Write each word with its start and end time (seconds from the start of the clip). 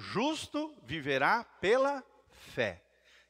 justo 0.00 0.74
viverá 0.82 1.44
pela 1.44 2.04
fé. 2.54 2.82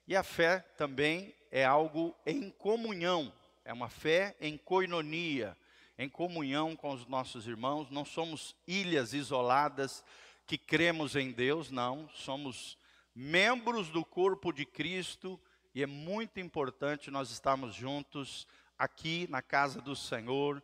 E 0.06 0.16
a 0.16 0.22
fé 0.22 0.60
também 0.76 1.34
é 1.50 1.64
algo 1.64 2.16
em 2.24 2.50
comunhão, 2.50 3.32
é 3.64 3.72
uma 3.72 3.88
fé 3.88 4.36
em 4.40 4.56
coinonia, 4.56 5.56
em 5.98 6.08
comunhão 6.08 6.74
com 6.74 6.92
os 6.92 7.06
nossos 7.06 7.46
irmãos. 7.46 7.90
Não 7.90 8.04
somos 8.04 8.56
ilhas 8.66 9.12
isoladas 9.12 10.04
que 10.46 10.56
cremos 10.56 11.14
em 11.14 11.30
Deus, 11.30 11.70
não, 11.70 12.08
somos 12.08 12.78
membros 13.14 13.88
do 13.90 14.04
corpo 14.04 14.52
de 14.52 14.64
Cristo 14.64 15.38
e 15.74 15.82
é 15.82 15.86
muito 15.86 16.40
importante 16.40 17.10
nós 17.10 17.30
estarmos 17.30 17.74
juntos 17.74 18.46
aqui 18.78 19.28
na 19.30 19.42
casa 19.42 19.80
do 19.80 19.94
Senhor, 19.94 20.62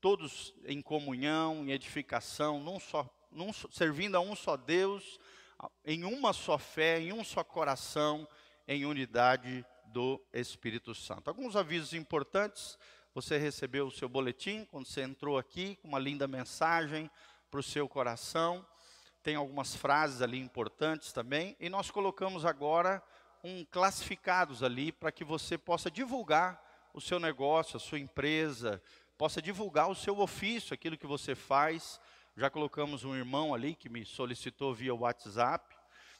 todos 0.00 0.54
em 0.66 0.82
comunhão, 0.82 1.64
em 1.64 1.70
edificação, 1.70 2.60
num 2.60 2.78
só, 2.78 3.08
num, 3.36 3.52
servindo 3.52 4.16
a 4.16 4.20
um 4.20 4.34
só 4.34 4.56
Deus, 4.56 5.20
em 5.84 6.04
uma 6.04 6.32
só 6.32 6.58
fé, 6.58 6.98
em 7.00 7.12
um 7.12 7.22
só 7.22 7.44
coração, 7.44 8.26
em 8.66 8.84
unidade 8.84 9.64
do 9.86 10.20
Espírito 10.32 10.94
Santo. 10.94 11.28
Alguns 11.28 11.54
avisos 11.54 11.92
importantes. 11.92 12.78
Você 13.14 13.38
recebeu 13.38 13.86
o 13.86 13.90
seu 13.90 14.08
boletim 14.08 14.64
quando 14.66 14.86
você 14.86 15.02
entrou 15.02 15.38
aqui, 15.38 15.76
com 15.76 15.88
uma 15.88 15.98
linda 15.98 16.26
mensagem 16.26 17.10
para 17.50 17.60
o 17.60 17.62
seu 17.62 17.88
coração. 17.88 18.66
Tem 19.22 19.36
algumas 19.36 19.74
frases 19.74 20.20
ali 20.20 20.38
importantes 20.38 21.12
também. 21.12 21.56
E 21.58 21.68
nós 21.68 21.90
colocamos 21.90 22.44
agora 22.44 23.02
um 23.42 23.64
classificados 23.64 24.62
ali 24.62 24.92
para 24.92 25.12
que 25.12 25.24
você 25.24 25.56
possa 25.56 25.90
divulgar 25.90 26.62
o 26.92 27.00
seu 27.00 27.18
negócio, 27.18 27.76
a 27.76 27.80
sua 27.80 27.98
empresa, 27.98 28.82
possa 29.16 29.40
divulgar 29.40 29.88
o 29.88 29.94
seu 29.94 30.18
ofício, 30.18 30.74
aquilo 30.74 30.98
que 30.98 31.06
você 31.06 31.34
faz. 31.34 32.00
Já 32.38 32.50
colocamos 32.50 33.02
um 33.02 33.16
irmão 33.16 33.54
ali 33.54 33.74
que 33.74 33.88
me 33.88 34.04
solicitou 34.04 34.74
via 34.74 34.94
WhatsApp. 34.94 35.74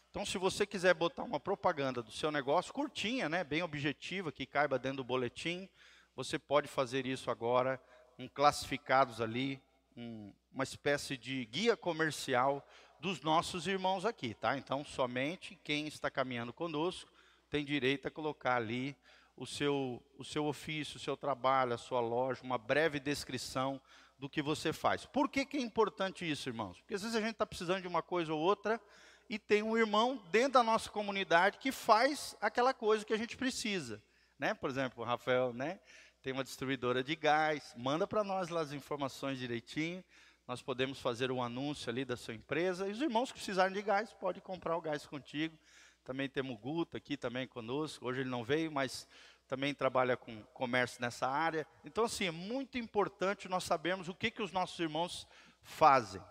Então, 0.09 0.25
se 0.25 0.39
você 0.39 0.65
quiser 0.65 0.95
botar 0.95 1.23
uma 1.25 1.39
propaganda 1.39 2.03
do 2.03 2.11
seu 2.11 2.33
negócio, 2.33 2.73
curtinha, 2.73 3.29
né, 3.29 3.45
bem 3.45 3.63
objetiva, 3.63 4.33
que 4.33 4.47
caiba 4.47 4.79
dentro 4.79 4.97
do 4.97 5.05
boletim, 5.05 5.69
você 6.15 6.39
pode 6.39 6.69
fazer 6.69 7.05
isso 7.05 7.31
agora, 7.31 7.79
um 8.19 8.27
classificados 8.27 9.21
ali, 9.21 9.61
um, 9.95 10.33
uma 10.51 10.65
espécie 10.65 11.19
de 11.19 11.45
guia 11.45 11.77
comercial 11.77 12.67
dos 12.99 13.21
nossos 13.21 13.67
irmãos 13.67 14.07
aqui, 14.07 14.33
tá? 14.33 14.57
Então, 14.57 14.87
somente 14.87 15.55
quem 15.63 15.87
está 15.87 16.11
caminhando 16.11 16.51
conosco 16.51 17.13
tem 17.51 17.63
direito 17.63 18.09
a 18.09 18.11
colocar 18.11 18.57
ali 18.57 18.97
o 19.37 19.47
seu, 19.47 20.03
o 20.17 20.25
seu 20.25 20.47
ofício, 20.47 20.97
o 20.97 21.01
seu 21.01 21.15
trabalho, 21.15 21.75
a 21.75 21.79
sua 21.79 22.01
loja, 22.01 22.43
uma 22.43 22.57
breve 22.57 22.99
descrição 22.99 23.79
do 24.19 24.29
que 24.29 24.41
você 24.41 24.73
faz. 24.73 25.05
Por 25.05 25.29
que, 25.29 25.45
que 25.45 25.57
é 25.57 25.61
importante 25.61 26.29
isso, 26.29 26.49
irmãos? 26.49 26.79
Porque 26.79 26.95
às 26.95 27.03
vezes 27.03 27.17
a 27.17 27.21
gente 27.21 27.33
está 27.33 27.47
precisando 27.47 27.83
de 27.83 27.89
uma 27.89 28.03
coisa 28.03 28.33
ou 28.33 28.41
outra 28.41 28.81
e 29.29 29.39
tem 29.39 29.63
um 29.63 29.77
irmão 29.77 30.23
dentro 30.31 30.53
da 30.53 30.63
nossa 30.63 30.89
comunidade 30.89 31.59
que 31.59 31.73
faz 31.73 32.37
aquela 32.41 32.73
coisa 32.73 33.05
que 33.05 33.13
a 33.13 33.19
gente 33.19 33.37
precisa. 33.37 34.03
Né? 34.39 34.55
Por 34.55 34.71
exemplo, 34.71 35.03
o 35.03 35.07
Rafael 35.07 35.53
né, 35.53 35.81
tem 36.23 36.33
uma 36.33 36.45
distribuidora 36.45 37.03
de 37.03 37.17
gás, 37.17 37.75
manda 37.77 38.07
para 38.07 38.25
nós 38.25 38.49
lá 38.49 38.61
as 38.61 38.73
informações 38.73 39.39
direitinho, 39.39 40.05
nós 40.47 40.63
podemos 40.63 41.01
fazer 41.01 41.31
um 41.31 41.43
anúncio 41.43 41.91
ali 41.91 42.05
da 42.05 42.17
sua 42.17 42.35
empresa, 42.35 42.87
e 42.87 42.93
os 42.93 43.01
irmãos 43.01 43.33
que 43.33 43.39
precisarem 43.39 43.75
de 43.75 43.83
gás, 43.83 44.13
podem 44.13 44.41
comprar 44.41 44.77
o 44.77 44.81
gás 44.81 45.05
contigo. 45.05 45.59
Também 46.05 46.29
temos 46.29 46.55
o 46.55 46.59
Guto 46.59 46.97
aqui 46.97 47.17
também 47.17 47.49
conosco, 47.49 48.07
hoje 48.07 48.21
ele 48.21 48.31
não 48.31 48.45
veio, 48.45 48.71
mas 48.71 49.09
também 49.49 49.75
trabalha 49.75 50.17
com 50.17 50.43
comércio 50.53 51.01
nessa 51.01 51.29
área. 51.29 51.67
Então, 51.85 52.05
assim, 52.05 52.27
é 52.27 52.31
muito 52.31 52.79
importante 52.79 53.49
nós 53.49 53.65
sabermos 53.65 54.09
o 54.09 54.15
que, 54.15 54.31
que 54.31 54.43
os 54.43 54.53
nossos 54.53 54.79
irmãos 54.79 55.27
fazem. 55.63 56.23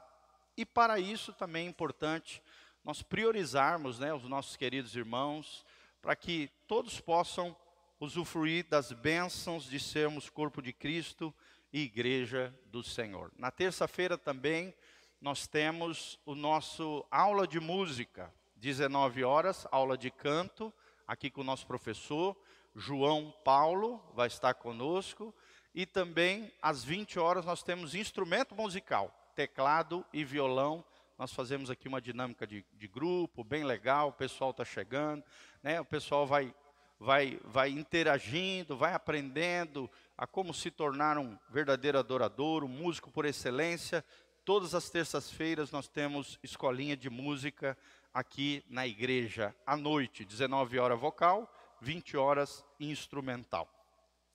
E 0.58 0.66
para 0.66 1.00
isso 1.00 1.34
também 1.34 1.66
é 1.66 1.70
importante 1.70 2.42
nós 2.84 3.02
priorizarmos 3.02 4.00
né, 4.00 4.14
os 4.14 4.24
nossos 4.24 4.56
queridos 4.56 4.96
irmãos, 4.96 5.66
para 6.02 6.16
que 6.16 6.52
todos 6.68 7.00
possam 7.02 7.56
usufruir 8.00 8.68
das 8.70 8.92
bênçãos 8.92 9.66
de 9.66 9.80
sermos 9.80 10.30
corpo 10.30 10.62
de 10.62 10.72
Cristo 10.72 11.34
e 11.74 11.82
igreja 11.82 12.54
do 12.68 12.84
Senhor. 12.84 13.32
Na 13.38 13.50
terça-feira 13.50 14.18
também 14.18 14.74
nós 15.20 15.48
temos 15.48 16.20
o 16.26 16.36
nosso 16.36 17.06
aula 17.10 17.48
de 17.48 17.60
música, 17.60 18.32
19 18.56 19.24
horas, 19.24 19.66
aula 19.72 19.98
de 19.98 20.12
canto, 20.12 20.72
aqui 21.08 21.30
com 21.30 21.42
o 21.42 21.46
nosso 21.46 21.66
professor 21.66 22.38
João 22.76 23.34
Paulo 23.44 24.04
vai 24.14 24.28
estar 24.28 24.54
conosco 24.54 25.34
e 25.74 25.86
também 25.86 26.52
às 26.62 26.84
20 26.84 27.18
horas 27.20 27.46
nós 27.46 27.64
temos 27.64 27.96
instrumento 27.96 28.54
musical, 28.56 29.12
teclado 29.36 30.06
e 30.14 30.24
violão 30.24 30.84
nós 31.18 31.32
fazemos 31.32 31.70
aqui 31.70 31.88
uma 31.88 32.02
dinâmica 32.02 32.46
de, 32.46 32.66
de 32.74 32.88
grupo, 32.90 33.44
bem 33.44 33.64
legal, 33.64 34.10
o 34.10 34.14
pessoal 34.14 34.52
está 34.52 34.66
chegando, 34.66 35.24
né? 35.64 35.80
o 35.80 35.86
pessoal 35.86 36.28
vai, 36.28 36.54
vai, 37.00 37.40
vai 37.46 37.70
interagindo, 37.70 38.76
vai 38.76 38.94
aprendendo 38.94 39.90
a 40.18 40.28
como 40.28 40.54
se 40.54 40.70
tornar 40.70 41.18
um 41.18 41.38
verdadeiro 41.50 41.98
adorador, 41.98 42.66
um 42.66 42.70
músico 42.70 43.10
por 43.10 43.24
excelência. 43.24 44.04
Todas 44.44 44.76
as 44.76 44.90
terças-feiras 44.90 45.72
nós 45.72 45.88
temos 45.88 46.38
escolinha 46.44 46.98
de 46.98 47.10
música 47.10 47.78
aqui 48.14 48.62
na 48.70 48.86
igreja, 48.86 49.56
à 49.66 49.78
noite, 49.78 50.26
19 50.26 50.78
horas 50.80 51.00
vocal, 51.00 51.50
20 51.86 52.18
horas 52.18 52.66
instrumental. 52.80 53.70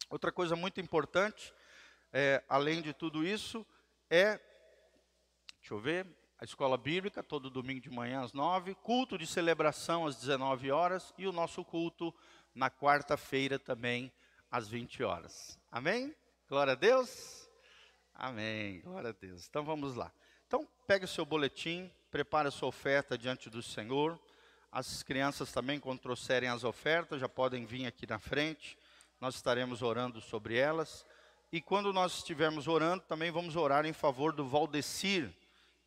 Outra 0.08 0.30
coisa 0.30 0.54
muito 0.54 0.80
importante, 0.80 1.52
é, 2.12 2.44
além 2.48 2.80
de 2.80 2.92
tudo 2.92 3.26
isso, 3.26 3.66
é, 4.08 4.38
deixa 5.58 5.74
eu 5.74 5.80
ver, 5.80 6.06
a 6.38 6.44
escola 6.44 6.78
bíblica, 6.78 7.24
todo 7.24 7.50
domingo 7.50 7.80
de 7.80 7.90
manhã 7.90 8.22
às 8.22 8.32
nove, 8.32 8.76
culto 8.76 9.18
de 9.18 9.26
celebração 9.26 10.06
às 10.06 10.14
19 10.14 10.70
horas 10.70 11.12
e 11.18 11.26
o 11.26 11.32
nosso 11.32 11.64
culto 11.64 12.14
na 12.54 12.70
quarta-feira 12.70 13.58
também 13.58 14.12
às 14.48 14.68
20 14.68 15.02
horas. 15.02 15.58
Amém? 15.72 16.14
Glória 16.48 16.74
a 16.74 16.76
Deus? 16.76 17.50
Amém. 18.14 18.80
Glória 18.82 19.10
a 19.10 19.12
Deus. 19.12 19.48
Então 19.48 19.64
vamos 19.64 19.96
lá. 19.96 20.12
Então, 20.46 20.68
pegue 20.86 21.04
o 21.04 21.08
seu 21.08 21.26
boletim, 21.26 21.90
prepare 22.12 22.46
a 22.46 22.52
sua 22.52 22.68
oferta 22.68 23.18
diante 23.18 23.50
do 23.50 23.60
Senhor. 23.60 24.20
As 24.72 25.02
crianças 25.02 25.50
também, 25.50 25.80
quando 25.80 25.98
trouxerem 25.98 26.48
as 26.48 26.62
ofertas, 26.62 27.20
já 27.20 27.28
podem 27.28 27.66
vir 27.66 27.86
aqui 27.86 28.06
na 28.06 28.20
frente. 28.20 28.78
Nós 29.20 29.34
estaremos 29.34 29.82
orando 29.82 30.20
sobre 30.20 30.56
elas. 30.56 31.04
E 31.52 31.60
quando 31.60 31.92
nós 31.92 32.18
estivermos 32.18 32.68
orando, 32.68 33.02
também 33.02 33.32
vamos 33.32 33.56
orar 33.56 33.84
em 33.84 33.92
favor 33.92 34.32
do 34.32 34.46
Valdecir, 34.46 35.28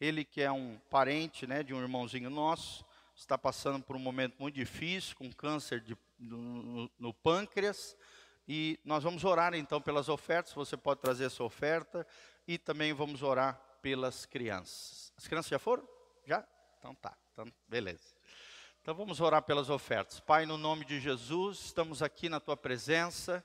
ele 0.01 0.25
que 0.25 0.41
é 0.41 0.51
um 0.51 0.77
parente 0.89 1.47
né, 1.47 1.63
de 1.63 1.73
um 1.73 1.81
irmãozinho 1.81 2.29
nosso, 2.29 2.85
está 3.15 3.37
passando 3.37 3.81
por 3.81 3.95
um 3.95 3.99
momento 3.99 4.35
muito 4.37 4.55
difícil, 4.55 5.15
com 5.15 5.31
câncer 5.31 5.79
de, 5.79 5.97
no, 6.19 6.91
no 6.99 7.13
pâncreas, 7.13 7.95
e 8.45 8.77
nós 8.83 9.03
vamos 9.03 9.23
orar 9.23 9.53
então 9.53 9.81
pelas 9.81 10.09
ofertas, 10.09 10.51
você 10.51 10.75
pode 10.75 10.99
trazer 10.99 11.25
a 11.25 11.29
sua 11.29 11.45
oferta, 11.45 12.05
e 12.45 12.57
também 12.57 12.91
vamos 12.91 13.23
orar 13.23 13.57
pelas 13.81 14.25
crianças. 14.25 15.13
As 15.15 15.25
crianças 15.25 15.49
já 15.49 15.59
foram? 15.59 15.87
Já? 16.25 16.45
Então 16.77 16.93
tá, 16.95 17.17
então, 17.31 17.49
beleza. 17.69 18.13
Então 18.83 18.93
vamos 18.93 19.21
orar 19.21 19.41
pelas 19.41 19.69
ofertas. 19.69 20.19
Pai, 20.19 20.45
no 20.45 20.57
nome 20.57 20.83
de 20.83 20.99
Jesus, 20.99 21.67
estamos 21.67 22.03
aqui 22.03 22.27
na 22.27 22.41
tua 22.41 22.57
presença, 22.57 23.41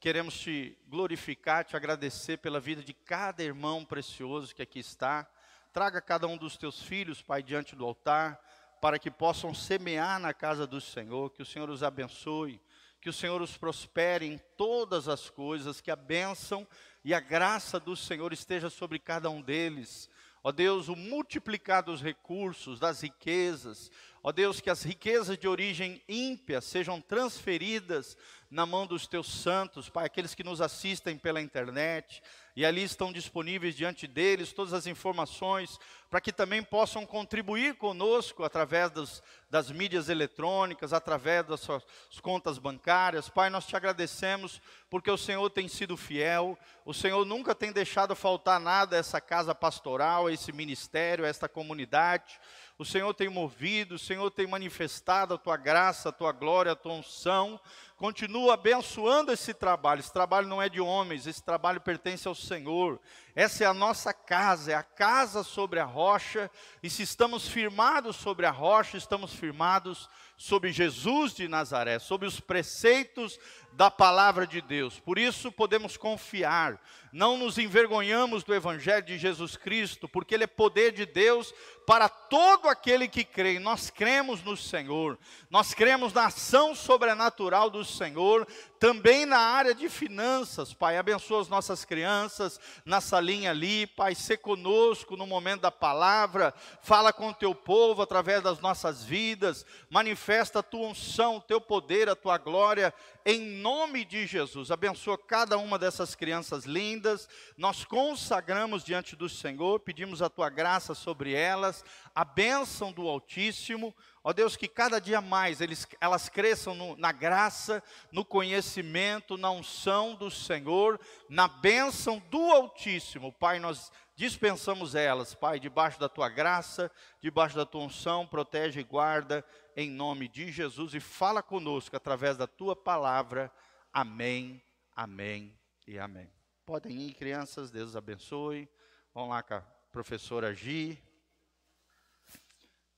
queremos 0.00 0.36
te 0.36 0.76
glorificar, 0.88 1.64
te 1.64 1.76
agradecer 1.76 2.38
pela 2.38 2.58
vida 2.58 2.82
de 2.82 2.92
cada 2.92 3.40
irmão 3.40 3.84
precioso 3.84 4.52
que 4.52 4.62
aqui 4.62 4.80
está, 4.80 5.30
Traga 5.72 6.00
cada 6.00 6.26
um 6.26 6.36
dos 6.36 6.56
teus 6.56 6.82
filhos, 6.82 7.22
Pai, 7.22 7.44
diante 7.44 7.76
do 7.76 7.84
altar, 7.84 8.40
para 8.80 8.98
que 8.98 9.08
possam 9.08 9.54
semear 9.54 10.18
na 10.18 10.34
casa 10.34 10.66
do 10.66 10.80
Senhor, 10.80 11.30
que 11.30 11.42
o 11.42 11.46
Senhor 11.46 11.70
os 11.70 11.84
abençoe, 11.84 12.60
que 13.00 13.08
o 13.08 13.12
Senhor 13.12 13.40
os 13.40 13.56
prospere 13.56 14.26
em 14.26 14.36
todas 14.56 15.06
as 15.06 15.30
coisas, 15.30 15.80
que 15.80 15.92
a 15.92 15.94
bênção 15.94 16.66
e 17.04 17.14
a 17.14 17.20
graça 17.20 17.78
do 17.78 17.94
Senhor 17.94 18.32
esteja 18.32 18.68
sobre 18.68 18.98
cada 18.98 19.30
um 19.30 19.40
deles. 19.40 20.10
Ó 20.42 20.50
Deus, 20.50 20.88
o 20.88 20.96
multiplicar 20.96 21.82
dos 21.82 22.00
recursos, 22.00 22.80
das 22.80 23.02
riquezas, 23.02 23.90
ó 24.22 24.32
Deus, 24.32 24.58
que 24.60 24.70
as 24.70 24.82
riquezas 24.82 25.36
de 25.36 25.46
origem 25.46 26.02
ímpia 26.08 26.62
sejam 26.62 27.00
transferidas 27.00 28.16
na 28.50 28.66
mão 28.66 28.84
dos 28.84 29.06
teus 29.06 29.28
santos, 29.28 29.88
Pai, 29.88 30.06
aqueles 30.06 30.34
que 30.34 30.42
nos 30.42 30.60
assistem 30.60 31.16
pela 31.16 31.40
internet, 31.40 32.20
e 32.56 32.66
ali 32.66 32.82
estão 32.82 33.12
disponíveis 33.12 33.76
diante 33.76 34.08
deles 34.08 34.52
todas 34.52 34.72
as 34.72 34.88
informações, 34.88 35.78
para 36.10 36.20
que 36.20 36.32
também 36.32 36.60
possam 36.60 37.06
contribuir 37.06 37.76
conosco 37.76 38.42
através 38.42 38.90
dos, 38.90 39.22
das 39.48 39.70
mídias 39.70 40.08
eletrônicas, 40.08 40.92
através 40.92 41.46
das 41.46 41.60
suas 41.60 41.84
contas 42.20 42.58
bancárias. 42.58 43.28
Pai, 43.28 43.50
nós 43.50 43.66
te 43.66 43.76
agradecemos 43.76 44.60
porque 44.90 45.10
o 45.10 45.16
Senhor 45.16 45.48
tem 45.50 45.68
sido 45.68 45.96
fiel, 45.96 46.58
o 46.84 46.92
Senhor 46.92 47.24
nunca 47.24 47.54
tem 47.54 47.70
deixado 47.70 48.16
faltar 48.16 48.58
nada 48.58 48.96
a 48.96 48.98
essa 48.98 49.20
casa 49.20 49.54
pastoral, 49.54 50.26
a 50.26 50.32
esse 50.32 50.52
ministério, 50.52 51.24
a 51.24 51.28
esta 51.28 51.48
comunidade. 51.48 52.40
O 52.80 52.84
Senhor 52.86 53.12
tem 53.12 53.28
movido, 53.28 53.96
o 53.96 53.98
Senhor 53.98 54.30
tem 54.30 54.46
manifestado 54.46 55.34
a 55.34 55.36
tua 55.36 55.58
graça, 55.58 56.08
a 56.08 56.12
tua 56.12 56.32
glória, 56.32 56.72
a 56.72 56.74
tua 56.74 56.94
unção. 56.94 57.60
Continua 57.94 58.54
abençoando 58.54 59.30
esse 59.30 59.52
trabalho. 59.52 60.00
Esse 60.00 60.10
trabalho 60.10 60.48
não 60.48 60.62
é 60.62 60.66
de 60.66 60.80
homens, 60.80 61.26
esse 61.26 61.42
trabalho 61.42 61.78
pertence 61.82 62.26
ao 62.26 62.34
Senhor. 62.34 62.98
Essa 63.34 63.64
é 63.64 63.66
a 63.66 63.74
nossa 63.74 64.14
casa, 64.14 64.72
é 64.72 64.74
a 64.74 64.82
casa 64.82 65.42
sobre 65.42 65.78
a 65.78 65.84
rocha, 65.84 66.50
e 66.82 66.88
se 66.88 67.02
estamos 67.02 67.46
firmados 67.46 68.16
sobre 68.16 68.46
a 68.46 68.50
rocha, 68.50 68.96
estamos 68.96 69.34
firmados 69.34 70.08
sobre 70.34 70.72
Jesus 70.72 71.34
de 71.34 71.46
Nazaré, 71.48 71.98
sobre 71.98 72.26
os 72.26 72.40
preceitos 72.40 73.38
da 73.72 73.90
palavra 73.90 74.46
de 74.46 74.60
Deus. 74.60 74.98
Por 74.98 75.18
isso 75.18 75.50
podemos 75.50 75.96
confiar, 75.96 76.80
não 77.12 77.36
nos 77.36 77.58
envergonhamos 77.58 78.44
do 78.44 78.54
evangelho 78.54 79.04
de 79.04 79.18
Jesus 79.18 79.56
Cristo, 79.56 80.08
porque 80.08 80.34
ele 80.34 80.44
é 80.44 80.46
poder 80.46 80.92
de 80.92 81.06
Deus 81.06 81.52
para 81.86 82.08
todo 82.08 82.68
aquele 82.68 83.08
que 83.08 83.24
crê. 83.24 83.58
Nós 83.58 83.90
cremos 83.90 84.42
no 84.44 84.56
Senhor, 84.56 85.18
nós 85.48 85.74
cremos 85.74 86.12
na 86.12 86.26
ação 86.26 86.74
sobrenatural 86.74 87.68
do 87.68 87.84
Senhor, 87.84 88.46
também 88.78 89.26
na 89.26 89.38
área 89.38 89.74
de 89.74 89.88
finanças. 89.88 90.72
Pai, 90.72 90.96
abençoa 90.96 91.40
as 91.40 91.48
nossas 91.48 91.84
crianças 91.84 92.60
na 92.84 93.00
salinha 93.00 93.50
ali, 93.50 93.86
Pai, 93.86 94.14
ser 94.14 94.38
conosco 94.38 95.16
no 95.16 95.26
momento 95.26 95.62
da 95.62 95.70
palavra, 95.70 96.54
fala 96.80 97.12
com 97.12 97.28
o 97.28 97.34
teu 97.34 97.54
povo 97.54 98.02
através 98.02 98.42
das 98.42 98.60
nossas 98.60 99.04
vidas, 99.04 99.66
manifesta 99.88 100.60
a 100.60 100.62
tua 100.62 100.88
unção, 100.88 101.36
o 101.36 101.40
teu 101.40 101.60
poder, 101.60 102.08
a 102.08 102.14
tua 102.14 102.38
glória 102.38 102.94
em 103.24 103.40
nome 103.60 104.04
de 104.04 104.26
Jesus. 104.26 104.70
Abençoa 104.70 105.18
cada 105.18 105.58
uma 105.58 105.78
dessas 105.78 106.14
crianças 106.14 106.64
lindas. 106.64 107.28
Nós 107.56 107.84
consagramos 107.84 108.82
diante 108.82 109.14
do 109.14 109.28
Senhor, 109.28 109.80
pedimos 109.80 110.22
a 110.22 110.30
tua 110.30 110.48
graça 110.48 110.94
sobre 110.94 111.34
elas, 111.34 111.84
a 112.14 112.24
bênção 112.24 112.90
do 112.90 113.06
Altíssimo. 113.06 113.94
Ó 114.24 114.32
Deus, 114.32 114.56
que 114.56 114.66
cada 114.66 114.98
dia 114.98 115.20
mais 115.20 115.60
eles, 115.60 115.86
elas 116.00 116.28
cresçam 116.28 116.74
no, 116.74 116.96
na 116.96 117.12
graça, 117.12 117.82
no 118.10 118.24
conhecimento, 118.24 119.36
na 119.36 119.50
unção 119.50 120.14
do 120.14 120.30
Senhor, 120.30 120.98
na 121.28 121.46
bênção 121.46 122.22
do 122.30 122.50
Altíssimo. 122.50 123.32
Pai, 123.32 123.58
nós 123.58 123.92
dispensamos 124.16 124.94
elas, 124.94 125.34
Pai, 125.34 125.60
debaixo 125.60 126.00
da 126.00 126.08
tua 126.08 126.28
graça, 126.28 126.90
debaixo 127.22 127.56
da 127.56 127.64
tua 127.64 127.82
unção, 127.82 128.26
protege 128.26 128.80
e 128.80 128.84
guarda 128.84 129.44
em 129.80 129.90
nome 129.90 130.28
de 130.28 130.52
Jesus 130.52 130.94
e 130.94 131.00
fala 131.00 131.42
conosco 131.42 131.96
através 131.96 132.36
da 132.36 132.46
tua 132.46 132.76
palavra. 132.76 133.50
Amém, 133.90 134.62
amém 134.94 135.58
e 135.86 135.98
amém. 135.98 136.30
Podem 136.66 137.00
ir, 137.00 137.14
crianças, 137.14 137.70
Deus 137.70 137.96
abençoe. 137.96 138.68
Vão 139.14 139.30
lá 139.30 139.42
com 139.42 139.54
a 139.54 139.60
professora 139.90 140.54
Gi, 140.54 141.02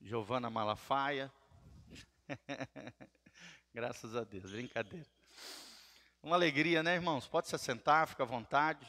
Giovana 0.00 0.50
Malafaia. 0.50 1.32
Graças 3.72 4.16
a 4.16 4.24
Deus, 4.24 4.50
brincadeira. 4.50 5.06
Uma 6.20 6.34
alegria, 6.34 6.82
né, 6.82 6.94
irmãos? 6.94 7.28
Pode 7.28 7.48
se 7.48 7.54
assentar, 7.54 8.08
fica 8.08 8.24
à 8.24 8.26
vontade. 8.26 8.86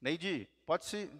Neide, 0.00 0.48
pode 0.64 0.86
se. 0.86 1.10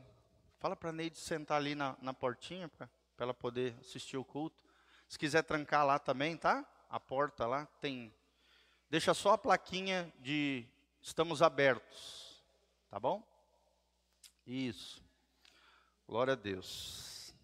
Fala 0.58 0.74
para 0.74 0.92
Neide 0.92 1.18
sentar 1.18 1.58
ali 1.58 1.74
na, 1.74 1.94
na 2.00 2.14
portinha 2.14 2.70
para 3.18 3.24
ela 3.24 3.34
poder 3.34 3.74
assistir 3.80 4.16
o 4.16 4.24
culto. 4.24 4.62
Se 5.08 5.18
quiser 5.18 5.42
trancar 5.42 5.84
lá 5.84 5.98
também, 5.98 6.36
tá? 6.36 6.64
A 6.88 7.00
porta 7.00 7.48
lá 7.48 7.66
tem. 7.80 8.14
Deixa 8.88 9.12
só 9.12 9.32
a 9.32 9.38
plaquinha 9.38 10.12
de 10.20 10.64
estamos 11.02 11.42
abertos. 11.42 12.40
Tá 12.88 13.00
bom? 13.00 13.20
Isso. 14.46 15.02
Glória 16.06 16.34
a 16.34 16.36
Deus. 16.36 17.34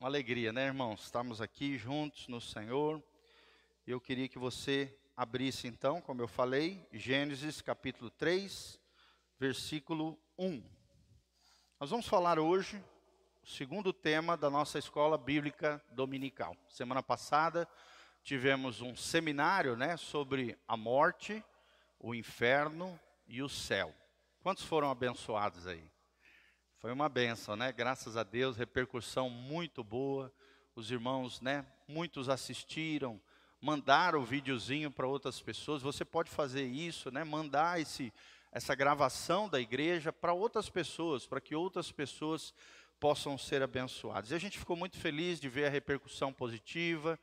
Uma 0.00 0.08
alegria, 0.08 0.52
né, 0.52 0.66
irmãos? 0.66 1.04
Estamos 1.04 1.40
aqui 1.40 1.78
juntos 1.78 2.26
no 2.26 2.40
Senhor. 2.40 3.00
Eu 3.86 4.00
queria 4.00 4.28
que 4.28 4.40
você 4.40 4.92
abrisse 5.16 5.68
então, 5.68 6.00
como 6.00 6.20
eu 6.20 6.26
falei, 6.26 6.84
Gênesis 6.92 7.60
capítulo 7.60 8.10
3, 8.10 8.76
versículo 9.38 10.18
1. 10.36 10.64
Nós 11.78 11.90
vamos 11.90 12.08
falar 12.08 12.40
hoje 12.40 12.82
segundo 13.46 13.92
tema 13.92 14.36
da 14.36 14.50
nossa 14.50 14.76
escola 14.76 15.16
bíblica 15.16 15.80
dominical. 15.92 16.56
Semana 16.68 17.00
passada 17.00 17.66
tivemos 18.24 18.80
um 18.80 18.96
seminário, 18.96 19.76
né, 19.76 19.96
sobre 19.96 20.58
a 20.66 20.76
morte, 20.76 21.42
o 22.00 22.12
inferno 22.12 22.98
e 23.28 23.40
o 23.40 23.48
céu. 23.48 23.94
Quantos 24.42 24.64
foram 24.64 24.90
abençoados 24.90 25.64
aí? 25.64 25.88
Foi 26.78 26.90
uma 26.90 27.08
benção, 27.08 27.54
né? 27.54 27.70
Graças 27.70 28.16
a 28.16 28.24
Deus, 28.24 28.56
repercussão 28.56 29.30
muito 29.30 29.84
boa. 29.84 30.32
Os 30.74 30.90
irmãos, 30.90 31.40
né, 31.40 31.64
muitos 31.86 32.28
assistiram, 32.28 33.20
mandaram 33.60 34.20
o 34.20 34.24
videozinho 34.24 34.90
para 34.90 35.06
outras 35.06 35.40
pessoas. 35.40 35.82
Você 35.82 36.04
pode 36.04 36.30
fazer 36.30 36.64
isso, 36.64 37.12
né? 37.12 37.22
Mandar 37.22 37.80
esse 37.80 38.12
essa 38.56 38.74
gravação 38.74 39.50
da 39.50 39.60
igreja 39.60 40.10
para 40.10 40.32
outras 40.32 40.70
pessoas, 40.70 41.26
para 41.26 41.42
que 41.42 41.54
outras 41.54 41.92
pessoas 41.92 42.54
possam 42.98 43.36
ser 43.36 43.62
abençoadas. 43.62 44.30
E 44.30 44.34
a 44.34 44.38
gente 44.38 44.58
ficou 44.58 44.76
muito 44.76 44.98
feliz 44.98 45.38
de 45.38 45.48
ver 45.48 45.66
a 45.66 45.70
repercussão 45.70 46.32
positiva. 46.32 47.18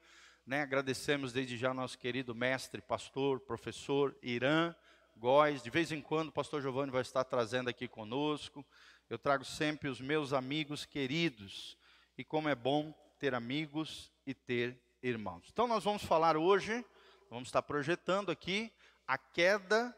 Né? 0.46 0.62
Agradecemos 0.62 1.34
desde 1.34 1.58
já 1.58 1.74
nosso 1.74 1.98
querido 1.98 2.36
mestre, 2.36 2.82
pastor, 2.82 3.40
professor 3.40 4.16
Irã 4.22 4.76
Góes. 5.18 5.64
De 5.64 5.70
vez 5.70 5.92
em 5.92 6.02
quando 6.02 6.30
o 6.30 6.34
pastor 6.34 6.62
Giovanni 6.62 6.92
vai 6.92 7.02
estar 7.02 7.24
trazendo 7.24 7.70
aqui 7.70 7.88
conosco. 7.88 8.66
Eu 9.10 9.18
trago 9.18 9.46
sempre 9.46 9.90
os 9.90 10.00
meus 10.00 10.34
amigos 10.34 10.86
queridos. 10.86 11.78
E 12.18 12.24
como 12.24 12.50
é 12.50 12.56
bom 12.56 12.94
ter 13.20 13.34
amigos 13.34 14.12
e 14.26 14.34
ter 14.34 14.80
irmãos. 15.02 15.48
Então 15.52 15.68
nós 15.68 15.84
vamos 15.84 16.04
falar 16.04 16.38
hoje, 16.38 16.86
vamos 17.30 17.50
estar 17.50 17.62
projetando 17.62 18.32
aqui 18.32 18.72
a 19.08 19.18
queda 19.18 19.96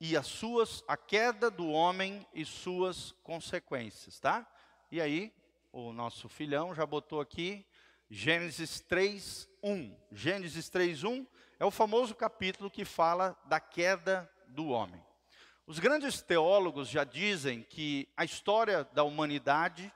e 0.00 0.16
as 0.16 0.26
suas 0.26 0.82
a 0.86 0.96
queda 0.96 1.50
do 1.50 1.68
homem 1.68 2.26
e 2.34 2.44
suas 2.44 3.12
consequências, 3.22 4.18
tá? 4.18 4.46
E 4.90 5.00
aí, 5.00 5.34
o 5.72 5.92
nosso 5.92 6.28
filhão 6.28 6.72
já 6.72 6.86
botou 6.86 7.20
aqui 7.20 7.66
Gênesis 8.08 8.80
3:1. 8.82 9.96
Gênesis 10.12 10.70
3:1 10.70 11.26
é 11.58 11.64
o 11.64 11.72
famoso 11.72 12.14
capítulo 12.14 12.70
que 12.70 12.84
fala 12.84 13.36
da 13.46 13.58
queda 13.58 14.30
do 14.46 14.68
homem. 14.68 15.04
Os 15.66 15.80
grandes 15.80 16.22
teólogos 16.22 16.88
já 16.88 17.02
dizem 17.02 17.64
que 17.64 18.08
a 18.16 18.24
história 18.24 18.84
da 18.92 19.02
humanidade 19.02 19.92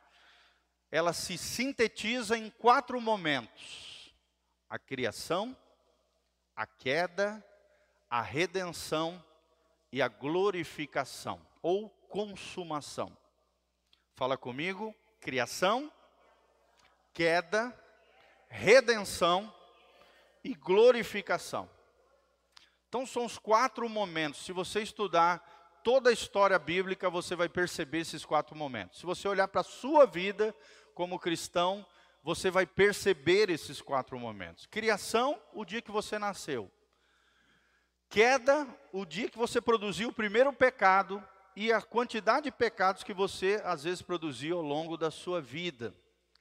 ela 0.91 1.13
se 1.13 1.39
sintetiza 1.39 2.37
em 2.37 2.51
quatro 2.51 3.01
momentos: 3.01 4.13
a 4.69 4.77
criação, 4.77 5.57
a 6.57 6.67
queda, 6.67 7.45
a 8.09 8.21
redenção 8.21 9.25
e 9.93 10.03
a 10.03 10.09
glorificação 10.09 11.41
ou 11.63 11.89
consumação. 11.89 13.17
Fala 14.20 14.37
comigo: 14.37 14.94
criação, 15.19 15.90
queda, 17.11 17.75
redenção 18.50 19.50
e 20.44 20.53
glorificação. 20.53 21.70
Então 22.86 23.06
são 23.06 23.24
os 23.24 23.39
quatro 23.39 23.89
momentos. 23.89 24.44
Se 24.44 24.53
você 24.53 24.82
estudar 24.82 25.81
toda 25.82 26.10
a 26.10 26.12
história 26.12 26.58
bíblica, 26.58 27.08
você 27.08 27.34
vai 27.34 27.48
perceber 27.48 28.00
esses 28.00 28.22
quatro 28.22 28.55
momentos. 28.55 28.98
Se 28.98 29.06
você 29.06 29.27
olhar 29.27 29.48
para 29.48 29.62
a 29.62 29.65
sua 29.65 30.05
vida 30.05 30.55
como 30.94 31.19
cristão, 31.19 31.86
você 32.22 32.50
vai 32.50 32.67
perceber 32.67 33.48
esses 33.48 33.81
quatro 33.81 34.19
momentos. 34.19 34.67
Criação, 34.67 35.41
o 35.55 35.65
dia 35.65 35.81
que 35.81 35.91
você 35.91 36.19
nasceu. 36.19 36.70
Queda, 38.10 38.67
o 38.93 39.06
dia 39.06 39.31
que 39.31 39.39
você 39.39 39.62
produziu 39.62 40.10
o 40.10 40.15
primeiro 40.15 40.53
pecado 40.53 41.27
e 41.62 41.74
a 41.74 41.82
quantidade 41.82 42.44
de 42.44 42.50
pecados 42.50 43.05
que 43.05 43.12
você 43.12 43.60
às 43.62 43.84
vezes 43.84 44.00
produziu 44.00 44.56
ao 44.56 44.62
longo 44.62 44.96
da 44.96 45.10
sua 45.10 45.43
vida. 45.43 45.94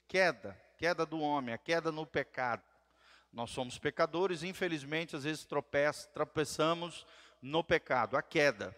Queda, 0.08 0.58
queda 0.78 1.04
do 1.04 1.20
homem, 1.20 1.54
a 1.54 1.58
queda 1.58 1.92
no 1.92 2.06
pecado. 2.06 2.62
Nós 3.30 3.50
somos 3.50 3.78
pecadores, 3.78 4.42
infelizmente, 4.42 5.14
às 5.14 5.24
vezes 5.24 5.46
tropeçamos 6.14 7.04
no 7.42 7.62
pecado, 7.62 8.16
a 8.16 8.22
queda. 8.22 8.74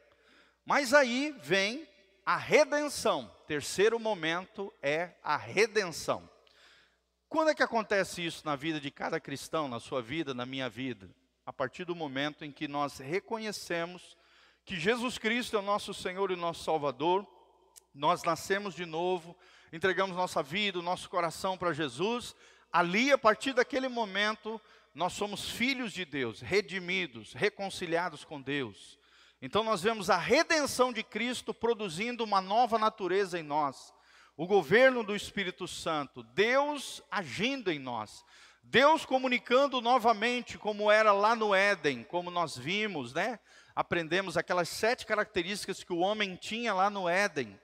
Mas 0.65 0.93
aí 0.93 1.33
vem 1.41 1.89
a 2.27 2.37
redenção. 2.37 3.33
Terceiro 3.47 4.01
momento 4.01 4.75
é 4.83 5.13
a 5.23 5.37
redenção. 5.37 6.29
Quando 7.29 7.51
é 7.51 7.55
que 7.55 7.63
acontece 7.63 8.27
isso 8.27 8.45
na 8.45 8.57
vida 8.57 8.81
de 8.81 8.91
cada 8.91 9.21
cristão, 9.21 9.69
na 9.69 9.79
sua 9.79 10.03
vida, 10.03 10.35
na 10.35 10.45
minha 10.45 10.69
vida? 10.69 11.09
a 11.45 11.53
partir 11.53 11.85
do 11.85 11.95
momento 11.95 12.45
em 12.45 12.53
que 12.53 12.69
nós 12.69 12.99
reconhecemos 12.99 14.17
que 14.65 14.79
Jesus 14.79 15.19
Cristo 15.19 15.57
é 15.57 15.59
o 15.59 15.63
nosso 15.63 15.93
Senhor 15.93 16.31
e 16.31 16.37
nosso 16.37 16.65
Salvador, 16.65 17.27
nós 17.95 18.23
nascemos 18.23 18.75
de 18.75 18.87
novo, 18.87 19.37
entregamos 19.73 20.17
nossa 20.17 20.43
vida, 20.43 20.79
o 20.79 20.83
nosso 20.83 21.09
coração 21.11 21.59
para 21.59 21.73
Jesus, 21.73 22.35
ali, 22.73 23.13
a 23.13 23.19
partir 23.19 23.53
daquele 23.53 23.89
momento, 23.89 24.61
nós 24.95 25.13
somos 25.15 25.51
filhos 25.51 25.93
de 25.93 26.05
Deus, 26.05 26.41
redimidos, 26.41 27.33
reconciliados 27.33 28.25
com 28.25 28.41
Deus. 28.41 28.99
Então 29.41 29.65
nós 29.65 29.83
vemos 29.83 30.09
a 30.09 30.17
redenção 30.17 30.93
de 30.93 31.03
Cristo 31.03 31.53
produzindo 31.53 32.23
uma 32.23 32.41
nova 32.41 32.79
natureza 32.79 33.39
em 33.39 33.43
nós, 33.43 33.93
o 34.37 34.47
governo 34.47 35.03
do 35.03 35.17
Espírito 35.17 35.67
Santo, 35.67 36.23
Deus 36.23 37.03
agindo 37.11 37.71
em 37.71 37.79
nós. 37.79 38.25
Deus 38.63 39.05
comunicando 39.05 39.81
novamente, 39.81 40.57
como 40.57 40.91
era 40.91 41.13
lá 41.13 41.35
no 41.35 41.53
Éden, 41.53 42.05
como 42.05 42.31
nós 42.31 42.57
vimos, 42.57 43.13
né? 43.13 43.41
Aprendemos 43.75 44.37
aquelas 44.37 44.69
sete 44.69 45.07
características 45.07 45.83
que 45.83 45.93
o 45.93 45.99
homem 45.99 46.37
tinha 46.37 46.75
lá 46.75 46.91
no 46.91 47.09
Éden. 47.09 47.59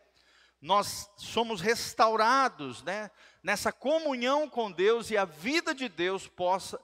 Nós 0.61 1.09
somos 1.17 1.61
restaurados, 1.61 2.83
né, 2.83 3.11
nessa 3.43 3.73
comunhão 3.73 4.49
com 4.49 4.73
Deus 4.73 5.11
e 5.11 5.17
a 5.17 5.25
vida 5.25 5.75
de 5.75 5.89
Deus 5.89 6.27
possa 6.27 6.81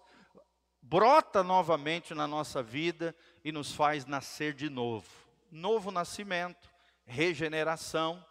brota 0.81 1.43
novamente 1.43 2.14
na 2.14 2.26
nossa 2.26 2.62
vida 2.62 3.14
e 3.45 3.50
nos 3.50 3.73
faz 3.73 4.04
nascer 4.04 4.52
de 4.52 4.69
novo. 4.69 5.09
Novo 5.50 5.90
nascimento, 5.90 6.71
regeneração 7.04 8.25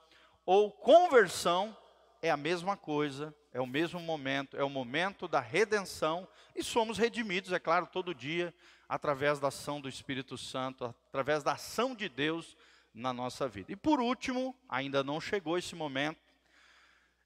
ou 0.46 0.72
conversão 0.72 1.76
é 2.22 2.30
a 2.30 2.38
mesma 2.38 2.78
coisa, 2.78 3.36
é 3.52 3.60
o 3.60 3.68
mesmo 3.68 4.00
momento, 4.00 4.56
é 4.56 4.64
o 4.64 4.70
momento 4.70 5.28
da 5.28 5.40
redenção 5.40 6.28
e 6.56 6.64
somos 6.64 6.98
redimidos, 6.98 7.52
é 7.52 7.60
claro, 7.60 7.88
todo 7.88 8.16
dia 8.16 8.54
através 8.94 9.40
da 9.40 9.48
ação 9.48 9.82
do 9.82 9.90
Espírito 9.90 10.38
Santo, 10.38 10.86
através 11.08 11.42
da 11.42 11.54
ação 11.54 11.96
de 11.96 12.08
Deus 12.08 12.56
na 12.94 13.12
nossa 13.12 13.48
vida. 13.48 13.72
E 13.72 13.76
por 13.76 14.00
último, 14.00 14.56
ainda 14.70 15.04
não 15.04 15.20
chegou 15.20 15.58
esse 15.58 15.74
momento, 15.74 16.20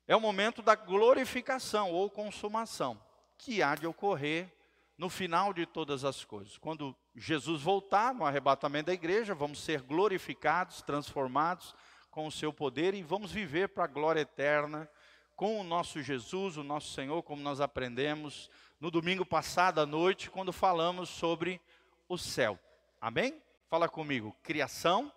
é 0.08 0.16
o 0.16 0.22
momento 0.22 0.62
da 0.62 0.76
glorificação 0.76 1.92
ou 1.92 2.10
consumação, 2.10 2.98
que 3.38 3.62
há 3.62 3.76
de 3.76 3.86
ocorrer 3.86 4.50
no 4.98 5.10
final 5.10 5.54
de 5.54 5.66
todas 5.66 6.06
as 6.06 6.24
coisas. 6.24 6.58
Quando 6.58 6.96
Jesus 7.14 7.62
voltar 7.62 8.14
no 8.14 8.26
arrebatamento 8.26 8.86
da 8.86 8.94
igreja, 8.94 9.36
vamos 9.36 9.60
ser 9.60 9.82
glorificados, 9.82 10.82
transformados 10.82 11.76
com 12.10 12.28
o 12.28 12.32
seu 12.32 12.54
poder 12.54 12.94
e 12.94 13.04
vamos 13.04 13.30
viver 13.30 13.68
para 13.68 13.84
a 13.84 13.88
glória 13.88 14.22
eterna 14.22 14.90
com 15.36 15.60
o 15.60 15.66
nosso 15.66 16.02
Jesus, 16.02 16.56
o 16.56 16.64
nosso 16.64 16.94
Senhor, 16.94 17.22
como 17.24 17.42
nós 17.42 17.60
aprendemos 17.60 18.50
no 18.80 18.92
domingo 18.92 19.26
passado 19.26 19.82
à 19.82 19.86
noite, 19.86 20.30
quando 20.30 20.54
falamos 20.54 21.10
sobre 21.10 21.60
o 22.08 22.18
céu. 22.18 22.60
Amém? 23.02 23.42
Fala 23.70 23.90
comigo: 23.90 24.36
criação, 24.44 25.12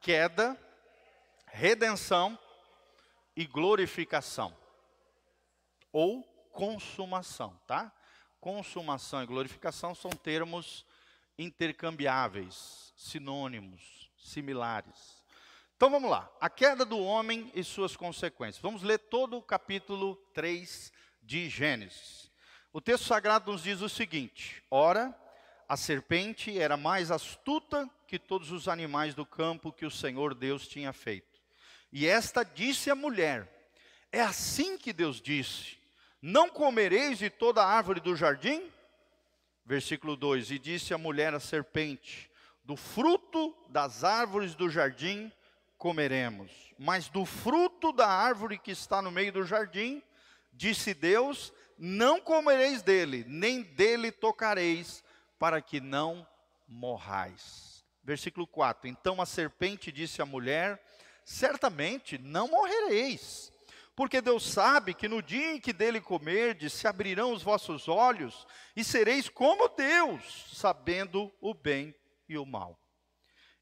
queda, 0.00 0.58
redenção 1.46 2.38
e 3.36 3.46
glorificação. 3.46 4.56
Ou 5.92 6.22
consumação, 6.52 7.58
tá? 7.66 7.92
Consumação 8.40 9.22
e 9.22 9.26
glorificação 9.26 9.94
são 9.94 10.10
termos 10.10 10.84
intercambiáveis, 11.38 12.92
sinônimos, 12.96 14.10
similares. 14.16 15.22
Então 15.76 15.90
vamos 15.90 16.10
lá. 16.10 16.30
A 16.40 16.48
queda 16.48 16.84
do 16.84 16.98
homem 16.98 17.50
e 17.54 17.64
suas 17.64 17.96
consequências. 17.96 18.62
Vamos 18.62 18.82
ler 18.82 18.98
todo 18.98 19.36
o 19.36 19.42
capítulo 19.42 20.16
3 20.32 20.92
de 21.22 21.48
Gênesis. 21.48 22.31
O 22.72 22.80
texto 22.80 23.04
sagrado 23.04 23.52
nos 23.52 23.62
diz 23.62 23.82
o 23.82 23.88
seguinte: 23.88 24.62
Ora, 24.70 25.14
a 25.68 25.76
serpente 25.76 26.58
era 26.58 26.74
mais 26.74 27.10
astuta 27.10 27.88
que 28.06 28.18
todos 28.18 28.50
os 28.50 28.66
animais 28.66 29.14
do 29.14 29.26
campo 29.26 29.72
que 29.72 29.84
o 29.84 29.90
Senhor 29.90 30.34
Deus 30.34 30.66
tinha 30.66 30.92
feito. 30.92 31.38
E 31.92 32.06
esta 32.06 32.42
disse 32.42 32.90
à 32.90 32.94
mulher: 32.94 33.46
É 34.10 34.22
assim 34.22 34.78
que 34.78 34.90
Deus 34.90 35.20
disse: 35.20 35.76
Não 36.20 36.48
comereis 36.48 37.18
de 37.18 37.28
toda 37.28 37.62
árvore 37.62 38.00
do 38.00 38.16
jardim? 38.16 38.70
Versículo 39.66 40.16
2: 40.16 40.52
E 40.52 40.58
disse 40.58 40.94
a 40.94 40.98
mulher 40.98 41.34
à 41.34 41.40
serpente: 41.40 42.30
Do 42.64 42.74
fruto 42.74 43.54
das 43.68 44.02
árvores 44.02 44.54
do 44.54 44.70
jardim 44.70 45.30
comeremos. 45.76 46.50
Mas 46.78 47.10
do 47.10 47.26
fruto 47.26 47.92
da 47.92 48.08
árvore 48.08 48.56
que 48.56 48.70
está 48.70 49.02
no 49.02 49.10
meio 49.10 49.30
do 49.30 49.44
jardim, 49.44 50.02
disse 50.54 50.94
Deus: 50.94 51.52
Não 51.84 52.20
comereis 52.20 52.80
dele, 52.80 53.24
nem 53.26 53.60
dele 53.60 54.12
tocareis, 54.12 55.02
para 55.36 55.60
que 55.60 55.80
não 55.80 56.24
morrais. 56.68 57.84
Versículo 58.04 58.46
4: 58.46 58.86
Então 58.86 59.20
a 59.20 59.26
serpente 59.26 59.90
disse 59.90 60.22
à 60.22 60.24
mulher: 60.24 60.80
Certamente 61.24 62.18
não 62.18 62.46
morrereis. 62.46 63.52
Porque 63.96 64.20
Deus 64.20 64.44
sabe 64.44 64.94
que 64.94 65.08
no 65.08 65.20
dia 65.20 65.54
em 65.54 65.60
que 65.60 65.72
dele 65.72 66.00
comerdes, 66.00 66.72
se 66.72 66.86
abrirão 66.86 67.32
os 67.32 67.42
vossos 67.42 67.88
olhos 67.88 68.46
e 68.76 68.84
sereis 68.84 69.28
como 69.28 69.68
Deus, 69.70 70.52
sabendo 70.52 71.32
o 71.40 71.52
bem 71.52 71.92
e 72.28 72.38
o 72.38 72.46
mal. 72.46 72.78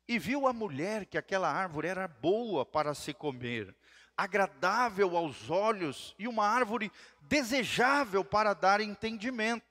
E 0.07 0.19
viu 0.19 0.47
a 0.47 0.53
mulher 0.53 1.07
que 1.07 1.17
aquela 1.17 1.50
árvore 1.50 1.89
era 1.89 2.07
boa 2.07 2.67
para 2.67 2.93
se 2.93 3.15
comer, 3.15 3.75
agradável 4.21 5.17
aos 5.17 5.49
olhos 5.49 6.15
e 6.19 6.29
uma 6.29 6.47
árvore 6.47 6.93
desejável 7.23 8.23
para 8.23 8.53
dar 8.53 8.79
entendimento. 8.79 9.65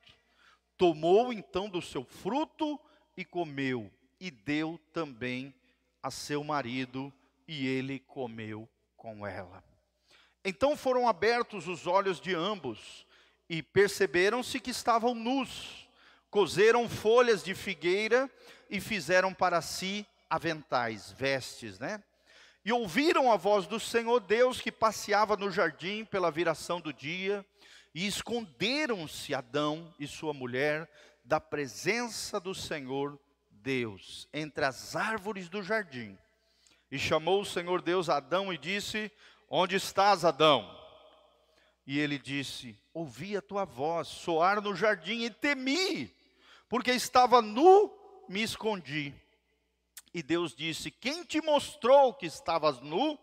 Tomou 0.76 1.32
então 1.32 1.70
do 1.70 1.84
seu 1.84 2.04
fruto 2.04 2.80
e 3.16 3.24
comeu, 3.24 3.92
e 4.20 4.32
deu 4.32 4.80
também 4.92 5.54
a 6.02 6.10
seu 6.10 6.44
marido, 6.44 7.14
e 7.48 7.68
ele 7.68 8.00
comeu 8.00 8.68
com 8.98 9.28
ela. 9.28 9.64
Então 10.44 10.76
foram 10.76 11.08
abertos 11.08 11.68
os 11.68 11.86
olhos 11.86 12.20
de 12.20 12.34
ambos, 12.34 13.06
e 13.48 13.62
perceberam-se 13.62 14.60
que 14.60 14.72
estavam 14.72 15.14
nus. 15.14 15.88
Cozeram 16.32 16.90
folhas 16.90 17.44
de 17.44 17.54
figueira 17.54 18.28
e 18.68 18.82
fizeram 18.82 19.32
para 19.32 19.62
si 19.62 20.08
aventais, 20.28 21.12
vestes, 21.12 21.78
né? 21.78 22.04
E 22.64 22.74
ouviram 22.74 23.32
a 23.32 23.38
voz 23.38 23.68
do 23.68 23.80
Senhor 23.80 24.20
Deus 24.20 24.60
que 24.60 24.72
passeava 24.72 25.38
no 25.38 25.50
jardim 25.50 26.04
pela 26.04 26.30
viração 26.30 26.82
do 26.82 26.92
dia, 26.92 27.46
e 27.94 28.06
esconderam-se 28.06 29.34
Adão 29.34 29.94
e 30.00 30.08
sua 30.08 30.34
mulher 30.34 30.90
da 31.24 31.40
presença 31.40 32.40
do 32.40 32.54
Senhor 32.54 33.20
Deus 33.50 34.28
entre 34.34 34.66
as 34.66 34.96
árvores 34.96 35.50
do 35.50 35.62
jardim. 35.62 36.18
E 36.92 36.98
chamou 36.98 37.42
o 37.42 37.46
Senhor 37.46 37.82
Deus 37.82 38.10
a 38.10 38.18
Adão 38.18 38.52
e 38.52 38.58
disse: 38.58 39.12
Onde 39.50 39.76
estás, 39.76 40.26
Adão? 40.26 40.70
E 41.86 42.00
ele 42.00 42.18
disse: 42.18 42.80
Ouvi 42.94 43.38
a 43.38 43.42
tua 43.42 43.66
voz 43.66 44.08
soar 44.08 44.62
no 44.62 44.76
jardim 44.76 45.24
e 45.24 45.30
temi, 45.30 46.14
porque 46.68 46.92
estava 46.92 47.42
nu, 47.42 47.92
me 48.28 48.42
escondi. 48.42 49.14
E 50.14 50.24
Deus 50.24 50.56
disse: 50.56 50.90
Quem 50.90 51.24
te 51.24 51.42
mostrou 51.42 52.14
que 52.14 52.26
estavas 52.26 52.80
nu? 52.82 53.18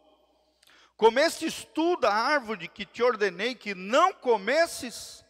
Comestes 0.96 1.66
tu 1.74 1.96
da 1.96 2.12
árvore 2.12 2.68
que 2.68 2.86
te 2.86 3.02
ordenei 3.02 3.54
que 3.54 3.74
não 3.74 4.12
comesses? 4.14 5.24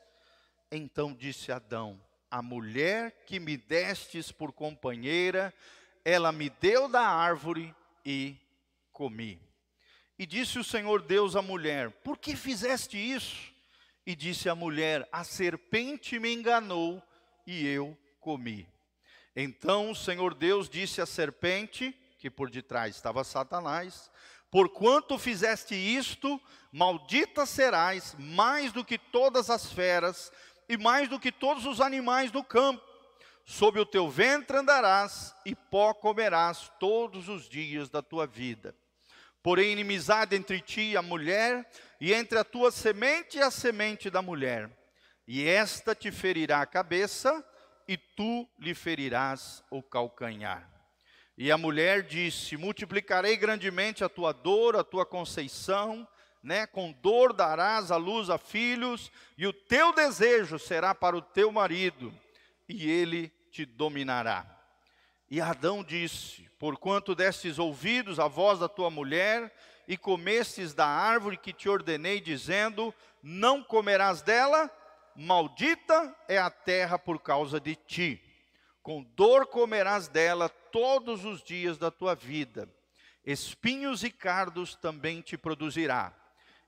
Então 0.71 1.13
disse 1.15 1.51
Adão: 1.51 2.01
A 2.31 2.43
mulher 2.43 3.25
que 3.27 3.41
me 3.41 3.57
destes 3.57 4.31
por 4.31 4.53
companheira, 4.53 5.53
ela 6.05 6.31
me 6.31 6.51
deu 6.51 6.89
da 6.89 7.03
árvore 7.03 7.75
e 8.05 8.37
comi. 8.93 9.41
E 10.19 10.25
disse 10.25 10.59
o 10.59 10.65
Senhor 10.65 11.03
Deus 11.03 11.35
à 11.35 11.43
mulher: 11.43 11.91
Por 12.03 12.19
que 12.19 12.37
fizeste 12.37 12.97
isso? 12.97 13.53
E 14.07 14.15
disse 14.15 14.49
a 14.49 14.55
mulher: 14.55 15.09
A 15.11 15.25
serpente 15.25 16.19
me 16.19 16.33
enganou 16.33 17.03
e 17.47 17.67
eu 17.67 17.97
comi. 18.21 18.69
Então 19.37 19.90
o 19.90 19.95
Senhor 19.95 20.33
Deus 20.33 20.66
disse 20.66 21.02
à 21.02 21.07
serpente, 21.07 21.95
que 22.19 22.31
por 22.31 22.49
detrás 22.50 22.97
estava 22.97 23.23
Satanás: 23.23 24.11
Porquanto 24.50 25.19
fizeste 25.19 25.75
isto, 25.75 26.40
maldita 26.73 27.45
serás 27.45 28.16
mais 28.19 28.73
do 28.73 28.83
que 28.83 28.97
todas 28.97 29.50
as 29.50 29.71
feras 29.71 30.33
e 30.66 30.78
mais 30.78 31.09
do 31.09 31.21
que 31.21 31.31
todos 31.31 31.66
os 31.66 31.83
animais 31.83 32.31
do 32.31 32.43
campo. 32.43 32.83
Sob 33.45 33.78
o 33.78 33.87
teu 33.87 34.11
ventre 34.11 34.57
andarás 34.57 35.35
e 35.45 35.55
pó 35.55 35.93
comerás 35.93 36.73
todos 36.81 37.28
os 37.28 37.49
dias 37.49 37.88
da 37.90 38.02
tua 38.02 38.26
vida. 38.26 38.75
Porém, 39.43 39.71
inimizade 39.71 40.35
entre 40.35 40.61
ti 40.61 40.81
e 40.81 40.97
a 40.97 41.02
mulher, 41.02 41.71
e 42.00 42.12
entre 42.12 42.37
a 42.37 42.43
tua 42.43 42.73
semente 42.73 43.38
e 43.38 43.43
a 43.43 43.50
semente 43.50 44.11
da 44.11 44.21
mulher. 44.21 44.69
E 45.28 45.47
esta 45.47 45.95
te 45.95 46.11
ferirá 46.11 46.61
a 46.61 46.66
cabeça, 46.66 47.45
e 47.88 47.97
tu 47.97 48.49
lhe 48.59 48.75
ferirás 48.75 49.62
o 49.71 49.83
calcanhar. 49.83 50.69
E 51.38 51.52
a 51.52 51.59
mulher 51.59 52.02
disse: 52.02 52.57
Multiplicarei 52.57 53.37
grandemente 53.37 54.02
a 54.02 54.09
tua 54.09 54.33
dor, 54.33 54.76
a 54.76 54.83
tua 54.83 55.05
conceição, 55.05 56.07
né? 56.43 56.66
Com 56.66 56.93
dor 56.93 57.33
darás 57.33 57.90
a 57.90 57.97
luz 57.97 58.31
a 58.31 58.38
filhos, 58.38 59.11
e 59.37 59.47
o 59.47 59.52
teu 59.52 59.93
desejo 59.93 60.59
será 60.59 60.95
para 60.95 61.16
o 61.16 61.23
teu 61.23 61.52
marido, 61.52 62.12
e 62.69 62.90
ele 62.90 63.28
te 63.50 63.64
dominará. 63.64 64.47
E 65.31 65.40
Adão 65.40 65.85
disse: 65.85 66.49
Porquanto 66.59 67.14
destes 67.14 67.59
ouvidos 67.59 68.19
à 68.19 68.28
voz 68.28 68.59
da 68.59 68.69
tua 68.69 68.90
mulher, 68.90 69.52
e 69.87 69.97
comestes 69.97 70.75
da 70.75 70.87
árvore 70.87 71.37
que 71.37 71.52
te 71.52 71.69
ordenei, 71.69 72.21
dizendo: 72.21 72.95
Não 73.23 73.62
comerás 73.62 74.23
dela, 74.23 74.71
Maldita 75.17 76.15
é 76.29 76.39
a 76.39 76.51
terra 76.51 76.99
por 76.99 77.21
causa 77.21 77.59
de 77.59 77.75
ti. 77.75 78.23
Com 78.83 79.03
dor 79.03 79.47
comerás 79.47 80.09
dela 80.09 80.49
todos 80.49 81.25
os 81.25 81.43
dias 81.43 81.79
da 81.79 81.91
tua 81.91 82.15
vida. 82.15 82.69
Espinhos 83.25 84.05
e 84.05 84.11
cardos 84.11 84.77
também 84.77 85.21
te 85.21 85.37
produzirá. 85.37 86.15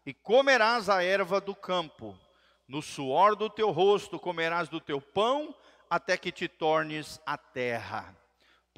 E 0.04 0.14
comerás 0.14 0.88
a 0.88 1.02
erva 1.02 1.40
do 1.40 1.54
campo. 1.54 2.18
No 2.66 2.82
suor 2.82 3.36
do 3.36 3.48
teu 3.48 3.70
rosto 3.70 4.18
comerás 4.18 4.68
do 4.68 4.80
teu 4.80 5.00
pão, 5.00 5.54
até 5.88 6.16
que 6.16 6.32
te 6.32 6.48
tornes 6.48 7.20
a 7.24 7.36
terra. 7.38 8.14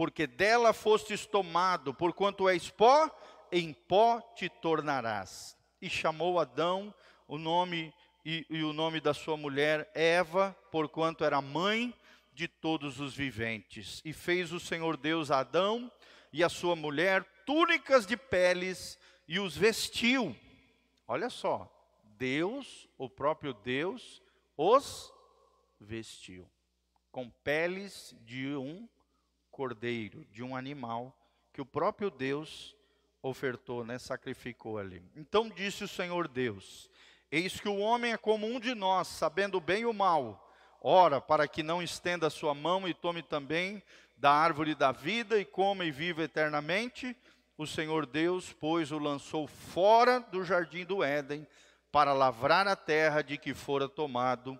porque 0.01 0.27
dela 0.27 0.73
fostes 0.73 1.27
tomado, 1.27 1.93
porquanto 1.93 2.49
és 2.49 2.71
pó, 2.71 3.11
em 3.53 3.75
pó 3.75 4.19
te 4.35 4.49
tornarás. 4.49 5.55
E 5.79 5.91
chamou 5.91 6.41
Adão 6.41 6.95
o 7.29 7.37
nome 7.37 7.93
e, 8.25 8.47
e 8.51 8.63
o 8.63 8.73
nome 8.73 9.01
da 9.01 9.15
sua 9.15 9.37
mulher 9.37 9.91
Eva, 9.95 10.57
porquanto 10.71 11.25
era 11.25 11.41
mãe 11.41 11.95
de 12.33 12.47
todos 12.47 13.01
os 13.01 13.15
viventes. 13.15 14.01
E 14.05 14.13
fez 14.13 14.53
o 14.53 14.61
Senhor 14.61 14.97
Deus 14.97 15.31
a 15.31 15.41
Adão 15.41 15.91
e 16.33 16.45
a 16.45 16.49
sua 16.49 16.77
mulher 16.77 17.25
túnicas 17.45 18.07
de 18.07 18.17
peles 18.17 18.99
e 19.27 19.39
os 19.39 19.57
vestiu. 19.57 20.37
Olha 21.07 21.29
só, 21.29 21.71
Deus, 22.17 22.89
o 22.97 23.09
próprio 23.09 23.53
Deus, 23.53 24.23
os 24.57 25.13
vestiu 25.81 26.49
com 27.11 27.29
peles 27.29 28.15
de 28.21 28.55
um 28.55 28.89
cordeiro, 29.51 30.25
de 30.27 30.43
um 30.43 30.55
animal 30.55 31.17
que 31.53 31.61
o 31.61 31.67
próprio 31.67 32.11
Deus 32.11 32.77
ofertou, 33.23 33.85
né, 33.85 33.99
sacrificou 33.99 34.79
ali. 34.79 35.03
Então 35.15 35.49
disse 35.49 35.85
o 35.85 35.89
Senhor 35.89 36.29
Deus: 36.29 36.89
Eis 37.33 37.61
que 37.61 37.69
o 37.69 37.79
homem 37.79 38.13
é 38.13 38.17
como 38.17 38.45
um 38.45 38.59
de 38.59 38.75
nós, 38.75 39.07
sabendo 39.07 39.59
o 39.59 39.61
bem 39.61 39.83
e 39.83 39.87
o 39.87 39.93
mal. 39.93 40.53
Ora, 40.81 41.21
para 41.21 41.47
que 41.47 41.63
não 41.63 41.81
estenda 41.81 42.27
a 42.27 42.31
sua 42.31 42.55
mão 42.55 42.89
e 42.89 42.95
tome 42.95 43.23
também 43.23 43.81
da 44.17 44.33
árvore 44.33 44.75
da 44.75 44.91
vida 44.91 45.39
e 45.39 45.45
coma 45.45 45.85
e 45.85 45.93
viva 45.93 46.25
eternamente, 46.25 47.17
o 47.57 47.67
Senhor 47.67 48.05
Deus, 48.05 48.53
pois, 48.53 48.91
o 48.91 48.99
lançou 48.99 49.47
fora 49.47 50.19
do 50.19 50.43
jardim 50.43 50.85
do 50.85 51.05
Éden 51.05 51.47
para 51.93 52.13
lavrar 52.13 52.67
a 52.67 52.75
terra 52.75 53.23
de 53.23 53.39
que 53.39 53.55
fora 53.55 53.89
tomado. 53.89 54.59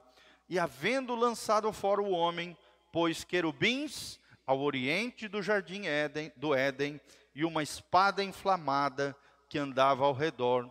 E 0.49 0.59
havendo 0.59 1.17
lançado 1.17 1.73
fora 1.73 2.01
o 2.01 2.11
homem, 2.11 2.57
pôs 2.93 3.25
querubins 3.25 4.21
ao 4.47 4.61
oriente 4.61 5.27
do 5.27 5.43
jardim 5.43 5.87
Éden, 5.87 6.33
do 6.37 6.55
Éden 6.55 7.01
e 7.35 7.45
uma 7.45 7.63
espada 7.63 8.23
inflamada 8.23 9.17
que 9.49 9.59
andava 9.59 10.05
ao 10.05 10.13
redor 10.13 10.71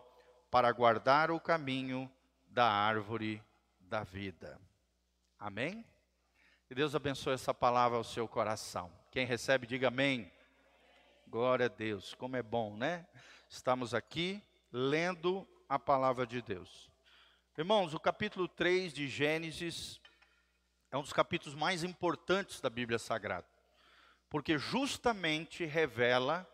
para 0.50 0.72
guardar 0.72 1.30
o 1.30 1.40
caminho 1.40 2.10
da 2.48 2.68
árvore 2.68 3.42
da 3.78 4.02
vida. 4.02 4.60
Amém? 5.38 5.84
Que 6.66 6.74
Deus 6.74 6.94
abençoe 6.94 7.34
essa 7.34 7.54
palavra 7.54 7.96
ao 7.96 8.04
seu 8.04 8.26
coração. 8.26 8.92
Quem 9.10 9.24
recebe, 9.24 9.66
diga 9.66 9.88
amém. 9.88 10.30
Glória 11.26 11.66
a 11.66 11.68
Deus, 11.68 12.14
como 12.14 12.36
é 12.36 12.42
bom, 12.42 12.76
né? 12.76 13.06
Estamos 13.48 13.94
aqui 13.94 14.42
lendo 14.72 15.46
a 15.68 15.78
palavra 15.78 16.26
de 16.26 16.42
Deus. 16.42 16.90
Irmãos, 17.56 17.94
o 17.94 18.00
capítulo 18.00 18.48
3 18.48 18.92
de 18.92 19.08
Gênesis 19.08 20.00
é 20.90 20.96
um 20.96 21.02
dos 21.02 21.12
capítulos 21.12 21.54
mais 21.54 21.84
importantes 21.84 22.60
da 22.60 22.68
Bíblia 22.68 22.98
Sagrada, 22.98 23.46
porque 24.28 24.58
justamente 24.58 25.64
revela 25.64 26.48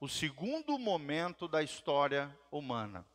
o 0.00 0.08
segundo 0.08 0.78
momento 0.78 1.46
da 1.46 1.62
história 1.62 2.34
humana. 2.50 3.06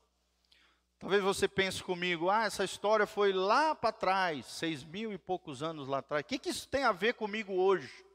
Talvez 1.00 1.22
você 1.22 1.48
pense 1.48 1.84
comigo, 1.84 2.30
ah, 2.30 2.46
essa 2.46 2.63
história 2.63 3.06
foi 3.06 3.32
lá 3.32 3.75
para 3.75 3.92
trás, 3.92 4.46
seis 4.48 4.84
mil 4.84 5.13
e 5.13 5.18
poucos 5.18 5.62
anos 5.62 5.88
lá 5.88 6.00
atrás. 6.00 6.24
O 6.24 6.27
que, 6.27 6.39
que 6.39 6.50
isso 6.50 6.68
tem 6.68 6.84
a 6.84 6.92
ver 6.92 7.13
comigo 7.13 7.54
hoje? 7.54 8.08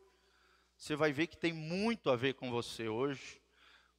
você 0.82 0.96
vai 0.96 1.12
ver 1.12 1.28
que 1.28 1.36
tem 1.36 1.52
muito 1.52 2.10
a 2.10 2.16
ver 2.16 2.34
com 2.34 2.50
você 2.50 2.88
hoje. 2.88 3.40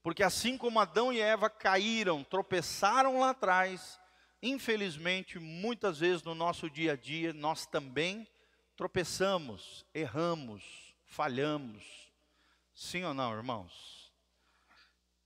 Porque 0.02 0.22
assim 0.22 0.58
como 0.58 0.82
Adão 0.82 1.14
e 1.14 1.22
Eva 1.22 1.50
caíram, 1.50 2.26
tropeçaram 2.26 3.22
lá 3.22 3.30
atrás, 3.30 3.98
infelizmente, 4.42 5.40
muitas 5.40 6.00
vezes 6.00 6.24
no 6.24 6.36
nosso 6.36 6.70
dia 6.70 6.92
a 6.92 6.96
dia, 6.98 7.32
nós 7.32 7.66
também 7.66 8.28
tropeçamos, 8.76 9.86
erramos, 9.94 10.94
falhamos. 11.06 12.12
Sim 12.74 13.06
ou 13.06 13.14
não, 13.14 13.34
irmãos? 13.34 14.03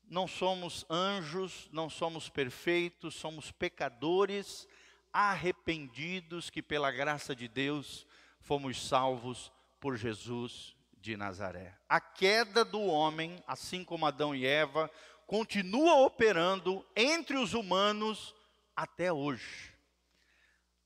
Não 0.09 0.27
somos 0.27 0.85
anjos, 0.89 1.67
não 1.71 1.89
somos 1.89 2.29
perfeitos, 2.29 3.15
somos 3.15 3.51
pecadores 3.51 4.67
arrependidos 5.11 6.49
que 6.49 6.61
pela 6.61 6.91
graça 6.91 7.35
de 7.35 7.47
Deus 7.47 8.05
fomos 8.39 8.87
salvos 8.87 9.51
por 9.79 9.97
Jesus 9.97 10.75
de 10.93 11.17
Nazaré. 11.17 11.77
A 11.89 11.99
queda 11.99 12.63
do 12.63 12.81
homem, 12.81 13.43
assim 13.47 13.83
como 13.83 14.05
Adão 14.05 14.33
e 14.33 14.45
Eva, 14.45 14.89
continua 15.25 16.05
operando 16.05 16.85
entre 16.95 17.37
os 17.37 17.53
humanos 17.53 18.33
até 18.75 19.11
hoje. 19.11 19.73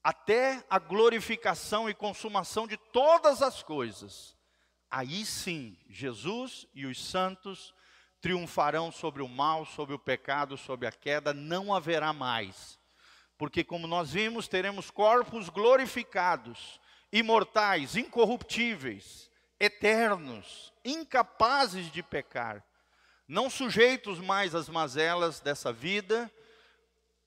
Até 0.03 0.65
a 0.69 0.79
glorificação 0.79 1.89
e 1.89 1.93
consumação 1.93 2.65
de 2.65 2.75
todas 2.75 3.41
as 3.41 3.61
coisas. 3.61 4.35
Aí 4.89 5.25
sim, 5.25 5.77
Jesus 5.87 6.65
e 6.73 6.85
os 6.85 7.03
santos 7.03 7.73
triunfarão 8.21 8.91
sobre 8.91 9.21
o 9.21 9.27
mal, 9.27 9.65
sobre 9.65 9.95
o 9.95 9.99
pecado, 9.99 10.57
sobre 10.57 10.87
a 10.87 10.91
queda, 10.91 11.33
não 11.33 11.73
haverá 11.73 12.13
mais. 12.13 12.79
Porque, 13.37 13.63
como 13.63 13.87
nós 13.87 14.11
vimos, 14.11 14.47
teremos 14.47 14.91
corpos 14.91 15.49
glorificados, 15.49 16.79
imortais, 17.11 17.95
incorruptíveis 17.95 19.31
eternos, 19.61 20.73
incapazes 20.83 21.91
de 21.91 22.01
pecar, 22.01 22.65
não 23.27 23.47
sujeitos 23.47 24.17
mais 24.17 24.55
às 24.55 24.67
mazelas 24.67 25.39
dessa 25.39 25.71
vida, 25.71 26.31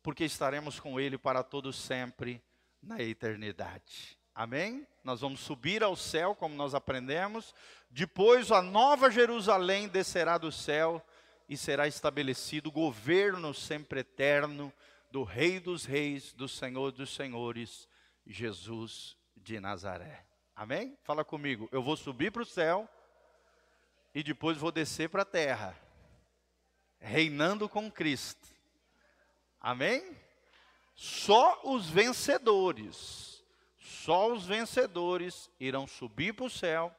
porque 0.02 0.24
estaremos 0.24 0.80
com 0.80 0.98
Ele 0.98 1.16
para 1.16 1.44
todos 1.44 1.76
sempre 1.78 2.42
na 2.82 3.00
eternidade. 3.00 4.18
Amém? 4.34 4.86
Nós 5.04 5.20
vamos 5.20 5.40
subir 5.40 5.82
ao 5.82 5.94
céu, 5.94 6.34
como 6.34 6.54
nós 6.54 6.74
aprendemos. 6.74 7.54
Depois 7.90 8.50
a 8.50 8.60
nova 8.60 9.10
Jerusalém 9.10 9.86
descerá 9.86 10.38
do 10.38 10.50
céu 10.50 11.04
e 11.48 11.56
será 11.56 11.86
estabelecido 11.86 12.68
o 12.68 12.72
governo 12.72 13.54
sempre 13.54 14.00
eterno 14.00 14.72
do 15.10 15.22
Rei 15.22 15.60
dos 15.60 15.84
Reis, 15.84 16.32
do 16.32 16.48
Senhor 16.48 16.90
dos 16.90 17.14
Senhores, 17.14 17.88
Jesus 18.26 19.16
de 19.36 19.60
Nazaré. 19.60 20.24
Amém? 20.56 20.96
Fala 21.02 21.24
comigo. 21.24 21.68
Eu 21.70 21.82
vou 21.82 21.96
subir 21.96 22.32
para 22.32 22.42
o 22.42 22.46
céu 22.46 22.88
e 24.14 24.22
depois 24.22 24.56
vou 24.56 24.72
descer 24.72 25.08
para 25.08 25.22
a 25.22 25.26
terra, 25.26 25.76
reinando 26.98 27.68
com 27.68 27.90
Cristo. 27.90 28.48
Amém? 29.60 30.16
Só 30.94 31.60
os 31.64 31.88
vencedores, 31.88 33.33
só 33.84 34.32
os 34.32 34.46
vencedores 34.46 35.50
irão 35.60 35.86
subir 35.86 36.32
para 36.32 36.46
o 36.46 36.50
céu, 36.50 36.90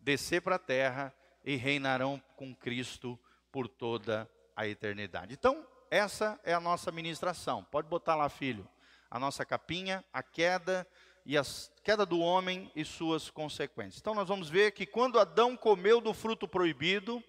descer 0.00 0.40
para 0.40 0.56
a 0.56 0.58
terra 0.58 1.14
e 1.44 1.56
reinarão 1.56 2.22
com 2.36 2.54
Cristo 2.54 3.20
por 3.52 3.68
toda 3.68 4.26
a 4.56 4.66
eternidade. 4.66 5.34
Então, 5.34 5.66
essa 5.90 6.40
é 6.42 6.54
a 6.54 6.60
nossa 6.60 6.90
ministração. 6.90 7.62
Pode 7.64 7.86
botar 7.86 8.16
lá, 8.16 8.30
filho, 8.30 8.66
a 9.10 9.18
nossa 9.18 9.44
capinha, 9.44 10.02
a 10.10 10.22
queda 10.22 10.88
e 11.26 11.36
a 11.36 11.42
queda 11.84 12.06
do 12.06 12.18
homem 12.18 12.72
e 12.74 12.82
suas 12.82 13.28
consequências. 13.28 14.00
Então 14.00 14.14
nós 14.14 14.26
vamos 14.26 14.48
ver 14.48 14.72
que 14.72 14.86
quando 14.86 15.18
Adão 15.18 15.54
comeu 15.54 16.00
do 16.00 16.14
fruto 16.14 16.48
proibido, 16.48 17.22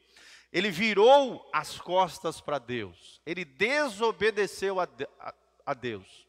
ele 0.50 0.72
virou 0.72 1.46
as 1.52 1.78
costas 1.78 2.40
para 2.40 2.58
Deus. 2.58 3.22
Ele 3.26 3.44
desobedeceu 3.44 4.80
a, 4.80 4.88
a, 5.20 5.34
a 5.66 5.74
Deus. 5.74 6.26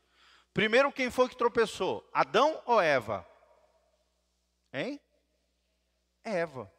Primeiro, 0.55 0.93
quem 0.93 1.11
foi 1.11 1.29
que 1.29 1.37
tropeçou? 1.37 2.09
Adão 2.13 2.63
ou 2.65 2.81
Eva? 2.81 3.27
Hein? 4.73 5.01
Eva. 6.23 6.73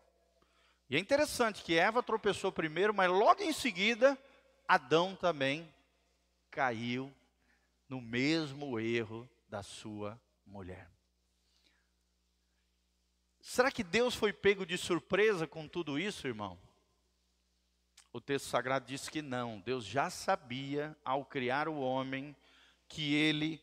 E 0.89 0.95
é 0.95 0.99
interessante 0.99 1.61
que 1.61 1.77
Eva 1.77 2.01
tropeçou 2.01 2.53
primeiro, 2.53 2.93
mas 2.93 3.11
logo 3.11 3.43
em 3.43 3.51
seguida, 3.51 4.17
Adão 4.65 5.13
também 5.13 5.69
caiu 6.49 7.13
no 7.89 7.99
mesmo 7.99 8.79
erro 8.79 9.29
da 9.49 9.61
sua 9.61 10.19
mulher. 10.45 10.89
Será 13.41 13.69
que 13.69 13.83
Deus 13.83 14.15
foi 14.15 14.31
pego 14.31 14.65
de 14.65 14.77
surpresa 14.77 15.45
com 15.45 15.67
tudo 15.67 15.99
isso, 15.99 16.27
irmão? 16.27 16.57
O 18.13 18.21
texto 18.21 18.45
sagrado 18.45 18.85
diz 18.85 19.09
que 19.09 19.21
não. 19.21 19.59
Deus 19.59 19.83
já 19.83 20.09
sabia, 20.09 20.97
ao 21.03 21.25
criar 21.25 21.67
o 21.67 21.77
homem, 21.77 22.33
que 22.88 23.13
ele 23.15 23.62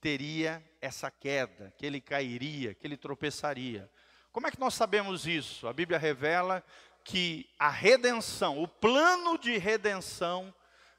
teria 0.00 0.64
essa 0.80 1.10
queda, 1.10 1.72
que 1.76 1.84
ele 1.84 2.00
cairia, 2.00 2.74
que 2.74 2.86
ele 2.86 2.96
tropeçaria. 2.96 3.90
Como 4.32 4.46
é 4.46 4.50
que 4.50 4.60
nós 4.60 4.74
sabemos 4.74 5.26
isso? 5.26 5.66
A 5.66 5.72
Bíblia 5.72 5.98
revela 5.98 6.64
que 7.04 7.48
a 7.58 7.68
redenção, 7.68 8.62
o 8.62 8.68
plano 8.68 9.38
de 9.38 9.58
redenção, 9.58 10.54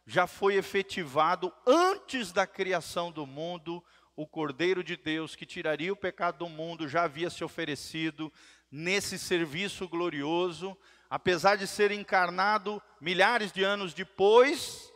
já 0.06 0.28
foi 0.28 0.56
efetivado 0.56 1.54
antes 1.66 2.32
da 2.32 2.46
criação 2.46 3.12
do 3.12 3.26
mundo 3.26 3.84
o 4.16 4.28
Cordeiro 4.28 4.84
de 4.84 4.98
Deus 4.98 5.36
que 5.36 5.46
tiraria 5.46 5.92
o 5.92 5.96
pecado 5.96 6.40
do 6.40 6.50
mundo 6.50 6.88
já 6.88 7.04
havia 7.04 7.30
se 7.30 7.44
oferecido 7.44 8.32
nesse 8.70 9.18
serviço 9.18 9.88
glorioso, 9.88 10.78
apesar 11.10 11.56
de 11.56 11.66
ser 11.66 11.92
encarnado 11.92 12.82
milhares 13.00 13.52
de 13.52 13.64
anos 13.64 13.94
depois, 13.94 14.91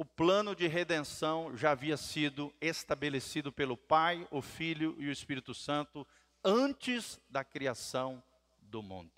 o 0.00 0.04
plano 0.06 0.56
de 0.56 0.66
redenção 0.66 1.54
já 1.54 1.72
havia 1.72 1.94
sido 1.94 2.50
estabelecido 2.58 3.52
pelo 3.52 3.76
Pai, 3.76 4.26
o 4.30 4.40
Filho 4.40 4.96
e 4.98 5.06
o 5.06 5.12
Espírito 5.12 5.52
Santo 5.52 6.08
antes 6.42 7.20
da 7.28 7.44
criação 7.44 8.22
do 8.62 8.82
mundo. 8.82 9.12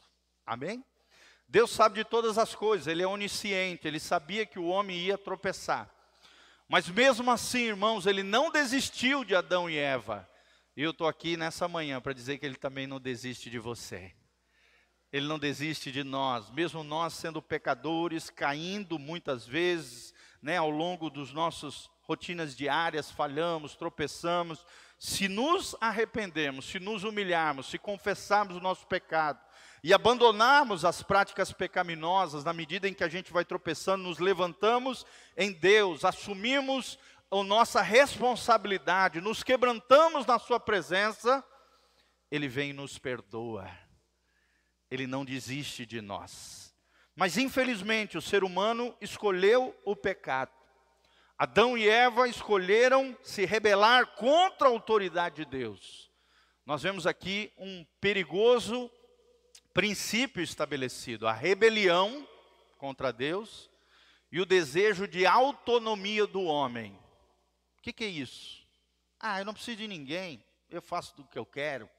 Amém? 0.45 0.85
Deus 1.47 1.71
sabe 1.71 2.01
de 2.01 2.05
todas 2.05 2.37
as 2.37 2.57
coisas, 2.57 2.89
Ele 2.89 3.01
é 3.01 3.07
onisciente, 3.07 3.87
Ele 3.87 4.01
sabia 4.01 4.45
que 4.45 4.59
o 4.59 4.67
homem 4.67 4.99
ia 4.99 5.17
tropeçar. 5.17 5.89
Mas 6.69 6.89
mesmo 6.89 7.31
assim, 7.31 7.61
irmãos, 7.61 8.05
Ele 8.05 8.25
não 8.25 8.51
desistiu 8.51 9.25
de 9.25 9.37
Adão 9.37 9.71
e 9.71 9.77
Eva. 9.77 10.29
E 10.77 10.83
eu 10.83 10.91
estou 10.91 11.07
aqui 11.07 11.37
nessa 11.37 11.69
manhã 11.69 12.01
para 12.01 12.13
dizer 12.13 12.39
que 12.39 12.45
Ele 12.45 12.57
também 12.57 12.89
não 12.89 12.99
desiste 12.99 13.49
de 13.49 13.61
você. 13.61 14.13
Ele 15.13 15.29
não 15.29 15.39
desiste 15.39 15.93
de 15.93 16.03
nós, 16.03 16.51
mesmo 16.51 16.83
nós 16.83 17.13
sendo 17.15 17.41
pecadores, 17.41 18.31
caindo 18.31 18.99
muitas 18.99 19.47
vezes, 19.47 20.13
né, 20.43 20.57
ao 20.57 20.69
longo 20.69 21.09
dos 21.09 21.33
nossos 21.33 21.89
rotinas 22.03 22.57
diárias, 22.57 23.11
falhamos, 23.11 23.77
tropeçamos. 23.77 24.67
Se 24.99 25.29
nos 25.29 25.77
arrependermos, 25.81 26.67
se 26.67 26.81
nos 26.81 27.05
humilharmos, 27.05 27.71
se 27.71 27.79
confessarmos 27.79 28.57
o 28.57 28.61
nosso 28.61 28.87
pecado 28.87 29.41
e 29.83 29.95
abandonarmos 29.95 30.85
as 30.85 31.03
práticas 31.03 31.53
pecaminosas, 31.53 32.45
na 32.45 32.53
medida 32.53 32.89
em 32.89 32.95
que 32.95 33.03
a 33.03 33.09
gente 33.09 33.33
vai 33.33 33.45
tropeçando, 33.45 34.05
nos 34.05 34.19
levantamos 34.19 35.07
em 35.37 35.53
Deus, 35.53 36.05
assumimos 36.05 36.99
a 37.31 37.43
nossa 37.43 37.81
responsabilidade, 37.81 39.21
nos 39.21 39.43
quebrantamos 39.43 40.27
na 40.27 40.39
Sua 40.39 40.61
presença, 40.61 41.43
Ele 42.31 42.47
vem 42.47 42.71
e 42.71 42.75
nos 42.75 42.99
perdoa. 42.99 43.71
Ele 44.91 45.07
não 45.07 45.25
desiste 45.25 45.87
de 45.87 46.03
nós. 46.03 46.62
Mas 47.15 47.37
infelizmente 47.37 48.17
o 48.17 48.23
ser 48.23 48.43
humano 48.43 48.97
escolheu 49.01 49.77
o 49.85 49.95
pecado. 49.95 50.53
Adão 51.37 51.77
e 51.77 51.89
Eva 51.89 52.29
escolheram 52.29 53.17
se 53.23 53.45
rebelar 53.45 54.15
contra 54.15 54.69
a 54.69 54.71
autoridade 54.71 55.37
de 55.37 55.45
Deus. 55.45 56.11
Nós 56.65 56.83
vemos 56.83 57.07
aqui 57.07 57.53
um 57.59 57.85
perigoso 58.01 58.91
princípio 59.75 60.43
estabelecido: 60.43 61.27
a 61.27 61.33
rebelião 61.33 62.27
contra 62.79 63.13
Deus 63.13 63.69
e 64.31 64.41
o 64.41 64.47
desejo 64.47 65.07
de 65.09 65.27
autonomia 65.27 66.27
do 66.27 66.43
homem. 66.43 66.93
O 67.79 67.83
que, 67.83 67.93
que 67.93 68.05
é 68.05 68.09
isso? 68.09 68.65
Ah, 69.19 69.41
eu 69.41 69.45
não 69.45 69.53
preciso 69.53 69.79
de 69.79 69.89
ninguém, 69.89 70.43
eu 70.71 70.81
faço 70.81 71.17
do 71.17 71.25
que 71.25 71.39
eu 71.39 71.45
quero. 71.45 71.91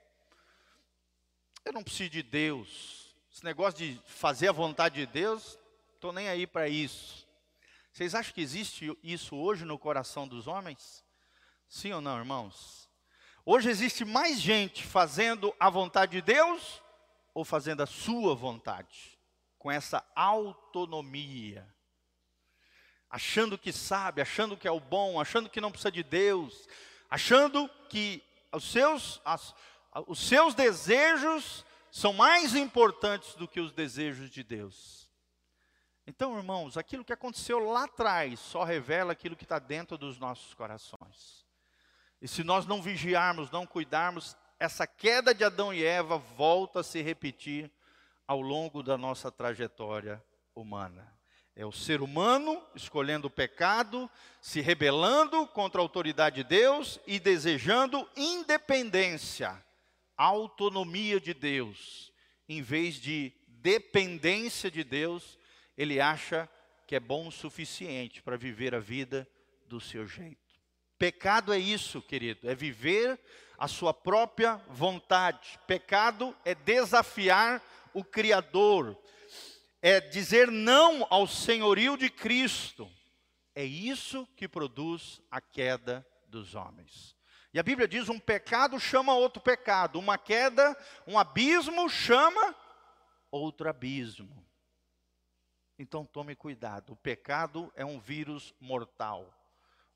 Eu 1.66 1.74
não 1.74 1.84
preciso 1.84 2.10
de 2.10 2.24
Deus. 2.24 3.03
Esse 3.34 3.44
negócio 3.44 3.80
de 3.80 4.00
fazer 4.06 4.50
a 4.50 4.52
vontade 4.52 4.94
de 4.94 5.08
Deus, 5.08 5.58
estou 5.96 6.14
nem 6.14 6.30
aí 6.30 6.46
para 6.46 6.70
isso. 6.70 7.28
Vocês 7.92 8.14
acham 8.14 8.32
que 8.32 8.42
existe 8.42 8.96
isso 9.02 9.36
hoje 9.36 9.66
no 9.66 9.80
coração 9.80 10.28
dos 10.28 10.46
homens? 10.46 11.04
Sim 11.68 11.94
ou 11.94 12.00
não, 12.00 12.20
irmãos? 12.20 12.88
Hoje 13.44 13.72
existe 13.72 14.06
mais 14.06 14.40
gente 14.40 14.86
fazendo 14.86 15.52
a 15.60 15.68
vontade 15.68 16.12
de 16.12 16.22
Deus 16.22 16.80
ou 17.34 17.44
fazendo 17.44 17.82
a 17.82 17.88
sua 17.88 18.36
vontade, 18.36 19.18
com 19.58 19.72
essa 19.72 20.06
autonomia, 20.16 21.68
achando 23.10 23.58
que 23.58 23.74
sabe, 23.74 24.22
achando 24.22 24.56
que 24.56 24.68
é 24.68 24.72
o 24.72 24.80
bom, 24.80 25.20
achando 25.20 25.50
que 25.50 25.60
não 25.60 25.72
precisa 25.72 25.92
de 25.92 26.04
Deus, 26.04 26.68
achando 27.10 27.68
que 27.90 28.24
os 28.52 28.72
seus, 28.72 29.20
as, 29.26 29.56
os 30.06 30.20
seus 30.20 30.54
desejos 30.54 31.66
são 31.94 32.12
mais 32.12 32.56
importantes 32.56 33.36
do 33.36 33.48
que 33.48 33.60
os 33.60 33.72
desejos 33.72 34.32
de 34.32 34.44
Deus. 34.44 35.08
Então, 36.08 36.36
irmãos, 36.36 36.76
aquilo 36.76 37.06
que 37.06 37.14
aconteceu 37.14 37.60
lá 37.60 37.84
atrás 37.84 38.40
só 38.40 38.64
revela 38.64 39.12
aquilo 39.12 39.36
que 39.36 39.44
está 39.44 39.60
dentro 39.60 39.96
dos 39.96 40.18
nossos 40.18 40.56
corações. 40.56 41.46
E 42.20 42.28
se 42.28 42.44
nós 42.44 42.66
não 42.66 42.82
vigiarmos, 42.82 43.52
não 43.52 43.68
cuidarmos, 43.68 44.36
essa 44.60 44.88
queda 44.88 45.36
de 45.36 45.44
Adão 45.44 45.72
e 45.72 45.86
Eva 45.86 46.18
volta 46.18 46.80
a 46.80 46.84
se 46.84 47.00
repetir 47.00 47.72
ao 48.28 48.42
longo 48.42 48.82
da 48.82 48.98
nossa 48.98 49.32
trajetória 49.32 50.22
humana. 50.56 51.16
É 51.56 51.64
o 51.64 51.72
ser 51.72 52.02
humano 52.02 52.60
escolhendo 52.74 53.28
o 53.28 53.32
pecado, 53.32 54.10
se 54.42 54.62
rebelando 54.62 55.46
contra 55.46 55.80
a 55.80 55.84
autoridade 55.84 56.38
de 56.38 56.44
Deus 56.44 57.00
e 57.06 57.20
desejando 57.20 58.10
independência, 58.16 59.64
autonomia 60.18 61.20
de 61.20 61.34
Deus, 61.34 62.12
em 62.48 62.62
vez 62.62 62.96
de 62.96 63.34
dependência 63.48 64.70
de 64.70 64.84
Deus, 64.84 65.38
ele 65.78 66.00
acha 66.00 66.50
que 66.86 66.96
é 66.96 67.00
bom 67.00 67.28
o 67.28 67.32
suficiente 67.32 68.22
para 68.22 68.38
viver 68.38 68.76
a 68.76 68.80
vida 68.80 69.28
do 69.68 69.80
seu 69.80 70.06
jeito. 70.06 70.38
Pecado 70.98 71.54
é 71.54 71.58
isso, 71.58 72.02
querido, 72.02 72.50
é 72.50 72.56
viver 72.56 73.20
a 73.58 73.68
sua 73.68 73.94
própria 73.94 74.56
vontade. 74.70 75.60
Pecado 75.66 76.36
é 76.46 76.54
desafiar 76.54 77.62
o 77.94 78.04
Criador, 78.04 78.98
é 79.82 80.00
dizer 80.00 80.52
não 80.52 81.06
ao 81.10 81.28
senhorio 81.28 81.98
de 81.98 82.10
Cristo. 82.10 82.90
É 83.56 83.64
isso 83.64 84.28
que 84.36 84.48
produz 84.48 85.22
a 85.30 85.40
queda 85.40 86.06
dos 86.28 86.56
homens. 86.56 87.16
E 87.54 87.60
a 87.60 87.64
Bíblia 87.64 87.88
diz: 87.88 88.10
um 88.10 88.20
pecado 88.20 88.80
chama 88.80 89.14
outro 89.14 89.42
pecado, 89.42 90.00
uma 90.00 90.18
queda, 90.18 90.76
um 91.06 91.20
abismo 91.20 91.88
chama 91.88 92.56
outro 93.30 93.70
abismo. 93.70 94.44
Então 95.78 96.06
tome 96.06 96.36
cuidado, 96.36 96.94
o 96.94 96.96
pecado 96.96 97.72
é 97.76 97.86
um 97.86 98.00
vírus 98.00 98.54
mortal, 98.60 99.34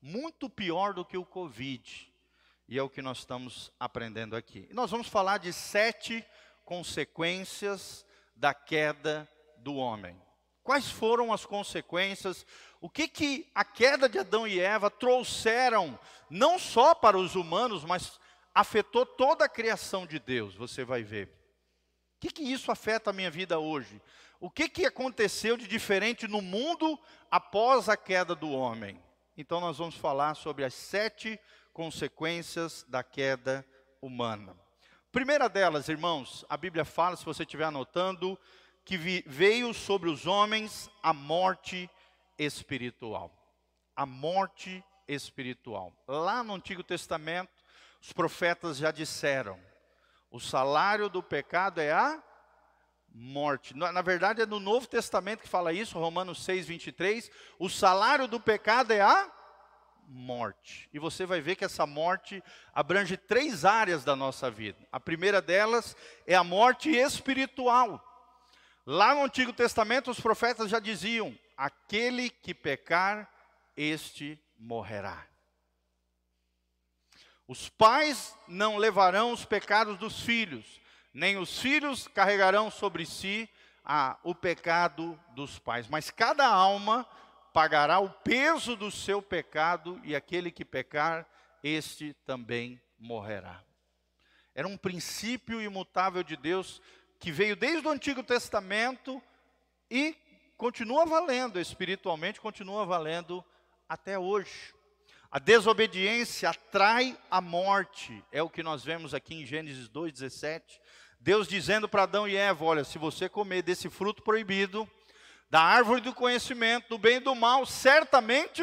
muito 0.00 0.48
pior 0.48 0.92
do 0.92 1.04
que 1.04 1.16
o 1.16 1.24
Covid. 1.24 2.12
E 2.70 2.78
é 2.78 2.82
o 2.82 2.90
que 2.90 3.00
nós 3.00 3.18
estamos 3.18 3.72
aprendendo 3.80 4.36
aqui. 4.36 4.68
E 4.70 4.74
nós 4.74 4.90
vamos 4.90 5.08
falar 5.08 5.38
de 5.38 5.54
sete 5.54 6.22
consequências 6.66 8.04
da 8.36 8.52
queda 8.52 9.26
do 9.56 9.76
homem. 9.76 10.20
Quais 10.68 10.90
foram 10.90 11.32
as 11.32 11.46
consequências? 11.46 12.44
O 12.78 12.90
que, 12.90 13.08
que 13.08 13.50
a 13.54 13.64
queda 13.64 14.06
de 14.06 14.18
Adão 14.18 14.46
e 14.46 14.60
Eva 14.60 14.90
trouxeram, 14.90 15.98
não 16.28 16.58
só 16.58 16.94
para 16.94 17.16
os 17.16 17.34
humanos, 17.34 17.84
mas 17.84 18.20
afetou 18.54 19.06
toda 19.06 19.46
a 19.46 19.48
criação 19.48 20.06
de 20.06 20.18
Deus, 20.18 20.54
você 20.54 20.84
vai 20.84 21.02
ver. 21.02 21.28
O 21.28 22.20
que, 22.20 22.28
que 22.28 22.42
isso 22.42 22.70
afeta 22.70 23.08
a 23.08 23.14
minha 23.14 23.30
vida 23.30 23.58
hoje? 23.58 23.98
O 24.38 24.50
que, 24.50 24.68
que 24.68 24.84
aconteceu 24.84 25.56
de 25.56 25.66
diferente 25.66 26.28
no 26.28 26.42
mundo 26.42 27.00
após 27.30 27.88
a 27.88 27.96
queda 27.96 28.34
do 28.34 28.50
homem? 28.50 29.02
Então, 29.38 29.62
nós 29.62 29.78
vamos 29.78 29.94
falar 29.94 30.34
sobre 30.34 30.66
as 30.66 30.74
sete 30.74 31.40
consequências 31.72 32.84
da 32.86 33.02
queda 33.02 33.64
humana. 34.02 34.54
Primeira 35.10 35.48
delas, 35.48 35.88
irmãos, 35.88 36.44
a 36.46 36.58
Bíblia 36.58 36.84
fala, 36.84 37.16
se 37.16 37.24
você 37.24 37.44
estiver 37.44 37.64
anotando, 37.64 38.38
que 38.88 38.96
veio 39.26 39.74
sobre 39.74 40.08
os 40.08 40.26
homens 40.26 40.90
a 41.02 41.12
morte 41.12 41.90
espiritual. 42.38 43.30
A 43.94 44.06
morte 44.06 44.82
espiritual. 45.06 45.92
Lá 46.08 46.42
no 46.42 46.54
Antigo 46.54 46.82
Testamento, 46.82 47.52
os 48.00 48.14
profetas 48.14 48.78
já 48.78 48.90
disseram: 48.90 49.60
o 50.30 50.40
salário 50.40 51.10
do 51.10 51.22
pecado 51.22 51.82
é 51.82 51.92
a 51.92 52.18
morte. 53.12 53.76
Na, 53.76 54.00
verdade, 54.00 54.40
é 54.40 54.46
no 54.46 54.58
Novo 54.58 54.86
Testamento 54.86 55.42
que 55.42 55.48
fala 55.48 55.70
isso, 55.70 55.98
Romanos 55.98 56.42
6, 56.42 56.66
23. 56.66 57.30
O 57.58 57.68
salário 57.68 58.26
do 58.26 58.40
pecado 58.40 58.92
é 58.92 59.02
a 59.02 59.30
morte. 60.06 60.88
E 60.94 60.98
você 60.98 61.26
vai 61.26 61.42
ver 61.42 61.56
que 61.56 61.64
essa 61.66 61.84
morte 61.84 62.42
abrange 62.72 63.18
três 63.18 63.66
áreas 63.66 64.02
da 64.02 64.16
nossa 64.16 64.50
vida. 64.50 64.78
A 64.90 64.98
primeira 64.98 65.42
delas 65.42 65.94
é 66.26 66.34
a 66.34 66.42
morte 66.42 66.88
espiritual. 66.88 68.02
Lá 68.90 69.14
no 69.14 69.24
Antigo 69.24 69.52
Testamento, 69.52 70.10
os 70.10 70.18
profetas 70.18 70.70
já 70.70 70.78
diziam: 70.78 71.38
aquele 71.54 72.30
que 72.30 72.54
pecar, 72.54 73.30
este 73.76 74.42
morrerá. 74.58 75.26
Os 77.46 77.68
pais 77.68 78.34
não 78.48 78.78
levarão 78.78 79.30
os 79.30 79.44
pecados 79.44 79.98
dos 79.98 80.22
filhos, 80.22 80.80
nem 81.12 81.36
os 81.36 81.58
filhos 81.58 82.08
carregarão 82.08 82.70
sobre 82.70 83.04
si 83.04 83.46
a, 83.84 84.18
o 84.22 84.34
pecado 84.34 85.20
dos 85.34 85.58
pais, 85.58 85.86
mas 85.86 86.10
cada 86.10 86.46
alma 86.46 87.06
pagará 87.52 87.98
o 87.98 88.08
peso 88.08 88.74
do 88.74 88.90
seu 88.90 89.20
pecado, 89.20 90.00
e 90.02 90.16
aquele 90.16 90.50
que 90.50 90.64
pecar, 90.64 91.28
este 91.62 92.14
também 92.24 92.80
morrerá. 92.98 93.62
Era 94.54 94.66
um 94.66 94.78
princípio 94.78 95.60
imutável 95.60 96.22
de 96.22 96.36
Deus 96.38 96.80
que 97.18 97.32
veio 97.32 97.56
desde 97.56 97.86
o 97.86 97.90
Antigo 97.90 98.22
Testamento 98.22 99.22
e 99.90 100.16
continua 100.56 101.04
valendo 101.04 101.60
espiritualmente, 101.60 102.40
continua 102.40 102.84
valendo 102.84 103.44
até 103.88 104.18
hoje. 104.18 104.74
A 105.30 105.38
desobediência 105.38 106.50
atrai 106.50 107.18
a 107.30 107.40
morte, 107.40 108.24
é 108.32 108.42
o 108.42 108.48
que 108.48 108.62
nós 108.62 108.82
vemos 108.82 109.12
aqui 109.12 109.34
em 109.34 109.44
Gênesis 109.44 109.88
2,17. 109.88 110.62
Deus 111.20 111.46
dizendo 111.46 111.88
para 111.88 112.04
Adão 112.04 112.26
e 112.26 112.36
Eva: 112.36 112.64
Olha, 112.64 112.84
se 112.84 112.96
você 112.96 113.28
comer 113.28 113.62
desse 113.62 113.90
fruto 113.90 114.22
proibido, 114.22 114.88
da 115.50 115.60
árvore 115.60 116.00
do 116.00 116.14
conhecimento 116.14 116.88
do 116.88 116.98
bem 116.98 117.16
e 117.16 117.20
do 117.20 117.34
mal, 117.34 117.66
certamente 117.66 118.62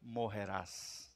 morrerás. 0.00 1.12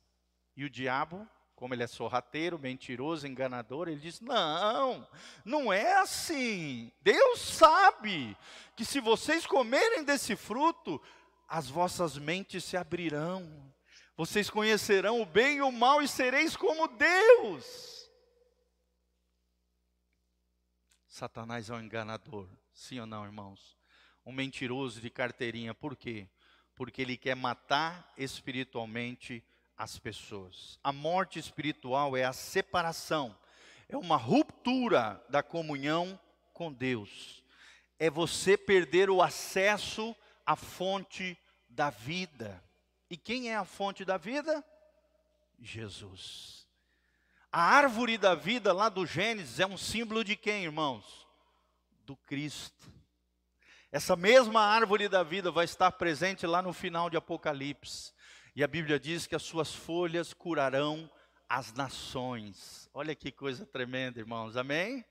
E 0.56 0.64
o 0.64 0.70
diabo 0.70 1.26
como 1.58 1.74
ele 1.74 1.82
é 1.82 1.88
sorrateiro, 1.88 2.56
mentiroso, 2.56 3.26
enganador, 3.26 3.88
ele 3.88 3.98
diz: 3.98 4.20
Não, 4.20 5.06
não 5.44 5.72
é 5.72 5.94
assim. 5.94 6.92
Deus 7.02 7.40
sabe 7.40 8.36
que 8.76 8.84
se 8.84 9.00
vocês 9.00 9.44
comerem 9.44 10.04
desse 10.04 10.36
fruto, 10.36 11.02
as 11.48 11.68
vossas 11.68 12.16
mentes 12.16 12.62
se 12.62 12.76
abrirão. 12.76 13.74
Vocês 14.16 14.48
conhecerão 14.48 15.20
o 15.20 15.26
bem 15.26 15.56
e 15.56 15.62
o 15.62 15.72
mal 15.72 16.00
e 16.00 16.06
sereis 16.06 16.56
como 16.56 16.86
Deus. 16.86 18.08
Satanás 21.08 21.70
é 21.70 21.74
um 21.74 21.80
enganador, 21.80 22.48
sim 22.72 23.00
ou 23.00 23.06
não, 23.06 23.24
irmãos? 23.24 23.76
Um 24.24 24.30
mentiroso 24.30 25.00
de 25.00 25.10
carteirinha, 25.10 25.74
por 25.74 25.96
quê? 25.96 26.28
Porque 26.76 27.02
ele 27.02 27.16
quer 27.16 27.34
matar 27.34 28.12
espiritualmente 28.16 29.44
as 29.78 29.96
pessoas. 29.96 30.78
A 30.82 30.92
morte 30.92 31.38
espiritual 31.38 32.16
é 32.16 32.24
a 32.24 32.32
separação, 32.32 33.34
é 33.88 33.96
uma 33.96 34.16
ruptura 34.16 35.24
da 35.30 35.42
comunhão 35.42 36.18
com 36.52 36.72
Deus. 36.72 37.44
É 37.98 38.10
você 38.10 38.56
perder 38.56 39.08
o 39.08 39.22
acesso 39.22 40.14
à 40.44 40.56
fonte 40.56 41.38
da 41.68 41.90
vida. 41.90 42.62
E 43.08 43.16
quem 43.16 43.50
é 43.50 43.56
a 43.56 43.64
fonte 43.64 44.04
da 44.04 44.16
vida? 44.16 44.64
Jesus. 45.58 46.66
A 47.50 47.62
árvore 47.62 48.18
da 48.18 48.34
vida 48.34 48.72
lá 48.72 48.88
do 48.88 49.06
Gênesis 49.06 49.58
é 49.58 49.66
um 49.66 49.78
símbolo 49.78 50.22
de 50.22 50.36
quem, 50.36 50.64
irmãos? 50.64 51.26
Do 52.04 52.14
Cristo. 52.16 52.92
Essa 53.90 54.14
mesma 54.14 54.60
árvore 54.60 55.08
da 55.08 55.22
vida 55.22 55.50
vai 55.50 55.64
estar 55.64 55.90
presente 55.92 56.46
lá 56.46 56.60
no 56.60 56.74
final 56.74 57.08
de 57.08 57.16
Apocalipse. 57.16 58.12
E 58.58 58.64
a 58.64 58.66
Bíblia 58.66 58.98
diz 58.98 59.24
que 59.24 59.36
as 59.36 59.42
suas 59.44 59.72
folhas 59.72 60.34
curarão 60.34 61.08
as 61.48 61.72
nações. 61.74 62.90
Olha 62.92 63.14
que 63.14 63.30
coisa 63.30 63.64
tremenda, 63.64 64.18
irmãos. 64.18 64.56
Amém? 64.56 65.04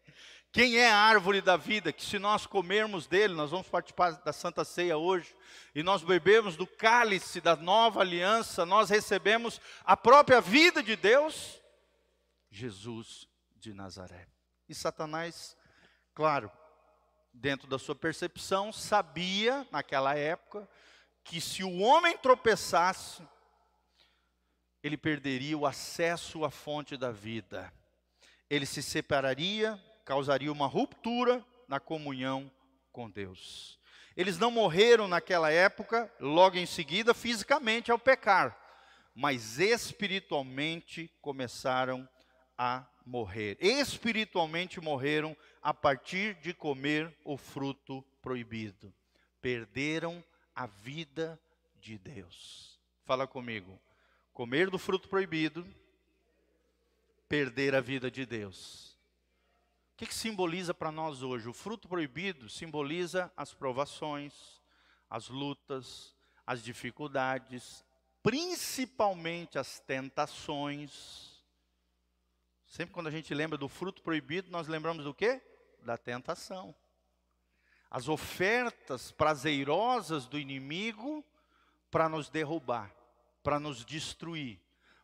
Quem 0.51 0.75
é 0.77 0.91
a 0.91 0.97
árvore 0.97 1.39
da 1.39 1.55
vida? 1.55 1.93
Que 1.93 2.03
se 2.03 2.19
nós 2.19 2.45
comermos 2.45 3.07
dele, 3.07 3.33
nós 3.35 3.51
vamos 3.51 3.69
participar 3.69 4.21
da 4.21 4.33
Santa 4.33 4.65
Ceia 4.65 4.97
hoje, 4.97 5.33
e 5.73 5.81
nós 5.81 6.03
bebemos 6.03 6.57
do 6.57 6.67
cálice 6.67 7.39
da 7.39 7.55
nova 7.55 8.01
aliança, 8.01 8.65
nós 8.65 8.89
recebemos 8.89 9.61
a 9.85 9.95
própria 9.95 10.41
vida 10.41 10.83
de 10.83 10.97
Deus, 10.97 11.63
Jesus 12.51 13.29
de 13.55 13.73
Nazaré. 13.73 14.27
E 14.67 14.75
Satanás, 14.75 15.55
claro, 16.13 16.51
dentro 17.33 17.65
da 17.65 17.79
sua 17.79 17.95
percepção, 17.95 18.73
sabia 18.73 19.65
naquela 19.71 20.15
época 20.15 20.67
que 21.27 21.41
se 21.41 21.63
o 21.63 21.79
homem 21.79 22.17
tropeçasse, 22.17 23.21
ele 24.83 24.97
perderia 24.97 25.57
o 25.57 25.65
acesso 25.65 26.45
à 26.45 26.51
fonte 26.51 26.95
da 26.95 27.11
vida. 27.11 27.71
Ele 28.49 28.65
se 28.65 28.81
separaria, 28.81 29.81
causaria 30.05 30.51
uma 30.51 30.67
ruptura 30.67 31.45
na 31.67 31.79
comunhão 31.79 32.51
com 32.91 33.09
Deus. 33.09 33.79
Eles 34.15 34.37
não 34.37 34.49
morreram 34.49 35.07
naquela 35.07 35.51
época, 35.51 36.11
logo 36.19 36.57
em 36.57 36.65
seguida, 36.65 37.13
fisicamente 37.13 37.91
ao 37.91 37.99
pecar, 37.99 38.57
mas 39.13 39.59
espiritualmente 39.59 41.11
começaram 41.21 42.07
a 42.57 42.87
morrer. 43.05 43.57
Espiritualmente 43.59 44.79
morreram 44.79 45.35
a 45.61 45.73
partir 45.73 46.35
de 46.35 46.53
comer 46.53 47.15
o 47.23 47.37
fruto 47.37 48.03
proibido. 48.21 48.93
Perderam 49.41 50.23
a 50.55 50.65
vida 50.65 51.39
de 51.75 51.97
Deus. 51.97 52.79
Fala 53.05 53.27
comigo 53.27 53.79
comer 54.37 54.69
do 54.69 54.77
fruto 54.77 55.09
proibido, 55.09 55.67
perder 57.27 57.73
a 57.73 57.81
vida 57.81 58.11
de 58.11 58.23
Deus. 58.23 58.95
O 59.93 59.97
que, 59.97 60.05
que 60.05 60.13
simboliza 60.13 60.75
para 60.75 60.91
nós 60.91 61.23
hoje? 61.23 61.49
O 61.49 61.53
fruto 61.53 61.87
proibido 61.87 62.47
simboliza 62.47 63.33
as 63.35 63.55
provações, 63.55 64.61
as 65.09 65.27
lutas, 65.27 66.15
as 66.45 66.63
dificuldades, 66.63 67.83
principalmente 68.21 69.57
as 69.57 69.79
tentações. 69.79 71.43
Sempre 72.67 72.93
quando 72.93 73.07
a 73.07 73.11
gente 73.11 73.33
lembra 73.33 73.57
do 73.57 73.67
fruto 73.67 74.03
proibido, 74.03 74.51
nós 74.51 74.67
lembramos 74.67 75.03
do 75.03 75.15
quê? 75.15 75.41
Da 75.81 75.97
tentação. 75.97 76.75
As 77.89 78.07
ofertas 78.07 79.11
prazerosas 79.11 80.27
do 80.27 80.37
inimigo 80.37 81.25
para 81.89 82.07
nos 82.07 82.29
derrubar 82.29 82.96
para 83.47 83.61
nos 83.61 83.85
destruir, 83.85 84.59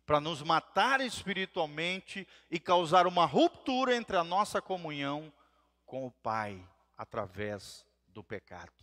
para 0.05 0.19
nos 0.19 0.41
matar 0.41 0.99
espiritualmente 0.99 2.27
e 2.51 2.59
causar 2.59 3.07
uma 3.07 3.23
ruptura 3.23 3.95
entre 3.95 4.17
a 4.17 4.23
nossa 4.23 4.61
comunhão 4.61 5.31
com 5.85 6.05
o 6.05 6.11
Pai 6.11 6.61
através 6.97 7.85
do 8.09 8.21
pecado. 8.21 8.73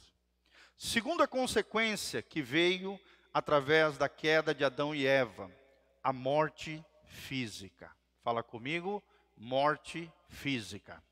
Segunda 0.79 1.29
consequência 1.29 2.23
que 2.23 2.41
veio 2.41 2.99
através 3.35 3.99
da 3.99 4.09
queda 4.09 4.55
de 4.55 4.65
Adão 4.65 4.95
e 4.95 5.07
Eva, 5.07 5.55
a 6.03 6.11
morte 6.11 6.83
física. 7.05 7.95
Fala 8.23 8.43
comigo, 8.43 9.05
morte 9.37 10.11
física. 10.31 11.05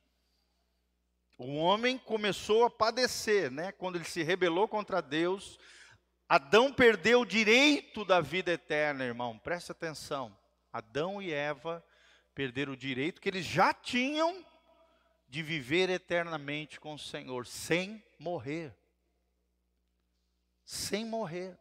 O 1.37 1.55
homem 1.57 1.99
começou 1.99 2.65
a 2.65 2.71
padecer, 2.71 3.51
né? 3.51 3.73
Quando 3.73 3.97
ele 3.97 4.07
se 4.07 4.23
rebelou 4.23 4.67
contra 4.67 5.03
Deus, 5.03 5.59
Adão 6.29 6.73
perdeu 6.73 7.23
o 7.23 7.27
direito 7.27 8.05
da 8.05 8.21
vida 8.21 8.53
eterna, 8.53 9.05
irmão. 9.05 9.39
Preste 9.39 9.73
atenção. 9.73 10.37
Adão 10.71 11.23
e 11.23 11.33
Eva 11.33 11.83
perderam 12.35 12.75
o 12.75 12.77
direito 12.77 13.21
que 13.21 13.29
eles 13.29 13.47
já 13.47 13.73
tinham 13.73 14.45
de 15.27 15.43
viver 15.43 15.89
eternamente 15.89 16.79
com 16.79 16.95
o 16.95 16.99
Senhor, 16.99 17.47
sem 17.47 18.05
morrer. 18.19 18.77
Sem 20.65 21.05
morrer. 21.05 21.59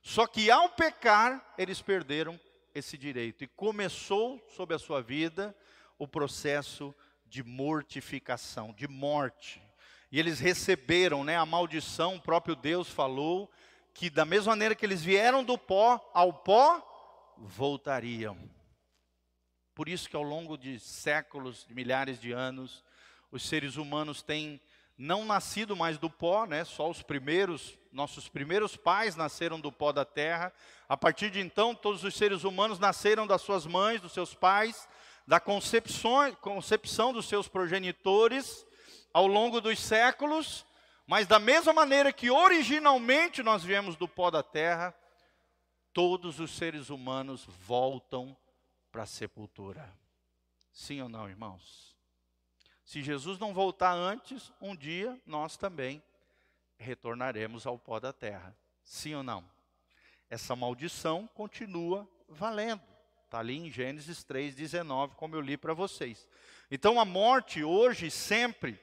Só 0.00 0.26
que 0.26 0.50
ao 0.50 0.68
pecar, 0.70 1.54
eles 1.58 1.82
perderam 1.82 2.38
esse 2.74 2.96
direito. 2.96 3.44
E 3.44 3.48
começou 3.48 4.44
sobre 4.54 4.76
a 4.76 4.78
sua 4.78 5.02
vida 5.02 5.56
o 5.98 6.06
processo 6.06 6.94
de 7.26 7.42
mortificação, 7.42 8.72
de 8.72 8.86
morte. 8.86 9.62
E 10.12 10.18
eles 10.18 10.38
receberam 10.38 11.24
né, 11.24 11.38
a 11.38 11.46
maldição, 11.46 12.16
o 12.16 12.20
próprio 12.20 12.54
Deus 12.54 12.90
falou 12.90 13.50
que 13.94 14.10
da 14.10 14.26
mesma 14.26 14.52
maneira 14.52 14.74
que 14.74 14.84
eles 14.84 15.02
vieram 15.02 15.42
do 15.42 15.56
pó, 15.56 15.98
ao 16.12 16.34
pó 16.34 17.34
voltariam. 17.38 18.36
Por 19.74 19.88
isso 19.88 20.10
que 20.10 20.14
ao 20.14 20.22
longo 20.22 20.58
de 20.58 20.78
séculos, 20.78 21.64
de 21.66 21.74
milhares 21.74 22.20
de 22.20 22.30
anos, 22.30 22.84
os 23.30 23.42
seres 23.48 23.76
humanos 23.76 24.20
têm 24.22 24.60
não 24.98 25.24
nascido 25.24 25.74
mais 25.74 25.96
do 25.96 26.10
pó, 26.10 26.44
né? 26.44 26.62
Só 26.62 26.90
os 26.90 27.02
primeiros, 27.02 27.78
nossos 27.90 28.28
primeiros 28.28 28.76
pais 28.76 29.16
nasceram 29.16 29.58
do 29.58 29.72
pó 29.72 29.92
da 29.92 30.04
terra. 30.04 30.52
A 30.86 30.96
partir 30.96 31.30
de 31.30 31.40
então, 31.40 31.74
todos 31.74 32.04
os 32.04 32.14
seres 32.14 32.44
humanos 32.44 32.78
nasceram 32.78 33.26
das 33.26 33.40
suas 33.40 33.64
mães, 33.64 33.98
dos 33.98 34.12
seus 34.12 34.34
pais, 34.34 34.86
da 35.26 35.40
concepção, 35.40 36.34
concepção 36.34 37.14
dos 37.14 37.26
seus 37.26 37.48
progenitores 37.48 38.66
ao 39.12 39.26
longo 39.26 39.60
dos 39.60 39.78
séculos, 39.78 40.64
mas 41.06 41.26
da 41.26 41.38
mesma 41.38 41.72
maneira 41.72 42.12
que 42.12 42.30
originalmente 42.30 43.42
nós 43.42 43.62
viemos 43.62 43.96
do 43.96 44.08
pó 44.08 44.30
da 44.30 44.42
terra, 44.42 44.94
todos 45.92 46.40
os 46.40 46.56
seres 46.56 46.90
humanos 46.90 47.44
voltam 47.66 48.36
para 48.90 49.02
a 49.02 49.06
sepultura. 49.06 49.92
Sim 50.72 51.02
ou 51.02 51.08
não, 51.08 51.28
irmãos? 51.28 51.94
Se 52.84 53.02
Jesus 53.02 53.38
não 53.38 53.52
voltar 53.54 53.92
antes, 53.92 54.52
um 54.60 54.74
dia 54.74 55.20
nós 55.26 55.56
também 55.56 56.02
retornaremos 56.78 57.66
ao 57.66 57.78
pó 57.78 58.00
da 58.00 58.12
terra. 58.12 58.56
Sim 58.82 59.14
ou 59.14 59.22
não? 59.22 59.44
Essa 60.28 60.56
maldição 60.56 61.26
continua 61.34 62.08
valendo. 62.28 62.82
Está 63.24 63.38
ali 63.38 63.56
em 63.56 63.70
Gênesis 63.70 64.24
3,19, 64.24 65.14
como 65.14 65.34
eu 65.34 65.40
li 65.40 65.56
para 65.56 65.74
vocês. 65.74 66.28
Então 66.70 66.98
a 66.98 67.04
morte 67.04 67.62
hoje, 67.62 68.10
sempre, 68.10 68.78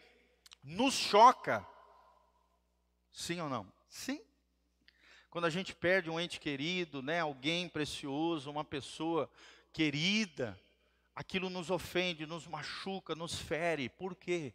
nos 0.63 0.93
choca. 0.93 1.65
Sim 3.11 3.41
ou 3.41 3.49
não? 3.49 3.71
Sim. 3.89 4.21
Quando 5.29 5.45
a 5.45 5.49
gente 5.49 5.75
perde 5.75 6.09
um 6.09 6.19
ente 6.19 6.39
querido, 6.39 7.01
né, 7.01 7.19
alguém 7.19 7.69
precioso, 7.69 8.49
uma 8.49 8.63
pessoa 8.63 9.29
querida, 9.71 10.59
aquilo 11.13 11.49
nos 11.49 11.69
ofende, 11.69 12.25
nos 12.25 12.47
machuca, 12.47 13.13
nos 13.13 13.35
fere. 13.35 13.89
Por 13.89 14.15
quê? 14.15 14.53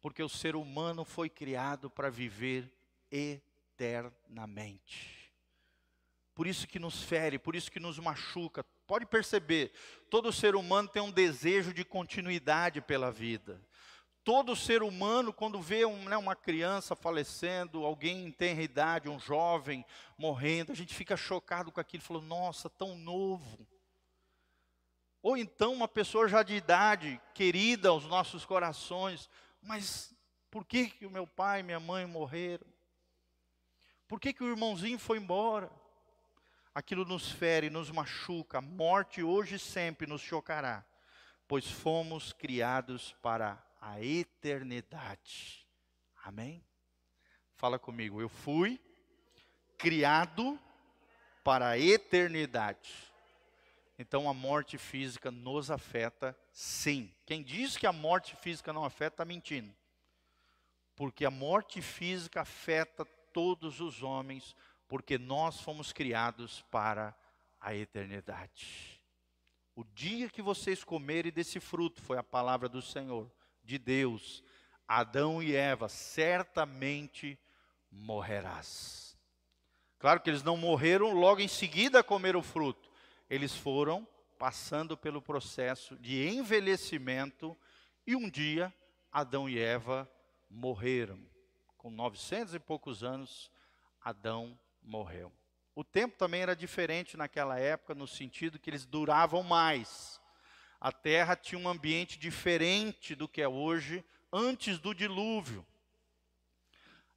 Porque 0.00 0.22
o 0.22 0.28
ser 0.28 0.56
humano 0.56 1.04
foi 1.04 1.28
criado 1.28 1.90
para 1.90 2.08
viver 2.08 2.72
eternamente. 3.10 5.18
Por 6.34 6.46
isso 6.46 6.66
que 6.66 6.78
nos 6.78 7.02
fere, 7.02 7.38
por 7.38 7.54
isso 7.54 7.70
que 7.70 7.78
nos 7.78 7.98
machuca. 7.98 8.64
Pode 8.86 9.04
perceber, 9.04 9.70
todo 10.08 10.32
ser 10.32 10.54
humano 10.54 10.88
tem 10.88 11.02
um 11.02 11.10
desejo 11.10 11.74
de 11.74 11.84
continuidade 11.84 12.80
pela 12.80 13.12
vida. 13.12 13.60
Todo 14.22 14.54
ser 14.54 14.82
humano, 14.82 15.32
quando 15.32 15.60
vê 15.60 15.86
um, 15.86 16.04
né, 16.04 16.16
uma 16.16 16.36
criança 16.36 16.94
falecendo, 16.94 17.84
alguém 17.84 18.26
em 18.26 18.30
tenra 18.30 18.62
idade, 18.62 19.08
um 19.08 19.18
jovem 19.18 19.84
morrendo, 20.18 20.72
a 20.72 20.74
gente 20.74 20.94
fica 20.94 21.16
chocado 21.16 21.72
com 21.72 21.80
aquilo, 21.80 22.02
falou, 22.02 22.22
nossa, 22.22 22.68
tão 22.68 22.96
novo. 22.96 23.66
Ou 25.22 25.36
então 25.36 25.72
uma 25.72 25.88
pessoa 25.88 26.28
já 26.28 26.42
de 26.42 26.54
idade, 26.54 27.20
querida 27.34 27.88
aos 27.88 28.04
nossos 28.04 28.44
corações, 28.44 29.28
mas 29.62 30.14
por 30.50 30.66
que, 30.66 30.90
que 30.90 31.06
o 31.06 31.10
meu 31.10 31.26
pai 31.26 31.60
e 31.60 31.62
minha 31.62 31.80
mãe 31.80 32.04
morreram? 32.04 32.66
Por 34.06 34.20
que, 34.20 34.32
que 34.32 34.42
o 34.42 34.50
irmãozinho 34.50 34.98
foi 34.98 35.18
embora? 35.18 35.70
Aquilo 36.74 37.04
nos 37.04 37.30
fere, 37.30 37.70
nos 37.70 37.90
machuca, 37.90 38.58
a 38.58 38.62
morte 38.62 39.22
hoje 39.22 39.56
e 39.56 39.58
sempre 39.58 40.06
nos 40.06 40.20
chocará, 40.20 40.84
pois 41.48 41.70
fomos 41.70 42.32
criados 42.32 43.14
para 43.22 43.69
a 43.80 44.02
eternidade. 44.02 45.66
Amém? 46.22 46.64
Fala 47.54 47.78
comigo, 47.78 48.20
eu 48.20 48.28
fui 48.28 48.80
criado 49.78 50.58
para 51.42 51.68
a 51.70 51.78
eternidade. 51.78 53.10
Então 53.98 54.28
a 54.28 54.34
morte 54.34 54.78
física 54.78 55.30
nos 55.30 55.70
afeta 55.70 56.36
sim. 56.52 57.14
Quem 57.26 57.42
diz 57.42 57.76
que 57.76 57.86
a 57.86 57.92
morte 57.92 58.34
física 58.36 58.72
não 58.72 58.84
afeta, 58.84 59.14
está 59.14 59.24
mentindo. 59.24 59.74
Porque 60.96 61.24
a 61.24 61.30
morte 61.30 61.80
física 61.80 62.42
afeta 62.42 63.04
todos 63.32 63.80
os 63.80 64.02
homens, 64.02 64.54
porque 64.88 65.18
nós 65.18 65.60
fomos 65.60 65.92
criados 65.92 66.62
para 66.70 67.14
a 67.60 67.74
eternidade. 67.74 69.00
O 69.74 69.84
dia 69.84 70.28
que 70.28 70.42
vocês 70.42 70.82
comerem 70.82 71.32
desse 71.32 71.60
fruto, 71.60 72.02
foi 72.02 72.18
a 72.18 72.22
palavra 72.22 72.68
do 72.68 72.82
Senhor, 72.82 73.30
de 73.62 73.78
Deus, 73.78 74.42
Adão 74.86 75.42
e 75.42 75.54
Eva, 75.54 75.88
certamente 75.88 77.38
morrerás. 77.90 79.16
Claro 79.98 80.20
que 80.20 80.30
eles 80.30 80.42
não 80.42 80.56
morreram 80.56 81.12
logo 81.12 81.40
em 81.40 81.48
seguida 81.48 82.00
a 82.00 82.04
comer 82.04 82.36
o 82.36 82.42
fruto 82.42 82.90
eles 83.30 83.54
foram 83.54 84.06
passando 84.36 84.96
pelo 84.96 85.22
processo 85.22 85.96
de 85.96 86.28
envelhecimento 86.28 87.56
e 88.04 88.16
um 88.16 88.28
dia 88.28 88.74
Adão 89.12 89.48
e 89.48 89.58
Eva 89.58 90.10
morreram. 90.50 91.20
Com 91.78 91.90
900 91.90 92.54
e 92.54 92.58
poucos 92.58 93.04
anos, 93.04 93.50
Adão 94.02 94.58
morreu. 94.82 95.32
O 95.74 95.84
tempo 95.84 96.18
também 96.18 96.42
era 96.42 96.56
diferente 96.56 97.16
naquela 97.16 97.58
época, 97.58 97.94
no 97.94 98.06
sentido 98.06 98.58
que 98.58 98.68
eles 98.68 98.84
duravam 98.84 99.42
mais. 99.42 100.19
A 100.80 100.90
terra 100.90 101.36
tinha 101.36 101.60
um 101.60 101.68
ambiente 101.68 102.18
diferente 102.18 103.14
do 103.14 103.28
que 103.28 103.42
é 103.42 103.48
hoje, 103.48 104.02
antes 104.32 104.78
do 104.78 104.94
dilúvio. 104.94 105.66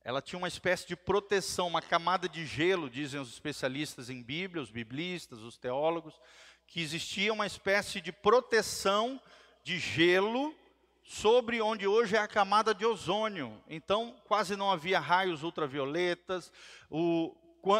Ela 0.03 0.21
tinha 0.21 0.37
uma 0.37 0.49
espécie 0.49 0.85
de 0.85 0.97
proteção, 0.97 1.69
uma 1.69 1.81
camada 1.81 2.27
de 2.27 2.45
gelo, 2.45 2.89
dizem 2.89 3.21
os 3.21 3.29
especialistas 3.29 4.09
em 4.09 4.21
Bíblia, 4.21 4.61
os 4.61 4.69
biblistas, 4.69 5.39
os 5.39 5.57
teólogos, 5.57 6.19
que 6.67 6.81
existia 6.81 7.31
uma 7.31 7.47
espécie 7.47 8.01
de 8.01 8.11
proteção 8.11 9.21
de 9.63 9.79
gelo 9.79 10.53
sobre 11.01 11.61
onde 11.61 11.87
hoje 11.87 12.17
é 12.17 12.19
a 12.19 12.27
camada 12.27 12.73
de 12.73 12.85
ozônio. 12.85 13.63
Então, 13.69 14.13
quase 14.25 14.57
não 14.57 14.69
havia 14.69 14.99
raios 14.99 15.41
ultravioletas. 15.41 16.51
O, 16.89 17.33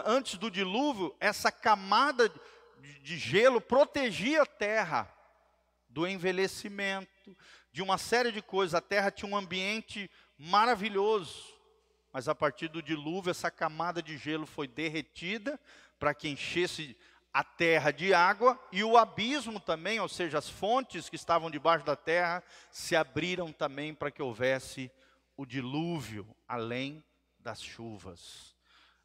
antes 0.06 0.38
do 0.38 0.50
dilúvio, 0.50 1.14
essa 1.20 1.52
camada 1.52 2.32
de 3.02 3.18
gelo 3.18 3.60
protegia 3.60 4.44
a 4.44 4.46
terra 4.46 5.13
do 5.94 6.06
envelhecimento, 6.08 7.38
de 7.72 7.82
uma 7.82 7.98
série 7.98 8.32
de 8.32 8.42
coisas. 8.42 8.74
A 8.76 8.82
terra 8.82 9.12
tinha 9.12 9.32
um 9.32 9.38
ambiente 9.38 10.10
maravilhoso 10.38 11.54
mas 12.14 12.30
a 12.30 12.36
partir 12.36 12.68
do 12.68 12.80
dilúvio, 12.80 13.32
essa 13.32 13.50
camada 13.50 14.02
de 14.02 14.16
gelo 14.18 14.46
foi 14.46 14.68
derretida 14.68 15.60
para 15.98 16.14
que 16.14 16.30
enchesse 16.30 16.96
a 17.34 17.44
terra 17.44 17.90
de 17.90 18.14
água 18.14 18.60
e 18.72 18.84
o 18.84 18.96
abismo 18.96 19.60
também, 19.60 20.00
ou 20.00 20.08
seja, 20.08 20.38
as 20.38 20.48
fontes 20.48 21.10
que 21.10 21.16
estavam 21.16 21.50
debaixo 21.50 21.84
da 21.84 21.96
terra, 21.96 22.44
se 22.70 22.96
abriram 22.96 23.52
também 23.52 23.96
para 23.96 24.12
que 24.12 24.22
houvesse 24.22 24.92
o 25.36 25.44
dilúvio, 25.44 26.28
além 26.48 27.04
das 27.40 27.60
chuvas. 27.60 28.53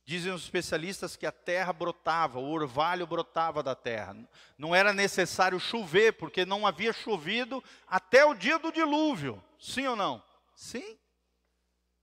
Dizem 0.09 0.33
os 0.33 0.45
especialistas 0.45 1.17
que 1.17 1.27
a 1.27 1.31
terra 1.31 1.71
brotava, 1.71 2.39
o 2.39 2.51
orvalho 2.51 3.07
brotava 3.07 3.63
da 3.63 3.75
terra. 3.75 4.17
Não 4.57 4.75
era 4.75 4.91
necessário 4.91 5.61
chover, 5.61 6.15
porque 6.15 6.47
não 6.47 6.67
havia 6.67 6.95
chovido 6.95 7.63
até 7.87 8.25
o 8.25 8.33
dia 8.33 8.59
do 8.59 8.73
dilúvio. 8.73 9.45
Sim 9.61 9.87
ou 9.87 9.95
não? 9.95 10.25
Sim. 10.57 10.97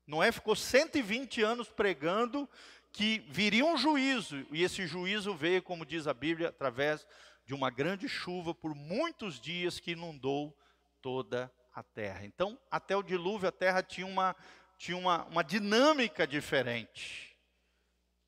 Noé 0.05 0.31
ficou 0.31 0.55
120 0.55 1.41
anos 1.41 1.67
pregando 1.67 2.47
que 2.91 3.25
viria 3.27 3.65
um 3.65 3.75
juízo, 3.75 4.45
e 4.51 4.61
esse 4.61 4.85
juízo 4.85 5.33
veio, 5.33 5.63
como 5.63 5.83
diz 5.83 6.05
a 6.05 6.13
Bíblia, 6.13 6.49
através 6.49 7.07
de 7.43 7.55
uma 7.55 7.71
grande 7.71 8.07
chuva 8.07 8.53
por 8.53 8.75
muitos 8.75 9.41
dias 9.41 9.79
que 9.79 9.93
inundou 9.93 10.55
toda 11.01 11.51
a 11.73 11.81
terra. 11.81 12.23
Então, 12.23 12.55
até 12.69 12.95
o 12.95 13.01
dilúvio, 13.01 13.49
a 13.49 13.51
terra 13.51 13.81
tinha 13.81 14.05
uma, 14.05 14.35
tinha 14.77 14.95
uma, 14.95 15.25
uma 15.25 15.43
dinâmica 15.43 16.27
diferente. 16.27 17.34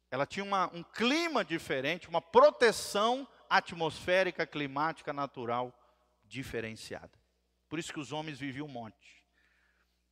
Ela 0.10 0.26
tinha 0.26 0.44
uma, 0.44 0.74
um 0.74 0.84
clima 0.84 1.44
diferente, 1.44 2.08
uma 2.08 2.22
proteção 2.22 3.28
atmosférica, 3.50 4.46
climática, 4.46 5.12
natural 5.12 5.74
diferenciada. 6.26 7.12
Por 7.70 7.80
isso 7.80 7.92
que 7.92 8.00
os 8.00 8.12
homens 8.12 8.40
viviam 8.40 8.68
um 8.68 8.72
monte. 8.72 9.26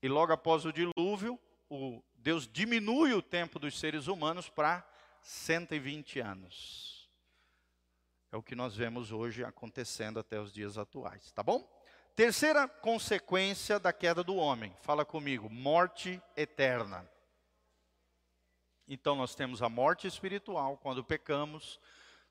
E 0.01 0.07
logo 0.07 0.33
após 0.33 0.65
o 0.65 0.73
dilúvio, 0.73 1.39
o, 1.69 2.03
Deus 2.15 2.47
diminui 2.47 3.13
o 3.13 3.21
tempo 3.21 3.57
dos 3.57 3.79
seres 3.79 4.07
humanos 4.07 4.49
para 4.49 4.87
120 5.21 6.19
anos. 6.19 7.09
É 8.31 8.37
o 8.37 8.43
que 8.43 8.55
nós 8.55 8.75
vemos 8.75 9.11
hoje 9.11 9.43
acontecendo 9.43 10.19
até 10.19 10.39
os 10.39 10.51
dias 10.51 10.77
atuais, 10.77 11.31
tá 11.31 11.41
bom? 11.41 11.65
Terceira 12.15 12.67
consequência 12.67 13.79
da 13.79 13.91
queda 13.91 14.23
do 14.23 14.35
homem, 14.35 14.75
fala 14.81 15.05
comigo, 15.05 15.49
morte 15.49 16.21
eterna. 16.35 17.09
Então 18.87 19.15
nós 19.15 19.33
temos 19.33 19.63
a 19.63 19.69
morte 19.69 20.05
espiritual 20.05 20.77
quando 20.77 21.03
pecamos, 21.03 21.79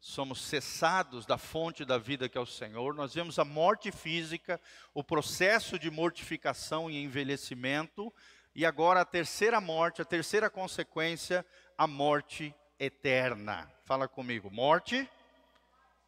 somos 0.01 0.41
cessados 0.41 1.27
da 1.27 1.37
fonte 1.37 1.85
da 1.85 1.99
vida 1.99 2.29
que 2.29 2.39
é 2.39 2.41
o 2.41 2.47
Senhor. 2.47 2.95
Nós 2.95 3.13
vemos 3.13 3.39
a 3.41 3.45
morte 3.45 3.91
física, 3.91 4.61
o 4.93 5.03
processo 5.03 5.79
de 5.79 5.91
mortificação 5.91 6.89
e 6.89 7.03
envelhecimento, 7.03 8.13
e 8.55 8.65
agora 8.65 9.01
a 9.01 9.05
terceira 9.05 9.61
morte, 9.61 10.01
a 10.01 10.05
terceira 10.05 10.49
consequência, 10.49 11.45
a 11.77 11.89
morte 11.89 12.55
eterna. 12.79 13.69
Fala 13.85 14.07
comigo, 14.07 14.49
morte 14.49 15.09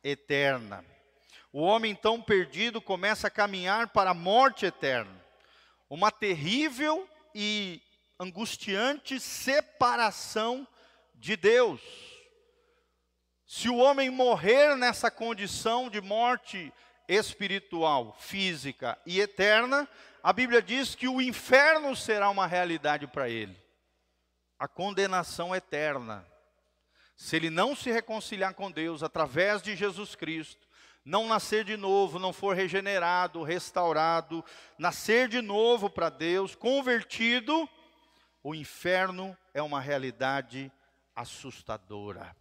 eterna. 0.05 0.85
O 1.53 1.61
homem 1.61 1.91
então 1.91 2.23
perdido 2.23 2.81
começa 2.81 3.27
a 3.27 3.31
caminhar 3.31 3.89
para 3.89 4.11
a 4.11 4.15
morte 4.15 4.65
eterna. 4.65 5.25
Uma 5.91 6.13
terrível 6.13 7.09
e 7.35 7.83
angustiante 8.19 9.21
separação 9.21 10.67
de 11.15 11.37
Deus. 11.37 11.81
Se 13.47 13.69
o 13.69 13.77
homem 13.77 14.11
morrer 14.11 14.77
nessa 14.77 15.11
condição 15.11 15.89
de 15.89 16.01
morte 16.01 16.73
espiritual, 17.09 18.17
física 18.19 18.99
e 19.07 19.21
eterna, 19.21 19.89
a 20.23 20.33
Bíblia 20.33 20.61
diz 20.61 20.95
que 20.95 21.07
o 21.07 21.21
inferno 21.21 21.95
será 21.95 22.29
uma 22.31 22.47
realidade 22.47 23.07
para 23.07 23.29
ele. 23.29 23.57
A 24.59 24.67
condenação 24.67 25.55
eterna. 25.55 26.27
Se 27.17 27.37
ele 27.37 27.51
não 27.51 27.77
se 27.77 27.91
reconciliar 27.91 28.53
com 28.55 28.71
Deus 28.71 29.03
através 29.03 29.63
de 29.63 29.77
Jesus 29.77 30.15
Cristo, 30.15 30.67
não 31.05 31.29
nascer 31.29 31.65
de 31.65 31.77
novo, 31.77 32.19
não 32.19 32.33
for 32.33 32.57
regenerado, 32.57 33.45
restaurado, 33.45 34.45
nascer 34.77 35.29
de 35.29 35.41
novo 35.41 35.89
para 35.89 36.11
Deus, 36.11 36.57
convertido, 36.57 37.69
o 38.49 38.55
inferno 38.55 39.37
é 39.53 39.61
uma 39.61 39.81
realidade 39.81 40.71
assustadora. 41.17 42.37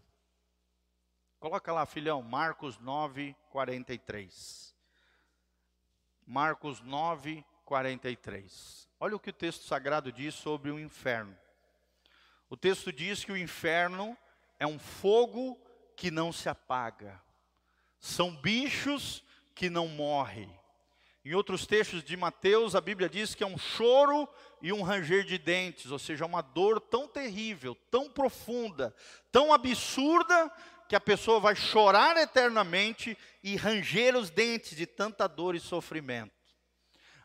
Coloca 1.39 1.73
lá, 1.73 1.83
filhão, 1.83 2.21
Marcos 2.21 2.77
9, 2.77 3.35
43. 3.49 4.75
Marcos 6.23 6.79
9, 6.81 7.43
43. 7.63 8.87
Olha 8.99 9.15
o 9.15 9.19
que 9.19 9.31
o 9.31 9.33
texto 9.33 9.63
sagrado 9.63 10.11
diz 10.11 10.35
sobre 10.35 10.69
o 10.69 10.79
inferno. 10.79 11.35
O 12.51 12.55
texto 12.55 12.93
diz 12.93 13.25
que 13.25 13.31
o 13.31 13.37
inferno 13.37 14.15
é 14.59 14.67
um 14.67 14.77
fogo 14.77 15.59
que 15.97 16.11
não 16.11 16.31
se 16.31 16.47
apaga. 16.47 17.19
São 17.99 18.29
bichos 18.35 19.23
que 19.55 19.71
não 19.71 19.87
morrem. 19.87 20.55
Em 21.25 21.33
outros 21.33 21.65
textos 21.65 22.03
de 22.03 22.15
Mateus, 22.15 22.75
a 22.75 22.81
Bíblia 22.81 23.09
diz 23.09 23.33
que 23.33 23.43
é 23.43 23.47
um 23.47 23.57
choro 23.57 24.29
e 24.61 24.71
um 24.71 24.83
ranger 24.83 25.23
de 25.23 25.39
dentes, 25.39 25.89
ou 25.89 25.97
seja, 25.97 26.23
uma 26.23 26.43
dor 26.43 26.79
tão 26.79 27.07
terrível, 27.07 27.73
tão 27.89 28.07
profunda, 28.07 28.95
tão 29.31 29.51
absurda, 29.51 30.51
que 30.87 30.95
a 30.95 30.99
pessoa 30.99 31.39
vai 31.39 31.55
chorar 31.55 32.15
eternamente 32.15 33.17
e 33.41 33.55
ranger 33.55 34.15
os 34.15 34.29
dentes 34.29 34.77
de 34.77 34.85
tanta 34.85 35.27
dor 35.27 35.55
e 35.55 35.59
sofrimento. 35.59 36.31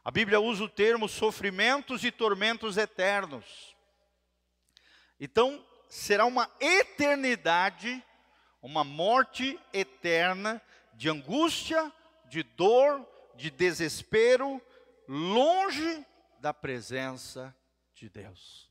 A 0.02 0.10
Bíblia 0.10 0.40
usa 0.40 0.64
o 0.64 0.68
termo 0.68 1.06
sofrimentos 1.06 2.02
e 2.02 2.10
tormentos 2.10 2.78
eternos. 2.78 3.76
Então, 5.20 5.62
será 5.90 6.24
uma 6.24 6.50
eternidade, 6.58 8.02
uma 8.62 8.82
morte 8.82 9.60
eterna 9.74 10.58
de 10.94 11.10
angústia, 11.10 11.92
de 12.30 12.42
dor, 12.42 13.06
de 13.40 13.50
desespero, 13.50 14.60
longe 15.08 16.06
da 16.38 16.54
presença 16.54 17.54
de 17.94 18.08
Deus. 18.08 18.70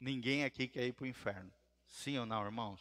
Ninguém 0.00 0.44
aqui 0.44 0.66
quer 0.66 0.86
ir 0.86 0.92
para 0.92 1.04
o 1.04 1.08
inferno. 1.08 1.52
Sim 1.86 2.18
ou 2.18 2.26
não, 2.26 2.44
irmãos? 2.44 2.80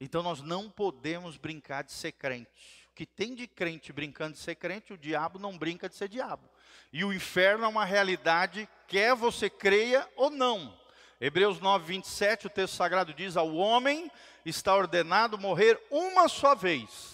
Então 0.00 0.22
nós 0.22 0.40
não 0.40 0.70
podemos 0.70 1.36
brincar 1.36 1.82
de 1.82 1.92
ser 1.92 2.12
crente. 2.12 2.86
O 2.90 2.94
que 2.94 3.06
tem 3.06 3.34
de 3.34 3.46
crente 3.46 3.92
brincando 3.92 4.34
de 4.34 4.38
ser 4.38 4.54
crente, 4.54 4.92
o 4.92 4.98
diabo 4.98 5.38
não 5.38 5.56
brinca 5.56 5.88
de 5.88 5.96
ser 5.96 6.08
diabo. 6.08 6.48
E 6.92 7.04
o 7.04 7.12
inferno 7.12 7.64
é 7.64 7.68
uma 7.68 7.84
realidade, 7.84 8.68
quer 8.86 9.14
você 9.14 9.48
creia 9.48 10.08
ou 10.16 10.30
não. 10.30 10.78
Hebreus 11.20 11.58
9, 11.58 11.86
27, 11.86 12.46
o 12.46 12.50
texto 12.50 12.74
sagrado 12.74 13.14
diz: 13.14 13.36
Ao 13.36 13.52
homem 13.54 14.10
está 14.44 14.76
ordenado 14.76 15.38
morrer 15.38 15.80
uma 15.90 16.28
só 16.28 16.54
vez, 16.54 17.13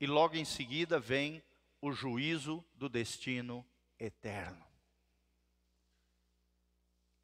e 0.00 0.06
logo 0.06 0.36
em 0.36 0.44
seguida 0.44 0.98
vem 0.98 1.42
o 1.80 1.92
juízo 1.92 2.64
do 2.74 2.88
destino 2.88 3.64
eterno. 3.98 4.64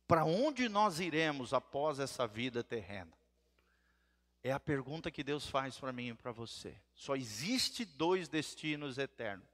Para 0.07 0.25
onde 0.25 0.68
nós 0.68 0.99
iremos 0.99 1.55
após 1.55 2.01
essa 2.01 2.27
vida 2.27 2.64
terrena? 2.64 3.12
É 4.43 4.51
a 4.53 4.59
pergunta 4.59 5.11
que 5.11 5.23
Deus 5.23 5.47
faz 5.47 5.79
para 5.79 5.93
mim 5.93 6.09
e 6.09 6.14
para 6.14 6.33
você. 6.33 6.75
Só 6.95 7.14
existe 7.14 7.85
dois 7.85 8.29
destinos 8.29 8.99
eternos. 8.99 9.47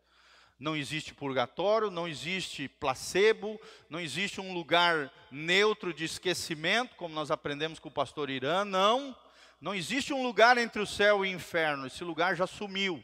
Não 0.59 0.75
existe 0.75 1.13
purgatório, 1.13 1.91
não 1.91 2.09
existe 2.09 2.69
placebo, 2.69 3.61
não 3.91 4.01
existe 4.01 4.41
um 4.41 4.55
lugar 4.55 5.13
neutro 5.31 5.93
de 5.93 6.05
esquecimento, 6.05 6.97
como 6.97 7.15
nós 7.15 7.31
aprendemos 7.31 7.79
com 7.79 7.91
o 7.91 7.93
pastor 7.93 8.31
Irã, 8.31 8.65
não. 8.65 9.15
Não 9.61 9.75
existe 9.75 10.13
um 10.13 10.23
lugar 10.23 10.59
entre 10.59 10.81
o 10.81 10.87
céu 10.87 11.25
e 11.25 11.31
o 11.31 11.33
inferno, 11.33 11.87
esse 11.87 12.05
lugar 12.05 12.37
já 12.37 12.47
sumiu. 12.47 13.03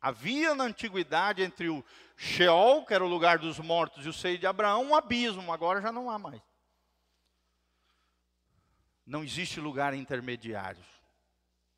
Havia 0.00 0.54
na 0.54 0.64
antiguidade 0.64 1.42
entre 1.42 1.68
o 1.68 1.84
Sheol, 2.16 2.86
que 2.86 2.94
era 2.94 3.04
o 3.04 3.08
lugar 3.08 3.38
dos 3.38 3.58
mortos, 3.58 4.06
e 4.06 4.08
o 4.08 4.12
seio 4.12 4.38
de 4.38 4.46
Abraão, 4.46 4.84
um 4.84 4.94
abismo, 4.94 5.52
agora 5.52 5.80
já 5.80 5.92
não 5.92 6.10
há 6.10 6.18
mais. 6.18 6.40
Não 9.04 9.24
existe 9.24 9.60
lugar 9.60 9.92
intermediário. 9.92 10.84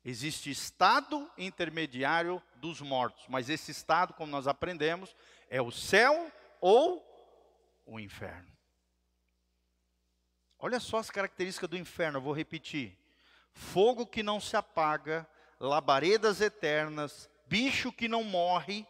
Existe 0.05 0.51
estado 0.51 1.29
intermediário 1.37 2.43
dos 2.55 2.81
mortos, 2.81 3.25
mas 3.27 3.49
esse 3.49 3.71
estado, 3.71 4.13
como 4.13 4.31
nós 4.31 4.47
aprendemos, 4.47 5.15
é 5.49 5.61
o 5.61 5.71
céu 5.71 6.31
ou 6.61 7.01
o 7.85 7.99
inferno. 7.99 8.51
Olha 10.59 10.79
só 10.79 10.97
as 10.97 11.09
características 11.09 11.69
do 11.69 11.77
inferno, 11.77 12.17
eu 12.17 12.21
vou 12.21 12.33
repetir: 12.33 12.97
fogo 13.53 14.05
que 14.05 14.23
não 14.23 14.39
se 14.39 14.55
apaga, 14.55 15.27
labaredas 15.59 16.41
eternas, 16.41 17.29
bicho 17.47 17.91
que 17.91 18.07
não 18.07 18.23
morre, 18.23 18.85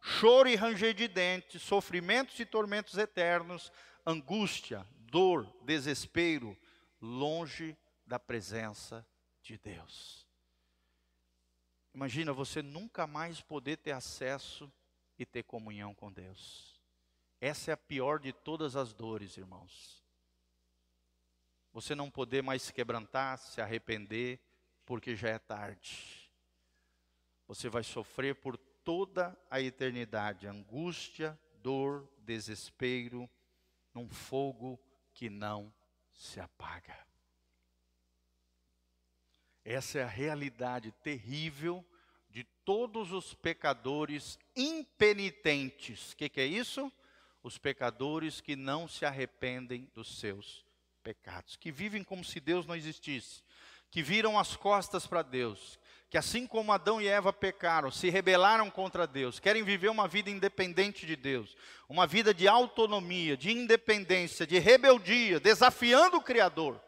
choro 0.00 0.48
e 0.48 0.56
ranger 0.56 0.94
de 0.94 1.08
dentes, 1.08 1.62
sofrimentos 1.62 2.38
e 2.40 2.44
tormentos 2.44 2.98
eternos, 2.98 3.72
angústia, 4.04 4.86
dor, 5.10 5.46
desespero, 5.62 6.56
longe 7.00 7.76
da 8.06 8.18
presença 8.18 9.06
de 9.42 9.56
Deus. 9.58 10.26
Imagina 11.94 12.32
você 12.32 12.62
nunca 12.62 13.06
mais 13.06 13.40
poder 13.40 13.78
ter 13.78 13.92
acesso 13.92 14.72
e 15.18 15.26
ter 15.26 15.42
comunhão 15.42 15.94
com 15.94 16.12
Deus. 16.12 16.80
Essa 17.40 17.72
é 17.72 17.74
a 17.74 17.76
pior 17.76 18.18
de 18.18 18.32
todas 18.32 18.76
as 18.76 18.92
dores, 18.92 19.36
irmãos. 19.36 19.99
Você 21.72 21.94
não 21.94 22.10
poder 22.10 22.42
mais 22.42 22.62
se 22.62 22.72
quebrantar, 22.72 23.38
se 23.38 23.60
arrepender, 23.60 24.40
porque 24.84 25.14
já 25.14 25.28
é 25.28 25.38
tarde. 25.38 26.30
Você 27.46 27.68
vai 27.68 27.82
sofrer 27.82 28.34
por 28.34 28.56
toda 28.56 29.36
a 29.50 29.60
eternidade 29.60 30.46
angústia, 30.46 31.38
dor, 31.62 32.08
desespero, 32.18 33.30
num 33.94 34.08
fogo 34.08 34.80
que 35.12 35.30
não 35.30 35.72
se 36.12 36.40
apaga. 36.40 36.96
Essa 39.64 39.98
é 40.00 40.02
a 40.02 40.08
realidade 40.08 40.90
terrível 41.02 41.84
de 42.28 42.44
todos 42.64 43.12
os 43.12 43.34
pecadores 43.34 44.38
impenitentes. 44.56 46.12
O 46.12 46.16
que, 46.16 46.28
que 46.28 46.40
é 46.40 46.46
isso? 46.46 46.90
Os 47.42 47.58
pecadores 47.58 48.40
que 48.40 48.56
não 48.56 48.88
se 48.88 49.04
arrependem 49.04 49.90
dos 49.94 50.18
seus 50.18 50.64
pecados, 51.02 51.56
que 51.56 51.72
vivem 51.72 52.04
como 52.04 52.24
se 52.24 52.40
Deus 52.40 52.66
não 52.66 52.76
existisse, 52.76 53.42
que 53.90 54.02
viram 54.02 54.38
as 54.38 54.56
costas 54.56 55.06
para 55.06 55.22
Deus, 55.22 55.78
que 56.08 56.18
assim 56.18 56.46
como 56.46 56.72
Adão 56.72 57.00
e 57.00 57.06
Eva 57.06 57.32
pecaram, 57.32 57.90
se 57.90 58.08
rebelaram 58.08 58.70
contra 58.70 59.06
Deus, 59.06 59.38
querem 59.38 59.62
viver 59.62 59.88
uma 59.88 60.08
vida 60.08 60.30
independente 60.30 61.06
de 61.06 61.16
Deus, 61.16 61.56
uma 61.88 62.06
vida 62.06 62.32
de 62.34 62.48
autonomia, 62.48 63.36
de 63.36 63.50
independência, 63.50 64.46
de 64.46 64.58
rebeldia, 64.58 65.40
desafiando 65.40 66.16
o 66.16 66.22
Criador, 66.22 66.80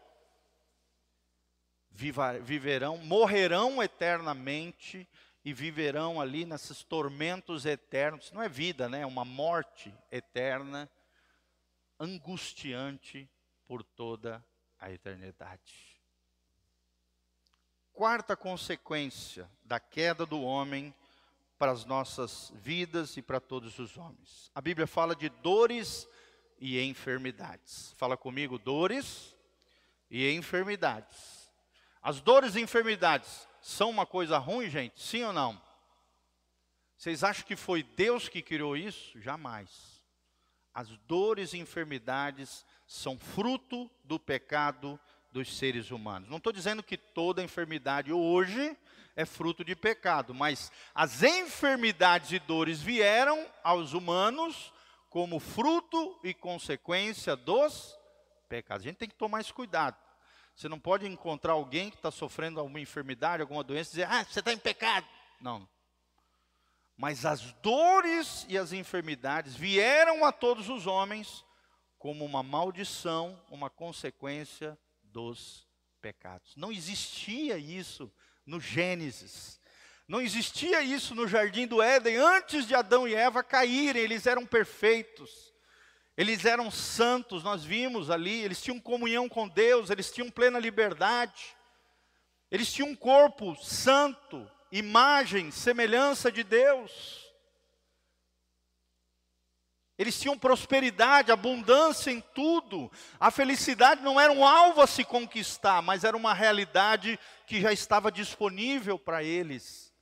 viverão, 1.90 2.96
morrerão 2.98 3.82
eternamente 3.82 5.08
e 5.44 5.52
viverão 5.52 6.20
ali 6.20 6.44
nesses 6.44 6.82
tormentos 6.82 7.66
eternos. 7.66 8.32
Não 8.32 8.42
é 8.42 8.48
vida, 8.48 8.88
né? 8.88 9.00
É 9.00 9.06
uma 9.06 9.24
morte 9.24 9.92
eterna, 10.10 10.90
angustiante 11.98 13.28
por 13.72 13.82
toda 13.82 14.44
a 14.78 14.92
eternidade. 14.92 15.98
Quarta 17.90 18.36
consequência 18.36 19.48
da 19.64 19.80
queda 19.80 20.26
do 20.26 20.42
homem 20.42 20.94
para 21.56 21.72
as 21.72 21.86
nossas 21.86 22.52
vidas 22.56 23.16
e 23.16 23.22
para 23.22 23.40
todos 23.40 23.78
os 23.78 23.96
homens. 23.96 24.50
A 24.54 24.60
Bíblia 24.60 24.86
fala 24.86 25.16
de 25.16 25.30
dores 25.30 26.06
e 26.60 26.82
enfermidades. 26.82 27.94
Fala 27.96 28.14
comigo, 28.14 28.58
dores 28.58 29.34
e 30.10 30.30
enfermidades. 30.32 31.50
As 32.02 32.20
dores 32.20 32.56
e 32.56 32.60
enfermidades 32.60 33.48
são 33.62 33.88
uma 33.88 34.04
coisa 34.04 34.36
ruim, 34.36 34.68
gente? 34.68 35.00
Sim 35.00 35.24
ou 35.24 35.32
não? 35.32 35.58
Vocês 36.98 37.24
acham 37.24 37.46
que 37.46 37.56
foi 37.56 37.82
Deus 37.82 38.28
que 38.28 38.42
criou 38.42 38.76
isso? 38.76 39.18
Jamais. 39.18 40.04
As 40.74 40.90
dores 41.06 41.54
e 41.54 41.58
enfermidades 41.58 42.66
são 42.92 43.18
fruto 43.18 43.90
do 44.04 44.20
pecado 44.20 45.00
dos 45.32 45.56
seres 45.56 45.90
humanos. 45.90 46.28
Não 46.28 46.36
estou 46.36 46.52
dizendo 46.52 46.82
que 46.82 46.98
toda 46.98 47.42
enfermidade 47.42 48.12
hoje 48.12 48.76
é 49.16 49.24
fruto 49.24 49.64
de 49.64 49.74
pecado, 49.74 50.34
mas 50.34 50.70
as 50.94 51.22
enfermidades 51.22 52.32
e 52.32 52.38
dores 52.38 52.82
vieram 52.82 53.46
aos 53.64 53.94
humanos 53.94 54.72
como 55.08 55.40
fruto 55.40 56.20
e 56.22 56.34
consequência 56.34 57.34
dos 57.34 57.98
pecados. 58.46 58.84
A 58.84 58.88
gente 58.90 58.98
tem 58.98 59.08
que 59.08 59.14
tomar 59.14 59.40
esse 59.40 59.54
cuidado. 59.54 59.96
Você 60.54 60.68
não 60.68 60.78
pode 60.78 61.06
encontrar 61.06 61.54
alguém 61.54 61.88
que 61.88 61.96
está 61.96 62.10
sofrendo 62.10 62.60
alguma 62.60 62.78
enfermidade, 62.78 63.40
alguma 63.40 63.64
doença, 63.64 63.90
e 63.90 63.92
dizer, 63.92 64.08
ah, 64.10 64.22
você 64.22 64.40
está 64.40 64.52
em 64.52 64.58
pecado. 64.58 65.06
Não. 65.40 65.66
Mas 66.94 67.24
as 67.24 67.52
dores 67.62 68.44
e 68.50 68.58
as 68.58 68.70
enfermidades 68.70 69.56
vieram 69.56 70.26
a 70.26 70.30
todos 70.30 70.68
os 70.68 70.86
homens 70.86 71.42
como 72.02 72.24
uma 72.24 72.42
maldição, 72.42 73.40
uma 73.48 73.70
consequência 73.70 74.76
dos 75.04 75.68
pecados. 76.00 76.56
Não 76.56 76.72
existia 76.72 77.56
isso 77.56 78.12
no 78.44 78.58
Gênesis. 78.58 79.60
Não 80.08 80.20
existia 80.20 80.82
isso 80.82 81.14
no 81.14 81.28
jardim 81.28 81.64
do 81.64 81.80
Éden 81.80 82.16
antes 82.16 82.66
de 82.66 82.74
Adão 82.74 83.06
e 83.06 83.14
Eva 83.14 83.44
caírem, 83.44 84.02
eles 84.02 84.26
eram 84.26 84.44
perfeitos. 84.44 85.54
Eles 86.16 86.44
eram 86.44 86.72
santos, 86.72 87.44
nós 87.44 87.62
vimos 87.62 88.10
ali, 88.10 88.42
eles 88.42 88.60
tinham 88.60 88.80
comunhão 88.80 89.28
com 89.28 89.46
Deus, 89.46 89.88
eles 89.88 90.10
tinham 90.10 90.28
plena 90.28 90.58
liberdade. 90.58 91.54
Eles 92.50 92.72
tinham 92.72 92.88
um 92.88 92.96
corpo 92.96 93.54
santo, 93.62 94.50
imagem, 94.72 95.52
semelhança 95.52 96.32
de 96.32 96.42
Deus. 96.42 97.21
Eles 100.02 100.18
tinham 100.18 100.36
prosperidade, 100.36 101.30
abundância 101.30 102.10
em 102.10 102.20
tudo. 102.20 102.90
A 103.20 103.30
felicidade 103.30 104.02
não 104.02 104.20
era 104.20 104.32
um 104.32 104.44
alvo 104.44 104.82
a 104.82 104.86
se 104.88 105.04
conquistar, 105.04 105.80
mas 105.80 106.02
era 106.02 106.16
uma 106.16 106.34
realidade 106.34 107.16
que 107.46 107.60
já 107.60 107.72
estava 107.72 108.10
disponível 108.10 108.98
para 108.98 109.22
eles. 109.22 109.94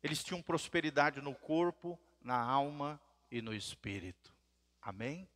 Eles 0.00 0.22
tinham 0.22 0.40
prosperidade 0.40 1.20
no 1.20 1.34
corpo, 1.34 1.98
na 2.22 2.40
alma 2.40 3.00
e 3.32 3.42
no 3.42 3.52
espírito. 3.52 4.32
Amém? 4.80 5.28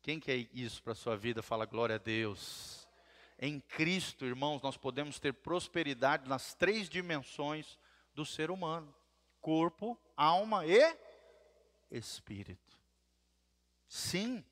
Quem 0.00 0.18
quer 0.18 0.48
isso 0.50 0.82
para 0.82 0.94
a 0.94 0.96
sua 0.96 1.18
vida? 1.18 1.42
Fala 1.42 1.66
glória 1.66 1.96
a 1.96 1.98
Deus. 1.98 2.88
Em 3.38 3.60
Cristo, 3.60 4.24
irmãos, 4.24 4.62
nós 4.62 4.78
podemos 4.78 5.20
ter 5.20 5.34
prosperidade 5.34 6.26
nas 6.26 6.54
três 6.54 6.88
dimensões 6.88 7.78
do 8.14 8.24
ser 8.24 8.50
humano: 8.50 8.94
corpo, 9.38 10.00
alma 10.16 10.64
e 10.64 10.96
espírito. 11.90 12.69
Sim. 13.90 14.44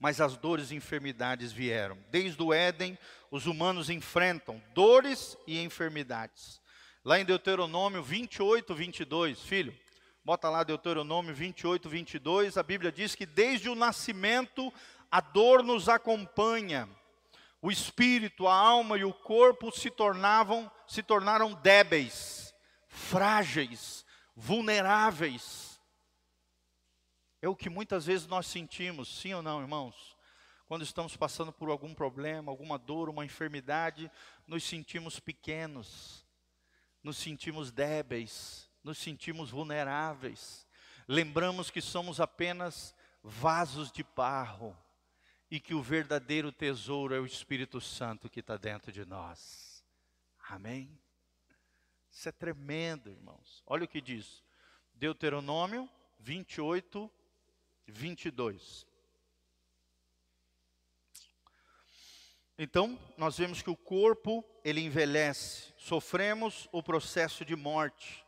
Mas 0.00 0.18
as 0.18 0.34
dores 0.34 0.70
e 0.70 0.74
enfermidades 0.74 1.52
vieram. 1.52 1.98
Desde 2.10 2.42
o 2.42 2.54
Éden, 2.54 2.98
os 3.30 3.46
humanos 3.46 3.90
enfrentam 3.90 4.62
dores 4.74 5.36
e 5.46 5.60
enfermidades. 5.60 6.58
lá 7.04 7.20
em 7.20 7.24
Deuteronômio 7.24 8.02
28, 8.02 8.74
22. 8.74 9.42
Filho, 9.42 9.76
bota 10.24 10.48
lá 10.48 10.64
Deuteronômio 10.64 11.34
28, 11.34 11.88
22. 11.88 12.56
A 12.56 12.62
Bíblia 12.62 12.90
diz 12.90 13.14
que 13.14 13.26
desde 13.26 13.68
o 13.68 13.74
nascimento 13.74 14.72
a 15.10 15.20
dor 15.20 15.62
nos 15.62 15.88
acompanha. 15.88 16.88
O 17.60 17.70
espírito, 17.70 18.46
a 18.46 18.54
alma 18.54 18.96
e 18.96 19.04
o 19.04 19.12
corpo 19.12 19.70
se 19.70 19.90
tornavam, 19.90 20.70
se 20.86 21.02
tornaram 21.02 21.52
débeis, 21.54 22.54
frágeis, 22.86 24.04
vulneráveis. 24.34 25.67
É 27.40 27.48
o 27.48 27.56
que 27.56 27.70
muitas 27.70 28.06
vezes 28.06 28.26
nós 28.26 28.46
sentimos, 28.46 29.08
sim 29.08 29.32
ou 29.32 29.42
não, 29.42 29.60
irmãos? 29.60 30.16
Quando 30.66 30.82
estamos 30.82 31.16
passando 31.16 31.52
por 31.52 31.70
algum 31.70 31.94
problema, 31.94 32.50
alguma 32.50 32.78
dor, 32.78 33.08
uma 33.08 33.24
enfermidade, 33.24 34.10
nos 34.46 34.64
sentimos 34.64 35.18
pequenos, 35.18 36.26
nos 37.02 37.16
sentimos 37.16 37.70
débeis, 37.70 38.68
nos 38.82 38.98
sentimos 38.98 39.50
vulneráveis. 39.50 40.66
Lembramos 41.06 41.70
que 41.70 41.80
somos 41.80 42.20
apenas 42.20 42.94
vasos 43.22 43.90
de 43.90 44.02
barro 44.02 44.76
e 45.50 45.58
que 45.58 45.74
o 45.74 45.82
verdadeiro 45.82 46.52
tesouro 46.52 47.14
é 47.14 47.20
o 47.20 47.26
Espírito 47.26 47.80
Santo 47.80 48.28
que 48.28 48.40
está 48.40 48.56
dentro 48.56 48.92
de 48.92 49.04
nós. 49.04 49.82
Amém? 50.48 50.98
Isso 52.10 52.28
é 52.28 52.32
tremendo, 52.32 53.10
irmãos. 53.10 53.62
Olha 53.66 53.84
o 53.84 53.88
que 53.88 54.00
diz 54.00 54.42
Deuteronômio 54.92 55.88
28, 56.18 57.10
22. 57.88 58.86
Então, 62.58 62.98
nós 63.16 63.38
vemos 63.38 63.62
que 63.62 63.70
o 63.70 63.76
corpo, 63.76 64.44
ele 64.64 64.80
envelhece. 64.80 65.72
Sofremos 65.76 66.68
o 66.72 66.82
processo 66.82 67.44
de 67.44 67.54
morte, 67.54 68.24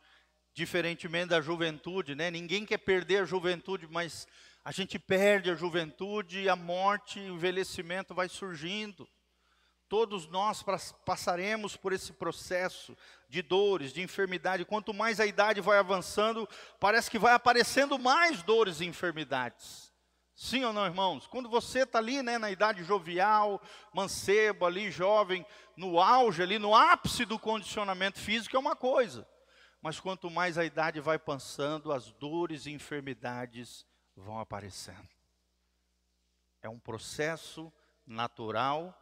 diferentemente 0.53 1.29
da 1.29 1.41
juventude, 1.41 2.15
né? 2.15 2.31
Ninguém 2.31 2.65
quer 2.65 2.77
perder 2.77 3.23
a 3.23 3.25
juventude, 3.25 3.87
mas 3.87 4.25
a 4.63 4.71
gente 4.71 4.97
perde 4.97 5.51
a 5.51 5.55
juventude, 5.55 6.47
a 6.47 6.55
morte, 6.55 7.19
o 7.19 7.35
envelhecimento 7.35 8.13
vai 8.13 8.29
surgindo. 8.29 9.07
Todos 9.91 10.25
nós 10.25 10.63
passaremos 11.03 11.75
por 11.75 11.91
esse 11.91 12.13
processo 12.13 12.97
de 13.27 13.41
dores, 13.41 13.91
de 13.91 14.01
enfermidade. 14.01 14.63
Quanto 14.63 14.93
mais 14.93 15.19
a 15.19 15.25
idade 15.25 15.59
vai 15.59 15.77
avançando, 15.79 16.47
parece 16.79 17.11
que 17.11 17.19
vai 17.19 17.33
aparecendo 17.33 17.99
mais 17.99 18.41
dores 18.41 18.79
e 18.79 18.85
enfermidades. 18.85 19.91
Sim 20.33 20.63
ou 20.63 20.71
não, 20.71 20.85
irmãos? 20.85 21.27
Quando 21.27 21.49
você 21.49 21.79
está 21.79 21.99
ali, 21.99 22.23
né, 22.23 22.37
na 22.37 22.49
idade 22.49 22.85
jovial, 22.85 23.61
mancebo, 23.93 24.65
ali, 24.65 24.89
jovem, 24.89 25.45
no 25.75 25.99
auge, 25.99 26.41
ali, 26.41 26.57
no 26.57 26.73
ápice 26.73 27.25
do 27.25 27.37
condicionamento 27.37 28.17
físico, 28.17 28.55
é 28.55 28.59
uma 28.59 28.77
coisa. 28.77 29.27
Mas 29.81 29.99
quanto 29.99 30.31
mais 30.31 30.57
a 30.57 30.63
idade 30.63 31.01
vai 31.01 31.19
passando, 31.19 31.91
as 31.91 32.13
dores 32.13 32.65
e 32.65 32.71
enfermidades 32.71 33.85
vão 34.15 34.39
aparecendo. 34.39 35.09
É 36.61 36.69
um 36.69 36.79
processo 36.79 37.69
natural 38.07 38.97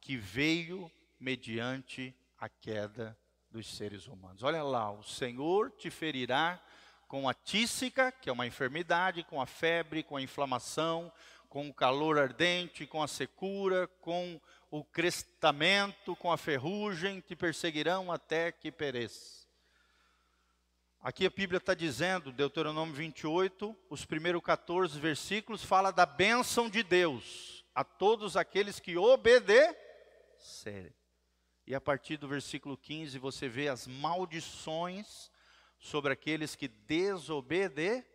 que 0.00 0.16
veio 0.16 0.90
mediante 1.18 2.14
a 2.38 2.48
queda 2.48 3.16
dos 3.50 3.66
seres 3.76 4.06
humanos. 4.06 4.42
Olha 4.42 4.62
lá, 4.62 4.90
o 4.90 5.02
Senhor 5.02 5.70
te 5.72 5.90
ferirá 5.90 6.60
com 7.06 7.28
a 7.28 7.34
tísica, 7.34 8.12
que 8.12 8.30
é 8.30 8.32
uma 8.32 8.46
enfermidade, 8.46 9.24
com 9.24 9.40
a 9.40 9.46
febre, 9.46 10.02
com 10.02 10.16
a 10.16 10.22
inflamação, 10.22 11.12
com 11.48 11.68
o 11.68 11.74
calor 11.74 12.18
ardente, 12.18 12.86
com 12.86 13.02
a 13.02 13.08
secura, 13.08 13.88
com 14.00 14.40
o 14.70 14.84
crestamento, 14.84 16.14
com 16.14 16.30
a 16.30 16.38
ferrugem, 16.38 17.20
te 17.20 17.34
perseguirão 17.34 18.12
até 18.12 18.52
que 18.52 18.70
pereça. 18.70 19.40
Aqui 21.02 21.26
a 21.26 21.30
Bíblia 21.30 21.58
está 21.58 21.74
dizendo, 21.74 22.30
Deuteronômio 22.30 22.94
28, 22.94 23.76
os 23.88 24.04
primeiros 24.04 24.42
14 24.42 25.00
versículos, 25.00 25.64
fala 25.64 25.90
da 25.90 26.06
bênção 26.06 26.68
de 26.70 26.82
Deus 26.82 27.64
a 27.74 27.82
todos 27.82 28.36
aqueles 28.36 28.78
que 28.78 28.96
obedecerem. 30.40 30.94
E 31.66 31.74
a 31.74 31.80
partir 31.80 32.16
do 32.16 32.26
versículo 32.26 32.76
15 32.76 33.18
você 33.18 33.48
vê 33.48 33.68
as 33.68 33.86
maldições 33.86 35.30
sobre 35.78 36.12
aqueles 36.12 36.56
que 36.56 36.66
desobedecerem. 36.66 38.10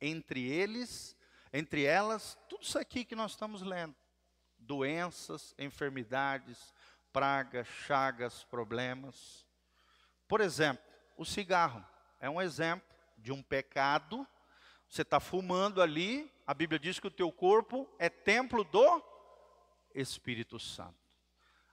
Entre 0.00 0.46
eles, 0.46 1.16
entre 1.52 1.84
elas, 1.84 2.38
tudo 2.48 2.62
isso 2.62 2.78
aqui 2.78 3.04
que 3.04 3.16
nós 3.16 3.32
estamos 3.32 3.62
lendo: 3.62 3.94
doenças, 4.58 5.54
enfermidades, 5.58 6.72
pragas, 7.12 7.66
chagas, 7.66 8.44
problemas. 8.44 9.44
Por 10.28 10.40
exemplo, 10.40 10.84
o 11.16 11.24
cigarro 11.24 11.84
é 12.20 12.28
um 12.28 12.40
exemplo 12.40 12.86
de 13.16 13.32
um 13.32 13.42
pecado. 13.42 14.26
Você 14.88 15.02
está 15.02 15.18
fumando 15.18 15.82
ali, 15.82 16.30
a 16.46 16.54
Bíblia 16.54 16.78
diz 16.78 17.00
que 17.00 17.06
o 17.06 17.10
teu 17.10 17.32
corpo 17.32 17.88
é 17.98 18.08
templo 18.08 18.62
do 18.64 19.13
Espírito 19.94 20.58
Santo. 20.58 20.94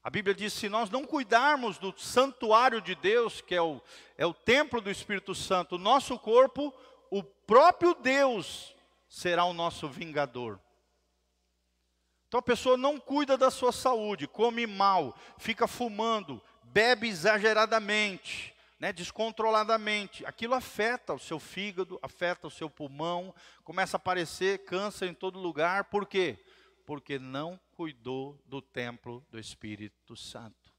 A 0.03 0.09
Bíblia 0.09 0.33
diz: 0.33 0.53
se 0.53 0.69
nós 0.69 0.89
não 0.89 1.05
cuidarmos 1.05 1.77
do 1.77 1.93
santuário 1.97 2.81
de 2.81 2.95
Deus, 2.95 3.41
que 3.41 3.55
é 3.55 3.61
o, 3.61 3.81
é 4.17 4.25
o 4.25 4.33
templo 4.33 4.81
do 4.81 4.89
Espírito 4.89 5.35
Santo, 5.35 5.75
o 5.75 5.79
nosso 5.79 6.17
corpo, 6.17 6.73
o 7.09 7.23
próprio 7.23 7.93
Deus 7.93 8.75
será 9.07 9.45
o 9.45 9.53
nosso 9.53 9.87
vingador. 9.87 10.59
Então 12.27 12.39
a 12.39 12.43
pessoa 12.43 12.77
não 12.77 12.97
cuida 12.97 13.37
da 13.37 13.51
sua 13.51 13.73
saúde, 13.73 14.25
come 14.25 14.65
mal, 14.65 15.13
fica 15.37 15.67
fumando, 15.67 16.41
bebe 16.63 17.09
exageradamente, 17.09 18.55
né, 18.79 18.93
descontroladamente, 18.93 20.25
aquilo 20.25 20.53
afeta 20.53 21.13
o 21.13 21.19
seu 21.19 21.39
fígado, 21.39 21.99
afeta 22.01 22.47
o 22.47 22.49
seu 22.49 22.69
pulmão, 22.69 23.35
começa 23.65 23.97
a 23.97 23.99
aparecer 23.99 24.63
câncer 24.63 25.09
em 25.09 25.13
todo 25.13 25.37
lugar, 25.37 25.83
por 25.83 26.07
quê? 26.07 26.39
Porque 26.85 27.19
não 27.19 27.59
cuidou 27.81 28.39
do 28.45 28.61
templo 28.61 29.25
do 29.31 29.39
Espírito 29.39 30.15
Santo. 30.15 30.71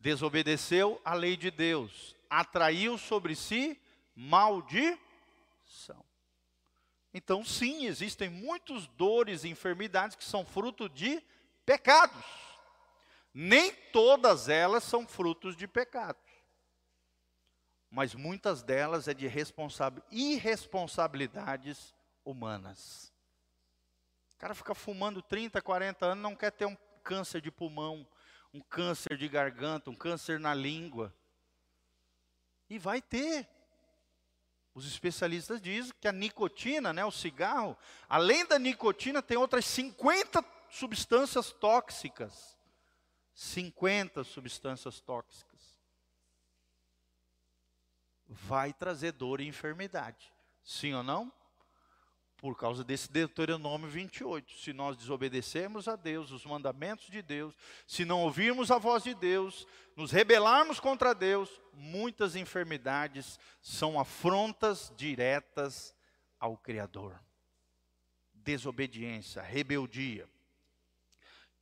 Desobedeceu 0.00 1.00
a 1.04 1.14
lei 1.14 1.36
de 1.36 1.48
Deus, 1.48 2.16
atraiu 2.28 2.98
sobre 2.98 3.36
si 3.36 3.80
maldição. 4.16 4.98
Então, 7.12 7.44
sim, 7.44 7.86
existem 7.86 8.28
muitas 8.28 8.88
dores 8.88 9.44
e 9.44 9.48
enfermidades 9.48 10.16
que 10.16 10.24
são 10.24 10.44
fruto 10.44 10.88
de 10.88 11.22
pecados. 11.64 12.24
Nem 13.32 13.72
todas 13.92 14.48
elas 14.48 14.82
são 14.82 15.06
frutos 15.06 15.56
de 15.56 15.68
pecado 15.68 16.18
mas 17.88 18.12
muitas 18.12 18.60
delas 18.60 19.06
é 19.06 19.14
de 19.14 19.30
irresponsabilidades 20.10 21.94
humanas. 22.24 23.13
Cara 24.44 24.54
fica 24.54 24.74
fumando 24.74 25.22
30, 25.22 25.62
40 25.62 26.04
anos, 26.04 26.22
não 26.22 26.36
quer 26.36 26.52
ter 26.52 26.66
um 26.66 26.76
câncer 27.02 27.40
de 27.40 27.50
pulmão, 27.50 28.06
um 28.52 28.60
câncer 28.60 29.16
de 29.16 29.26
garganta, 29.26 29.88
um 29.88 29.94
câncer 29.94 30.38
na 30.38 30.52
língua. 30.52 31.14
E 32.68 32.78
vai 32.78 33.00
ter. 33.00 33.48
Os 34.74 34.86
especialistas 34.86 35.62
dizem 35.62 35.94
que 35.98 36.06
a 36.06 36.12
nicotina, 36.12 36.92
né, 36.92 37.02
o 37.06 37.10
cigarro, 37.10 37.74
além 38.06 38.44
da 38.44 38.58
nicotina, 38.58 39.22
tem 39.22 39.38
outras 39.38 39.64
50 39.64 40.44
substâncias 40.68 41.50
tóxicas. 41.50 42.58
50 43.34 44.24
substâncias 44.24 45.00
tóxicas 45.00 45.80
vai 48.28 48.74
trazer 48.74 49.12
dor 49.12 49.40
e 49.40 49.46
enfermidade. 49.46 50.30
Sim 50.62 50.92
ou 50.92 51.02
não? 51.02 51.32
Por 52.44 52.58
causa 52.58 52.84
desse 52.84 53.10
Deuteronômio 53.10 53.88
28. 53.88 54.58
Se 54.58 54.74
nós 54.74 54.98
desobedecermos 54.98 55.88
a 55.88 55.96
Deus, 55.96 56.30
os 56.30 56.44
mandamentos 56.44 57.06
de 57.06 57.22
Deus, 57.22 57.54
se 57.86 58.04
não 58.04 58.20
ouvirmos 58.20 58.70
a 58.70 58.76
voz 58.76 59.02
de 59.02 59.14
Deus, 59.14 59.66
nos 59.96 60.10
rebelarmos 60.10 60.78
contra 60.78 61.14
Deus, 61.14 61.48
muitas 61.72 62.36
enfermidades 62.36 63.40
são 63.62 63.98
afrontas 63.98 64.92
diretas 64.94 65.94
ao 66.38 66.54
Criador. 66.58 67.18
Desobediência, 68.34 69.40
rebeldia. 69.40 70.28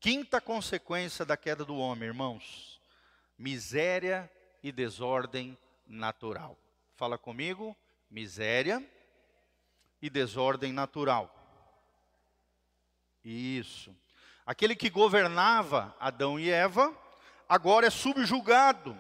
Quinta 0.01 0.41
consequência 0.41 1.25
da 1.25 1.37
queda 1.37 1.65
do 1.65 1.77
homem, 1.77 2.09
irmãos: 2.09 2.81
miséria 3.39 4.29
e 4.61 4.73
desordem 4.73 5.57
natural. 5.87 6.59
Fala 6.97 7.17
comigo, 7.17 7.77
miséria 8.11 8.85
e 10.03 10.11
desordem 10.11 10.73
natural. 10.73 11.33
Isso. 13.25 13.97
Aquele 14.45 14.75
que 14.75 14.91
governava 14.91 15.97
Adão 16.01 16.39
e 16.39 16.51
Eva, 16.51 16.93
agora 17.49 17.87
é 17.87 17.91
subjugado 17.91 18.97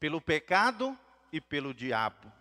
pelo 0.00 0.20
pecado 0.20 0.98
e 1.30 1.40
pelo 1.40 1.74
diabo. 1.74 2.32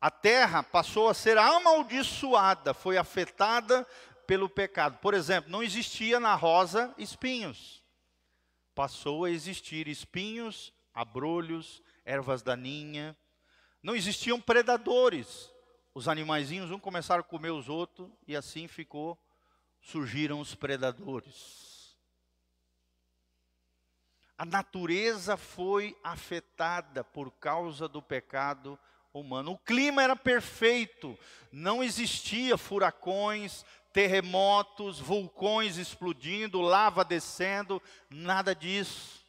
A 0.00 0.10
terra 0.10 0.62
passou 0.62 1.08
a 1.08 1.14
ser 1.14 1.38
amaldiçoada, 1.38 2.74
foi 2.74 2.98
afetada 2.98 3.86
pelo 4.26 4.48
pecado. 4.48 4.98
Por 4.98 5.14
exemplo, 5.14 5.50
não 5.50 5.62
existia 5.62 6.18
na 6.18 6.34
rosa 6.34 6.92
espinhos. 6.98 7.82
Passou 8.74 9.24
a 9.24 9.30
existir 9.30 9.86
espinhos 9.86 10.74
abrolhos, 10.92 11.80
ervas 12.04 12.42
daninhas. 12.42 13.14
Não 13.82 13.94
existiam 13.94 14.40
predadores. 14.40 15.53
Os 15.94 16.08
animaizinhos 16.08 16.72
um 16.72 16.78
começaram 16.78 17.20
a 17.20 17.24
comer 17.24 17.52
os 17.52 17.68
outros 17.68 18.10
e 18.26 18.34
assim 18.34 18.66
ficou, 18.66 19.16
surgiram 19.80 20.40
os 20.40 20.52
predadores. 20.52 21.96
A 24.36 24.44
natureza 24.44 25.36
foi 25.36 25.96
afetada 26.02 27.04
por 27.04 27.30
causa 27.30 27.86
do 27.86 28.02
pecado 28.02 28.76
humano. 29.12 29.52
O 29.52 29.58
clima 29.58 30.02
era 30.02 30.16
perfeito, 30.16 31.16
não 31.52 31.80
existia 31.80 32.58
furacões, 32.58 33.64
terremotos, 33.92 34.98
vulcões 34.98 35.76
explodindo, 35.76 36.60
lava 36.60 37.04
descendo, 37.04 37.80
nada 38.10 38.52
disso. 38.52 39.24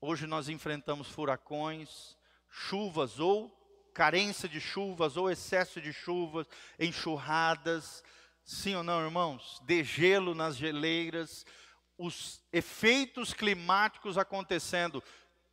Hoje 0.00 0.26
nós 0.26 0.48
enfrentamos 0.48 1.08
furacões, 1.08 2.16
chuvas 2.48 3.20
ou 3.20 3.54
carência 3.94 4.48
de 4.48 4.60
chuvas 4.60 5.16
ou 5.16 5.30
excesso 5.30 5.80
de 5.80 5.92
chuvas, 5.92 6.46
enxurradas, 6.78 8.02
sim 8.44 8.74
ou 8.74 8.82
não, 8.82 9.02
irmãos? 9.02 9.62
Degelo 9.64 10.34
nas 10.34 10.56
geleiras, 10.56 11.46
os 11.96 12.42
efeitos 12.52 13.32
climáticos 13.32 14.18
acontecendo 14.18 15.02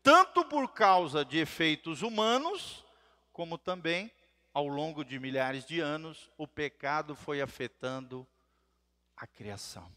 tanto 0.03 0.43
por 0.43 0.73
causa 0.73 1.23
de 1.23 1.37
efeitos 1.37 2.01
humanos, 2.01 2.83
como 3.31 3.57
também 3.57 4.11
ao 4.53 4.67
longo 4.67 5.05
de 5.05 5.19
milhares 5.19 5.63
de 5.63 5.79
anos, 5.79 6.29
o 6.37 6.47
pecado 6.47 7.15
foi 7.15 7.39
afetando 7.39 8.27
a 9.15 9.27
criação. 9.27 9.89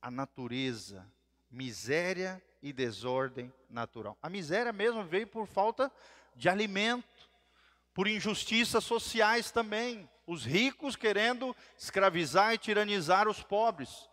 A 0.00 0.10
natureza, 0.10 1.10
miséria 1.50 2.42
e 2.62 2.72
desordem 2.72 3.52
natural. 3.68 4.16
A 4.22 4.28
miséria 4.28 4.72
mesmo 4.72 5.02
veio 5.02 5.26
por 5.26 5.46
falta 5.46 5.90
de 6.34 6.48
alimento, 6.48 7.04
por 7.94 8.08
injustiças 8.08 8.84
sociais 8.84 9.50
também. 9.50 10.08
Os 10.26 10.44
ricos 10.44 10.96
querendo 10.96 11.54
escravizar 11.76 12.54
e 12.54 12.58
tiranizar 12.58 13.28
os 13.28 13.42
pobres, 13.42 14.08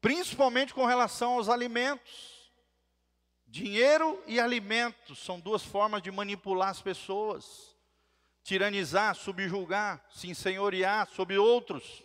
principalmente 0.00 0.74
com 0.74 0.84
relação 0.84 1.34
aos 1.34 1.48
alimentos. 1.48 2.40
Dinheiro 3.46 4.22
e 4.26 4.38
alimentos 4.38 5.18
são 5.18 5.40
duas 5.40 5.64
formas 5.64 6.02
de 6.02 6.10
manipular 6.10 6.68
as 6.68 6.80
pessoas 6.80 7.70
tiranizar, 8.42 9.14
subjugar, 9.14 10.04
se 10.10 10.28
ensenhorear 10.28 11.08
sobre 11.08 11.38
outros. 11.38 12.02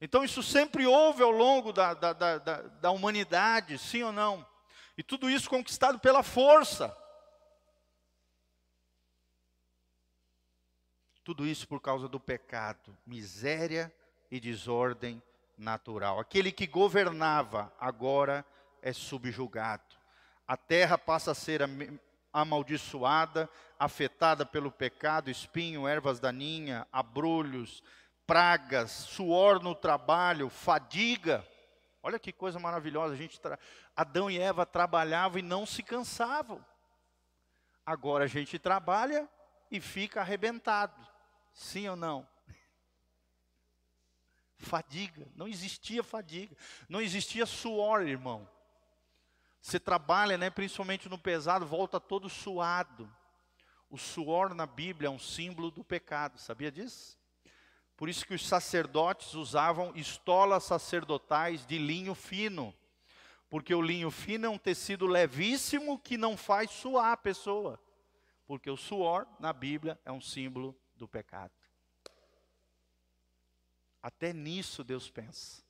Então, 0.00 0.24
isso 0.24 0.42
sempre 0.42 0.86
houve 0.86 1.22
ao 1.22 1.30
longo 1.30 1.72
da, 1.72 1.94
da, 1.94 2.12
da, 2.12 2.38
da, 2.38 2.90
humanidade, 2.90 3.78
sim 3.78 4.02
ou 4.02 4.12
não? 4.12 4.44
E 4.96 5.02
tudo 5.02 5.30
isso 5.30 5.48
conquistado 5.48 5.98
pela 6.00 6.22
força. 6.22 6.96
Tudo 11.24 11.46
isso 11.46 11.68
por 11.68 11.80
causa 11.80 12.08
do 12.08 12.18
pecado, 12.18 12.96
miséria 13.06 13.92
e 14.30 14.40
desordem 14.40 15.22
natural. 15.56 16.18
Aquele 16.18 16.50
que 16.50 16.66
governava 16.66 17.72
agora 17.78 18.44
é 18.80 18.92
subjugado. 18.92 19.96
A 20.46 20.56
terra 20.56 20.98
passa 20.98 21.30
a 21.30 21.34
ser 21.34 21.62
amaldiçoada, 22.32 23.48
afetada 23.78 24.44
pelo 24.44 24.72
pecado, 24.72 25.30
espinho, 25.30 25.86
ervas 25.86 26.18
daninhas, 26.18 26.84
abrolhos, 26.92 27.82
pragas, 28.26 28.90
suor 28.90 29.62
no 29.62 29.74
trabalho, 29.74 30.48
fadiga. 30.48 31.46
Olha 32.02 32.18
que 32.18 32.32
coisa 32.32 32.58
maravilhosa, 32.58 33.14
a 33.14 33.16
gente 33.16 33.40
tra... 33.40 33.58
Adão 33.94 34.30
e 34.30 34.38
Eva 34.38 34.66
trabalhavam 34.66 35.38
e 35.38 35.42
não 35.42 35.64
se 35.64 35.82
cansavam. 35.82 36.64
Agora 37.84 38.24
a 38.24 38.28
gente 38.28 38.58
trabalha 38.58 39.28
e 39.70 39.80
fica 39.80 40.20
arrebentado. 40.20 41.11
Sim 41.52 41.88
ou 41.88 41.96
não? 41.96 42.26
Fadiga, 44.58 45.26
não 45.34 45.48
existia 45.48 46.02
fadiga, 46.02 46.56
não 46.88 47.00
existia 47.00 47.44
suor, 47.44 48.02
irmão. 48.02 48.48
Você 49.60 49.78
trabalha, 49.78 50.38
né, 50.38 50.50
principalmente 50.50 51.08
no 51.08 51.18
pesado, 51.18 51.66
volta 51.66 52.00
todo 52.00 52.28
suado. 52.28 53.12
O 53.90 53.98
suor 53.98 54.54
na 54.54 54.66
Bíblia 54.66 55.08
é 55.08 55.10
um 55.10 55.18
símbolo 55.18 55.70
do 55.70 55.84
pecado, 55.84 56.38
sabia 56.38 56.70
disso? 56.70 57.18
Por 57.96 58.08
isso 58.08 58.26
que 58.26 58.34
os 58.34 58.46
sacerdotes 58.46 59.34
usavam 59.34 59.92
estolas 59.94 60.64
sacerdotais 60.64 61.64
de 61.66 61.78
linho 61.78 62.14
fino. 62.14 62.74
Porque 63.48 63.74
o 63.74 63.82
linho 63.82 64.10
fino 64.10 64.46
é 64.46 64.48
um 64.48 64.58
tecido 64.58 65.06
levíssimo 65.06 65.98
que 65.98 66.16
não 66.16 66.36
faz 66.36 66.70
suar 66.70 67.12
a 67.12 67.16
pessoa. 67.16 67.78
Porque 68.46 68.70
o 68.70 68.76
suor 68.76 69.26
na 69.38 69.52
Bíblia 69.52 70.00
é 70.04 70.10
um 70.10 70.20
símbolo 70.20 70.74
do 71.02 71.08
pecado. 71.08 71.52
Até 74.00 74.32
nisso 74.32 74.84
Deus 74.84 75.10
pensa. 75.10 75.60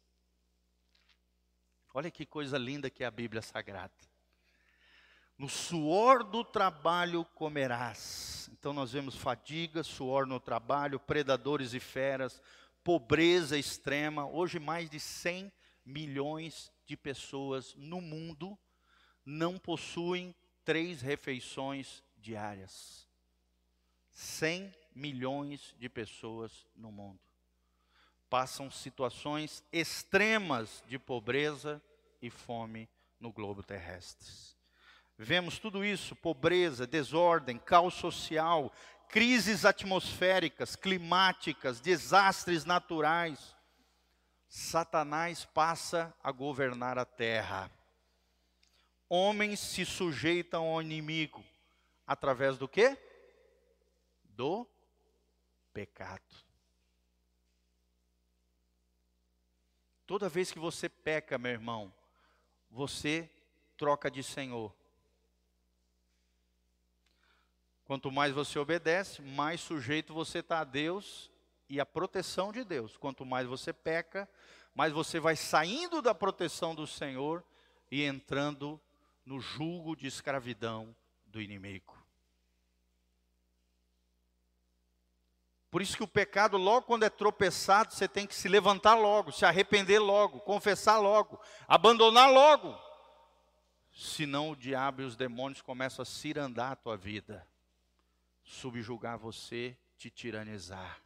Olha 1.94 2.10
que 2.10 2.26
coisa 2.26 2.58
linda 2.58 2.90
que 2.90 3.02
é 3.02 3.06
a 3.06 3.10
Bíblia 3.10 3.40
Sagrada. 3.40 3.94
No 5.38 5.48
suor 5.48 6.22
do 6.22 6.44
trabalho 6.44 7.24
comerás. 7.34 8.50
Então 8.52 8.74
nós 8.74 8.92
vemos 8.92 9.16
fadiga, 9.16 9.82
suor 9.82 10.26
no 10.26 10.38
trabalho, 10.38 11.00
predadores 11.00 11.72
e 11.72 11.80
feras, 11.80 12.42
pobreza 12.84 13.56
extrema. 13.56 14.26
Hoje 14.26 14.58
mais 14.58 14.90
de 14.90 15.00
100 15.00 15.50
milhões 15.82 16.70
de 16.84 16.94
pessoas 16.94 17.74
no 17.74 18.02
mundo 18.02 18.58
não 19.24 19.58
possuem 19.58 20.34
três 20.62 21.00
refeições 21.00 22.04
diárias. 22.18 23.08
100 24.10 24.81
milhões 24.95 25.74
de 25.78 25.88
pessoas 25.88 26.66
no 26.74 26.90
mundo 26.90 27.20
passam 28.32 28.70
situações 28.70 29.62
extremas 29.70 30.82
de 30.88 30.99
pobreza 30.99 31.82
e 32.22 32.30
fome 32.30 32.88
no 33.20 33.30
globo 33.30 33.62
terrestre. 33.62 34.26
Vemos 35.18 35.59
tudo 35.59 35.84
isso: 35.84 36.16
pobreza, 36.16 36.86
desordem, 36.86 37.59
caos 37.59 37.93
social, 37.93 38.72
crises 39.07 39.66
atmosféricas, 39.66 40.74
climáticas, 40.74 41.78
desastres 41.78 42.64
naturais. 42.64 43.55
Satanás 44.49 45.45
passa 45.45 46.11
a 46.24 46.32
governar 46.32 46.97
a 46.97 47.05
terra. 47.05 47.70
Homens 49.11 49.61
se 49.61 49.84
sujeitam 49.84 50.68
ao 50.68 50.80
inimigo 50.80 51.45
através 52.07 52.57
do 52.57 52.66
quê? 52.66 52.97
Do 54.24 54.66
pecado. 55.72 56.22
Toda 60.06 60.28
vez 60.28 60.52
que 60.52 60.58
você 60.58 60.88
peca, 60.88 61.38
meu 61.38 61.52
irmão, 61.52 61.92
você 62.70 63.30
troca 63.76 64.10
de 64.10 64.22
Senhor. 64.22 64.74
Quanto 67.84 68.10
mais 68.10 68.32
você 68.32 68.58
obedece, 68.58 69.20
mais 69.22 69.60
sujeito 69.60 70.14
você 70.14 70.38
está 70.38 70.60
a 70.60 70.64
Deus 70.64 71.30
e 71.68 71.80
à 71.80 71.86
proteção 71.86 72.52
de 72.52 72.64
Deus. 72.64 72.96
Quanto 72.96 73.24
mais 73.24 73.46
você 73.46 73.72
peca, 73.72 74.28
mais 74.74 74.92
você 74.92 75.18
vai 75.18 75.36
saindo 75.36 76.00
da 76.00 76.14
proteção 76.14 76.74
do 76.74 76.86
Senhor 76.86 77.44
e 77.90 78.04
entrando 78.04 78.80
no 79.24 79.40
julgo 79.40 79.96
de 79.96 80.06
escravidão 80.06 80.94
do 81.26 81.40
inimigo. 81.40 81.91
Por 85.72 85.80
isso 85.80 85.96
que 85.96 86.02
o 86.02 86.06
pecado, 86.06 86.58
logo 86.58 86.86
quando 86.86 87.04
é 87.04 87.08
tropeçado, 87.08 87.94
você 87.94 88.06
tem 88.06 88.26
que 88.26 88.34
se 88.34 88.46
levantar 88.46 88.94
logo, 88.94 89.32
se 89.32 89.46
arrepender 89.46 89.98
logo, 89.98 90.38
confessar 90.40 90.98
logo, 90.98 91.40
abandonar 91.66 92.30
logo. 92.30 92.78
Senão 93.90 94.50
o 94.50 94.56
diabo 94.56 95.00
e 95.00 95.06
os 95.06 95.16
demônios 95.16 95.62
começam 95.62 96.02
a 96.02 96.06
cirandar 96.06 96.72
a 96.72 96.76
tua 96.76 96.94
vida, 96.94 97.48
subjugar 98.44 99.16
você, 99.16 99.74
te 99.96 100.10
tiranizar. 100.10 101.00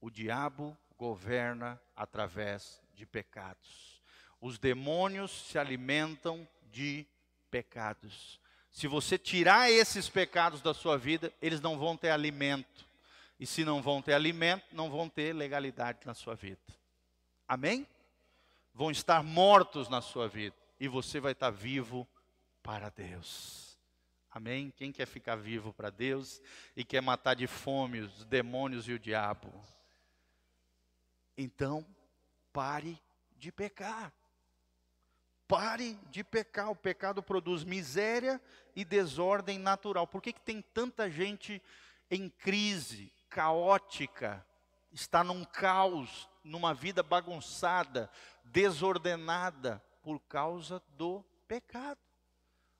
O 0.00 0.10
diabo 0.10 0.76
governa 0.98 1.80
através 1.94 2.82
de 2.94 3.06
pecados. 3.06 4.02
Os 4.40 4.58
demônios 4.58 5.30
se 5.30 5.56
alimentam 5.56 6.48
de 6.64 7.06
pecados. 7.48 8.40
Se 8.72 8.88
você 8.88 9.18
tirar 9.18 9.70
esses 9.70 10.08
pecados 10.08 10.62
da 10.62 10.72
sua 10.72 10.96
vida, 10.96 11.32
eles 11.42 11.60
não 11.60 11.78
vão 11.78 11.94
ter 11.94 12.10
alimento. 12.10 12.88
E 13.38 13.46
se 13.46 13.64
não 13.64 13.82
vão 13.82 14.00
ter 14.00 14.14
alimento, 14.14 14.64
não 14.72 14.90
vão 14.90 15.08
ter 15.08 15.34
legalidade 15.34 15.98
na 16.06 16.14
sua 16.14 16.34
vida. 16.34 16.60
Amém? 17.46 17.86
Vão 18.74 18.90
estar 18.90 19.22
mortos 19.22 19.90
na 19.90 20.00
sua 20.00 20.26
vida. 20.26 20.56
E 20.80 20.88
você 20.88 21.20
vai 21.20 21.32
estar 21.32 21.50
vivo 21.50 22.08
para 22.62 22.88
Deus. 22.88 23.76
Amém? 24.30 24.72
Quem 24.74 24.90
quer 24.90 25.06
ficar 25.06 25.36
vivo 25.36 25.74
para 25.74 25.90
Deus 25.90 26.40
e 26.74 26.82
quer 26.82 27.02
matar 27.02 27.34
de 27.34 27.46
fome 27.46 28.00
os 28.00 28.24
demônios 28.24 28.88
e 28.88 28.92
o 28.92 28.98
diabo? 28.98 29.52
Então, 31.36 31.84
pare 32.52 32.98
de 33.36 33.52
pecar. 33.52 34.10
Pare 35.52 36.00
de 36.10 36.24
pecar. 36.24 36.70
O 36.70 36.74
pecado 36.74 37.22
produz 37.22 37.62
miséria 37.62 38.40
e 38.74 38.86
desordem 38.86 39.58
natural. 39.58 40.06
Por 40.06 40.22
que, 40.22 40.32
que 40.32 40.40
tem 40.40 40.62
tanta 40.62 41.10
gente 41.10 41.60
em 42.10 42.30
crise, 42.30 43.12
caótica, 43.28 44.42
está 44.90 45.22
num 45.22 45.44
caos, 45.44 46.26
numa 46.42 46.72
vida 46.72 47.02
bagunçada, 47.02 48.10
desordenada, 48.42 49.84
por 50.02 50.18
causa 50.20 50.82
do 50.96 51.22
pecado? 51.46 52.00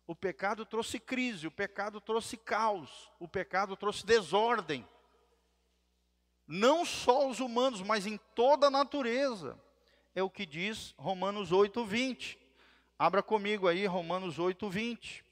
O 0.06 0.16
pecado 0.16 0.64
trouxe 0.64 0.98
crise, 0.98 1.46
o 1.46 1.52
pecado 1.52 2.00
trouxe 2.00 2.38
caos, 2.38 3.12
o 3.20 3.28
pecado 3.28 3.76
trouxe 3.76 4.06
desordem. 4.06 4.88
Não 6.46 6.86
só 6.86 7.28
os 7.28 7.38
humanos, 7.38 7.82
mas 7.82 8.06
em 8.06 8.16
toda 8.34 8.68
a 8.68 8.70
natureza. 8.70 9.60
É 10.14 10.22
o 10.22 10.30
que 10.30 10.46
diz 10.46 10.94
Romanos 10.96 11.52
8, 11.52 11.84
20. 11.84 12.41
Abra 13.02 13.20
comigo 13.20 13.66
aí 13.66 13.84
Romanos 13.84 14.38
8, 14.38 14.70
20. 14.70 15.24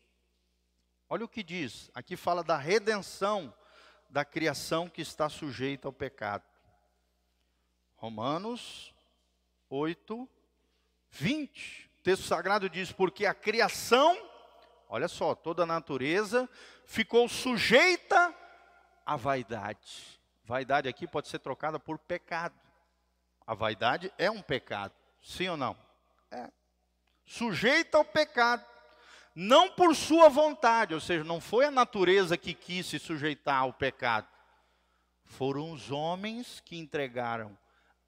Olha 1.09 1.25
o 1.25 1.29
que 1.29 1.41
diz. 1.41 1.89
Aqui 1.95 2.16
fala 2.16 2.43
da 2.43 2.57
redenção 2.57 3.55
da 4.09 4.25
criação 4.25 4.89
que 4.89 5.01
está 5.01 5.29
sujeita 5.29 5.87
ao 5.87 5.93
pecado. 5.93 6.43
Romanos 7.95 8.93
8, 9.68 10.29
20. 11.11 11.91
O 11.97 12.03
texto 12.03 12.25
sagrado 12.25 12.68
diz: 12.68 12.91
Porque 12.91 13.25
a 13.25 13.33
criação, 13.33 14.21
olha 14.89 15.07
só, 15.07 15.37
toda 15.37 15.62
a 15.62 15.66
natureza 15.66 16.51
ficou 16.85 17.29
sujeita 17.29 18.35
à 19.07 19.14
vaidade. 19.14 20.21
Vaidade 20.43 20.89
aqui 20.89 21.07
pode 21.07 21.29
ser 21.29 21.39
trocada 21.39 21.79
por 21.79 22.01
pecado. 22.01 22.59
A 23.47 23.55
vaidade 23.55 24.12
é 24.18 24.29
um 24.29 24.43
pecado, 24.43 24.93
sim 25.23 25.49
ou 25.49 25.57
não? 25.57 25.79
É. 26.33 26.51
Sujeita 27.31 27.99
ao 27.99 28.05
pecado, 28.05 28.64
não 29.35 29.70
por 29.70 29.95
sua 29.95 30.28
vontade, 30.28 30.95
ou 30.95 31.01
seja, 31.01 31.22
não 31.22 31.41
foi 31.41 31.66
a 31.66 31.70
natureza 31.70 32.37
que 32.37 32.53
quis 32.53 32.87
se 32.87 32.99
sujeitar 32.99 33.61
ao 33.61 33.72
pecado. 33.72 34.26
Foram 35.24 35.70
os 35.70 35.91
homens 35.91 36.61
que 36.61 36.76
entregaram 36.76 37.57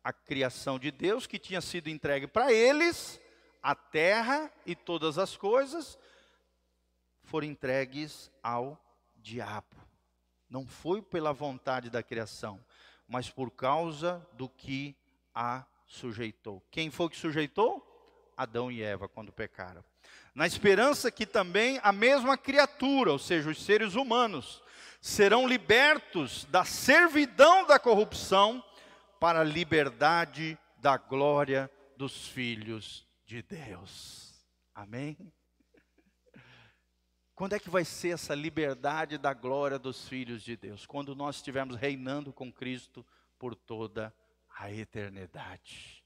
a 0.03 0.13
criação 0.13 0.79
de 0.79 0.91
Deus, 0.91 1.27
que 1.27 1.39
tinha 1.39 1.61
sido 1.61 1.89
entregue 1.89 2.27
para 2.27 2.53
eles, 2.53 3.21
a 3.63 3.75
terra 3.77 4.51
e 4.67 4.75
todas 4.75 5.19
as 5.19 5.37
coisas, 5.37 5.97
foram 7.23 7.47
entregues 7.47 8.29
ao 8.43 8.77
diabo 9.15 9.83
não 10.53 10.67
foi 10.67 11.01
pela 11.01 11.33
vontade 11.33 11.89
da 11.89 12.03
criação, 12.03 12.63
mas 13.09 13.31
por 13.31 13.51
causa 13.51 14.25
do 14.35 14.51
que 14.51 14.95
a 15.35 15.65
sujeitou. 15.87 16.63
Quem 16.71 16.91
foi 16.91 17.09
que 17.09 17.17
sujeitou? 17.17 17.83
Adão 18.43 18.71
e 18.71 18.83
Eva, 18.83 19.09
quando 19.09 19.33
pecaram. 19.33 19.85
Na 20.35 20.47
esperança 20.47 21.11
que 21.11 21.27
também 21.27 21.79
a 21.83 21.93
mesma 21.93 22.37
criatura, 22.37 23.13
ou 23.13 23.19
seja, 23.19 23.51
os 23.51 23.63
seres 23.63 23.95
humanos, 23.95 24.63
serão 25.01 25.47
libertos 25.47 26.45
da 26.47 26.65
servidão 26.65 27.67
da 27.67 27.79
corrupção 27.79 28.65
para 29.21 29.41
a 29.41 29.45
liberdade 29.45 30.59
da 30.79 30.97
glória 30.97 31.71
dos 31.97 32.29
filhos 32.29 33.07
de 33.25 33.43
Deus. 33.43 34.45
Amém? 34.75 35.17
Quando 37.35 37.55
é 37.55 37.59
que 37.59 37.71
vai 37.71 37.85
ser 37.85 38.11
essa 38.11 38.35
liberdade 38.35 39.19
da 39.19 39.35
glória 39.35 39.79
dos 39.79 40.09
filhos 40.09 40.43
de 40.43 40.57
Deus? 40.57 40.87
Quando 40.87 41.15
nós 41.15 41.37
estivermos 41.37 41.77
reinando 41.77 42.33
com 42.33 42.53
Cristo 42.53 43.05
por 43.39 43.55
toda 43.55 44.15
a 44.57 44.71
eternidade. 44.71 46.02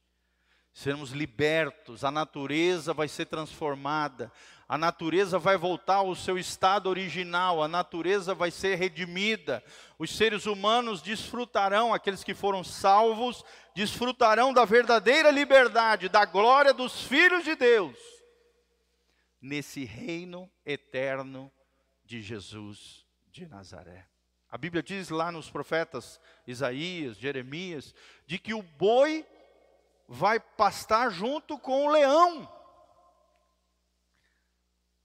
Seremos 0.77 1.13
libertos, 1.13 2.05
a 2.05 2.11
natureza 2.11 2.93
vai 2.93 3.09
ser 3.09 3.25
transformada, 3.25 4.31
a 4.69 4.77
natureza 4.77 5.39
vai 5.39 5.57
voltar 5.57 5.95
ao 5.95 6.15
seu 6.15 6.37
estado 6.37 6.91
original, 6.91 7.63
a 7.63 7.67
natureza 7.67 8.35
vai 8.35 8.51
ser 8.51 8.75
redimida, 8.75 9.65
os 9.99 10.15
seres 10.15 10.45
humanos 10.45 11.01
desfrutarão, 11.01 11.95
aqueles 11.95 12.23
que 12.23 12.35
foram 12.35 12.63
salvos, 12.63 13.43
desfrutarão 13.75 14.53
da 14.53 14.67
verdadeira 14.67 15.31
liberdade, 15.31 16.11
da 16.11 16.27
glória 16.27 16.75
dos 16.75 17.05
filhos 17.05 17.43
de 17.43 17.55
Deus 17.57 17.97
nesse 19.41 19.83
reino 19.83 20.47
eterno 20.63 21.51
de 22.05 22.21
Jesus 22.21 23.07
de 23.33 23.49
Nazaré. 23.49 24.07
A 24.51 24.59
Bíblia 24.59 24.83
diz 24.83 25.09
lá 25.09 25.33
nos 25.33 25.49
profetas 25.49 26.21
Isaías, 26.47 27.17
Jeremias, 27.17 27.95
de 28.27 28.39
que 28.39 28.53
o 28.53 28.61
boi 28.61 29.25
vai 30.09 30.39
pastar 30.41 31.11
junto 31.11 31.59
com 31.59 31.87
o 31.87 31.91
leão. 31.91 32.53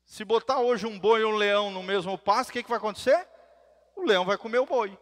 Se 0.06 0.26
botar 0.26 0.60
hoje 0.60 0.86
um 0.86 1.00
boi 1.00 1.22
e 1.22 1.26
um 1.26 1.36
leão 1.36 1.72
no 1.72 1.82
mesmo 1.82 2.18
pasto, 2.18 2.50
o 2.50 2.54
que, 2.54 2.64
que 2.64 2.70
vai 2.70 2.78
acontecer? 2.78 3.28
O 3.96 4.04
leão 4.04 4.26
vai 4.26 4.38
comer 4.38 4.60
o 4.60 4.66
boi. 4.66 4.98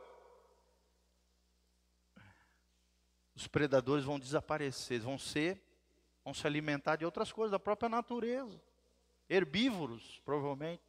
Os 3.35 3.47
predadores 3.47 4.05
vão 4.05 4.19
desaparecer, 4.19 4.99
vão 4.99 5.17
ser, 5.17 5.61
vão 6.23 6.33
se 6.33 6.45
alimentar 6.45 6.97
de 6.97 7.05
outras 7.05 7.31
coisas, 7.31 7.51
da 7.51 7.59
própria 7.59 7.89
natureza 7.89 8.61
herbívoros, 9.29 10.19
provavelmente. 10.25 10.81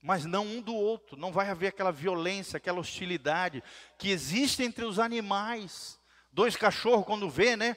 Mas 0.00 0.24
não 0.24 0.46
um 0.46 0.62
do 0.62 0.74
outro, 0.74 1.16
não 1.16 1.32
vai 1.32 1.50
haver 1.50 1.66
aquela 1.66 1.92
violência, 1.92 2.56
aquela 2.56 2.78
hostilidade 2.78 3.62
que 3.98 4.10
existe 4.10 4.62
entre 4.62 4.84
os 4.84 4.98
animais. 4.98 5.99
Dois 6.32 6.56
cachorros, 6.56 7.04
quando 7.04 7.28
vê, 7.28 7.56
né? 7.56 7.76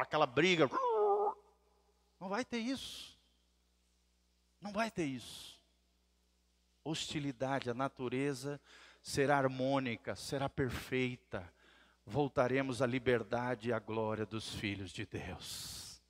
Aquela 0.00 0.26
briga. 0.26 0.68
Não 2.20 2.28
vai 2.28 2.44
ter 2.44 2.58
isso. 2.58 3.18
Não 4.60 4.72
vai 4.72 4.90
ter 4.90 5.04
isso. 5.04 5.60
Hostilidade, 6.82 7.70
a 7.70 7.74
natureza 7.74 8.60
será 9.02 9.38
harmônica, 9.38 10.16
será 10.16 10.48
perfeita. 10.48 11.52
Voltaremos 12.06 12.82
à 12.82 12.86
liberdade 12.86 13.68
e 13.68 13.72
à 13.72 13.78
glória 13.78 14.26
dos 14.26 14.54
filhos 14.54 14.90
de 14.90 15.06
Deus. 15.06 16.02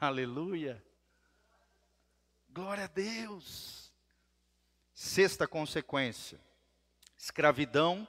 Aleluia. 0.00 0.82
Glória 2.48 2.84
a 2.84 2.88
Deus. 2.88 3.92
Sexta 4.94 5.46
consequência: 5.46 6.40
escravidão 7.16 8.08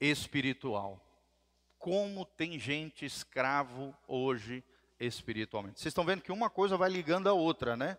espiritual. 0.00 1.05
Como 1.86 2.24
tem 2.24 2.58
gente 2.58 3.06
escravo 3.06 3.94
hoje 4.08 4.64
espiritualmente? 4.98 5.78
Vocês 5.78 5.92
estão 5.92 6.04
vendo 6.04 6.20
que 6.20 6.32
uma 6.32 6.50
coisa 6.50 6.76
vai 6.76 6.90
ligando 6.90 7.28
a 7.28 7.32
outra, 7.32 7.76
né? 7.76 7.96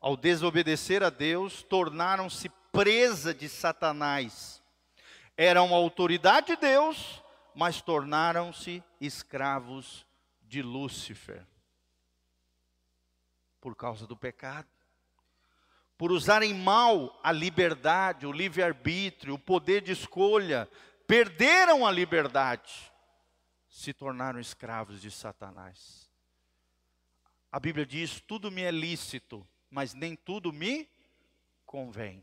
Ao 0.00 0.16
desobedecer 0.16 1.02
a 1.02 1.10
Deus, 1.10 1.62
tornaram-se 1.62 2.48
presa 2.72 3.34
de 3.34 3.46
Satanás. 3.46 4.62
Eram 5.36 5.74
autoridade 5.74 6.46
de 6.46 6.56
Deus, 6.56 7.22
mas 7.54 7.82
tornaram-se 7.82 8.82
escravos 8.98 10.06
de 10.40 10.62
Lúcifer 10.62 11.46
por 13.60 13.76
causa 13.76 14.06
do 14.06 14.16
pecado 14.16 14.68
por 15.98 16.12
usarem 16.12 16.54
mal 16.54 17.20
a 17.22 17.30
liberdade, 17.30 18.26
o 18.26 18.32
livre-arbítrio, 18.32 19.34
o 19.34 19.38
poder 19.38 19.82
de 19.82 19.92
escolha, 19.92 20.66
perderam 21.06 21.84
a 21.84 21.90
liberdade, 21.90 22.90
se 23.78 23.94
tornaram 23.94 24.40
escravos 24.40 25.00
de 25.00 25.08
Satanás. 25.08 26.10
A 27.50 27.60
Bíblia 27.60 27.86
diz: 27.86 28.20
tudo 28.20 28.50
me 28.50 28.62
é 28.62 28.72
lícito, 28.72 29.48
mas 29.70 29.94
nem 29.94 30.16
tudo 30.16 30.52
me 30.52 30.90
convém. 31.64 32.20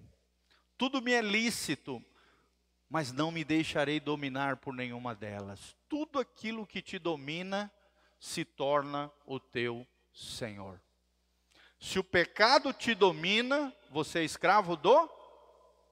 Tudo 0.77 1.01
me 1.01 1.13
é 1.13 1.21
lícito, 1.21 2.03
mas 2.89 3.13
não 3.13 3.31
me 3.31 3.45
deixarei 3.45 4.01
dominar 4.01 4.57
por 4.57 4.73
nenhuma 4.73 5.15
delas. 5.15 5.77
Tudo 5.87 6.19
aquilo 6.19 6.67
que 6.67 6.81
te 6.81 6.99
domina 6.99 7.71
se 8.19 8.43
torna 8.43 9.09
o 9.25 9.39
teu 9.39 9.87
Senhor. 10.11 10.81
Se 11.79 11.97
o 11.97 12.03
pecado 12.03 12.73
te 12.73 12.93
domina, 12.93 13.73
você 13.91 14.19
é 14.19 14.23
escravo 14.25 14.75
do 14.75 15.09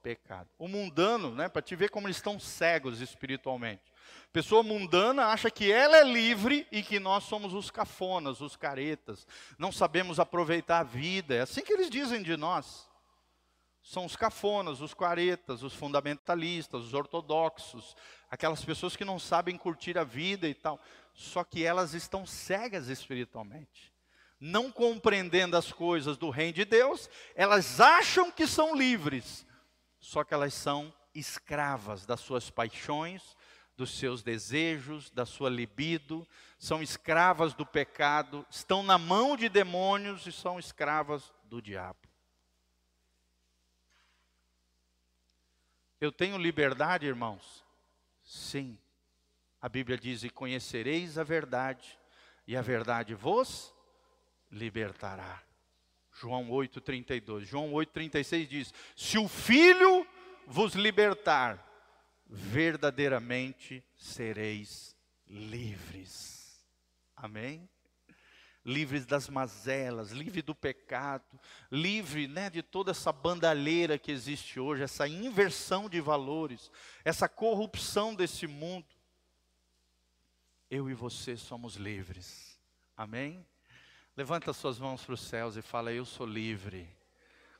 pecado. 0.02 0.50
O 0.58 0.68
mundano, 0.68 1.34
né, 1.34 1.48
para 1.48 1.62
te 1.62 1.74
ver 1.74 1.88
como 1.88 2.06
eles 2.06 2.18
estão 2.18 2.38
cegos 2.38 3.00
espiritualmente. 3.00 3.93
Pessoa 4.34 4.64
mundana 4.64 5.26
acha 5.26 5.48
que 5.48 5.70
ela 5.70 5.96
é 5.96 6.02
livre 6.02 6.66
e 6.72 6.82
que 6.82 6.98
nós 6.98 7.22
somos 7.22 7.54
os 7.54 7.70
cafonas, 7.70 8.40
os 8.40 8.56
caretas. 8.56 9.28
Não 9.56 9.70
sabemos 9.70 10.18
aproveitar 10.18 10.80
a 10.80 10.82
vida. 10.82 11.36
É 11.36 11.42
assim 11.42 11.62
que 11.62 11.72
eles 11.72 11.88
dizem 11.88 12.20
de 12.20 12.36
nós. 12.36 12.90
São 13.80 14.04
os 14.04 14.16
cafonas, 14.16 14.80
os 14.80 14.92
caretas, 14.92 15.62
os 15.62 15.72
fundamentalistas, 15.72 16.82
os 16.82 16.94
ortodoxos, 16.94 17.94
aquelas 18.28 18.64
pessoas 18.64 18.96
que 18.96 19.04
não 19.04 19.20
sabem 19.20 19.56
curtir 19.56 19.96
a 19.96 20.02
vida 20.02 20.48
e 20.48 20.54
tal. 20.54 20.80
Só 21.14 21.44
que 21.44 21.62
elas 21.64 21.94
estão 21.94 22.26
cegas 22.26 22.88
espiritualmente 22.88 23.94
não 24.40 24.70
compreendendo 24.70 25.56
as 25.56 25.72
coisas 25.72 26.18
do 26.18 26.28
reino 26.28 26.54
de 26.54 26.64
Deus, 26.66 27.08
elas 27.34 27.80
acham 27.80 28.30
que 28.30 28.46
são 28.46 28.76
livres, 28.76 29.46
só 29.98 30.22
que 30.22 30.34
elas 30.34 30.52
são 30.52 30.92
escravas 31.14 32.04
das 32.04 32.20
suas 32.20 32.50
paixões, 32.50 33.22
dos 33.76 33.98
seus 33.98 34.22
desejos, 34.22 35.10
da 35.10 35.26
sua 35.26 35.50
libido, 35.50 36.26
são 36.58 36.82
escravas 36.82 37.54
do 37.54 37.66
pecado, 37.66 38.46
estão 38.48 38.82
na 38.82 38.96
mão 38.96 39.36
de 39.36 39.48
demônios 39.48 40.26
e 40.26 40.32
são 40.32 40.58
escravas 40.58 41.32
do 41.44 41.60
diabo. 41.60 41.98
Eu 46.00 46.12
tenho 46.12 46.36
liberdade, 46.36 47.06
irmãos? 47.06 47.64
Sim. 48.22 48.78
A 49.60 49.68
Bíblia 49.68 49.96
diz: 49.96 50.22
E 50.22 50.30
conhecereis 50.30 51.18
a 51.18 51.24
verdade, 51.24 51.98
e 52.46 52.56
a 52.56 52.62
verdade 52.62 53.14
vos 53.14 53.74
libertará. 54.50 55.42
João 56.12 56.48
8,32. 56.50 57.40
João 57.40 57.72
8,36 57.72 58.46
diz: 58.46 58.74
Se 58.94 59.18
o 59.18 59.26
Filho 59.26 60.06
vos 60.46 60.74
libertar, 60.74 61.73
verdadeiramente 62.26 63.84
sereis 63.96 64.96
livres. 65.26 66.64
Amém? 67.16 67.68
Livres 68.64 69.04
das 69.04 69.28
mazelas, 69.28 70.10
livre 70.10 70.40
do 70.40 70.54
pecado, 70.54 71.38
livre 71.70 72.26
né, 72.26 72.48
de 72.48 72.62
toda 72.62 72.92
essa 72.92 73.12
bandalheira 73.12 73.98
que 73.98 74.10
existe 74.10 74.58
hoje, 74.58 74.82
essa 74.82 75.06
inversão 75.06 75.88
de 75.88 76.00
valores, 76.00 76.70
essa 77.04 77.28
corrupção 77.28 78.14
desse 78.14 78.46
mundo. 78.46 78.86
Eu 80.70 80.88
e 80.88 80.94
você 80.94 81.36
somos 81.36 81.76
livres. 81.76 82.58
Amém? 82.96 83.46
Levanta 84.16 84.52
suas 84.52 84.78
mãos 84.78 85.04
para 85.04 85.14
os 85.14 85.20
céus 85.20 85.56
e 85.56 85.62
fala: 85.62 85.92
Eu 85.92 86.04
sou 86.04 86.26
livre. 86.26 86.88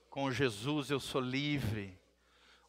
Com 0.08 0.30
Jesus 0.30 0.90
eu 0.90 1.00
sou 1.00 1.20
livre. 1.20 1.98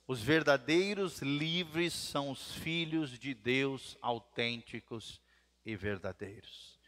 Os 0.08 0.22
verdadeiros 0.22 1.20
livres 1.20 1.94
são 1.94 2.30
os 2.30 2.54
filhos 2.54 3.18
de 3.18 3.34
Deus 3.34 3.98
autênticos 4.02 5.20
e 5.66 5.76
verdadeiros. 5.76 6.80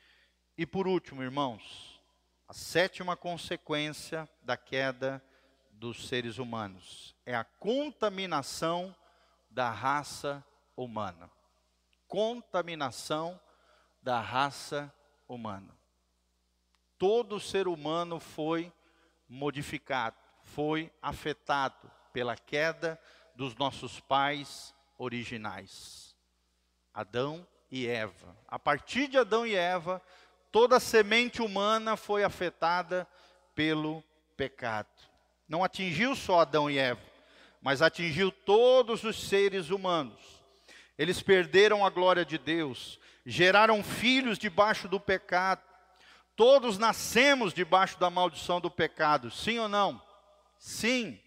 E 0.57 0.65
por 0.65 0.87
último, 0.87 1.23
irmãos, 1.23 1.99
a 2.47 2.53
sétima 2.53 3.15
consequência 3.15 4.29
da 4.41 4.55
queda 4.55 5.23
dos 5.71 6.07
seres 6.07 6.37
humanos 6.37 7.15
é 7.25 7.35
a 7.35 7.43
contaminação 7.43 8.95
da 9.49 9.69
raça 9.69 10.45
humana. 10.75 11.29
Contaminação 12.07 13.39
da 14.01 14.19
raça 14.19 14.93
humana 15.27 15.77
todo 16.97 17.39
ser 17.39 17.67
humano 17.67 18.19
foi 18.19 18.73
modificado, 19.29 20.17
foi 20.41 20.91
afetado 21.01 21.91
pela 22.17 22.35
queda 22.35 22.99
dos 23.35 23.55
nossos 23.57 23.99
pais 23.99 24.73
originais, 24.97 26.15
Adão 26.91 27.47
e 27.69 27.85
Eva. 27.85 28.35
A 28.47 28.57
partir 28.57 29.07
de 29.07 29.19
Adão 29.19 29.45
e 29.45 29.53
Eva, 29.53 30.01
toda 30.51 30.77
a 30.77 30.79
semente 30.79 31.43
humana 31.43 31.95
foi 31.95 32.23
afetada 32.23 33.07
pelo 33.53 34.03
pecado. 34.35 34.89
Não 35.47 35.63
atingiu 35.63 36.15
só 36.15 36.39
Adão 36.39 36.71
e 36.71 36.79
Eva, 36.79 37.05
mas 37.61 37.83
atingiu 37.83 38.31
todos 38.31 39.03
os 39.03 39.29
seres 39.29 39.69
humanos. 39.69 40.41
Eles 40.97 41.21
perderam 41.21 41.85
a 41.85 41.89
glória 41.91 42.25
de 42.25 42.39
Deus, 42.39 42.99
geraram 43.27 43.83
filhos 43.83 44.39
debaixo 44.39 44.87
do 44.87 44.99
pecado, 44.99 45.61
Todos 46.35 46.77
nascemos 46.77 47.51
debaixo 47.51 47.99
da 47.99 48.11
maldição 48.11 48.61
do 48.61 48.69
pecado, 48.69 49.31
sim 49.31 49.57
ou 49.57 49.67
não? 49.67 49.99
Sim. 50.59 51.19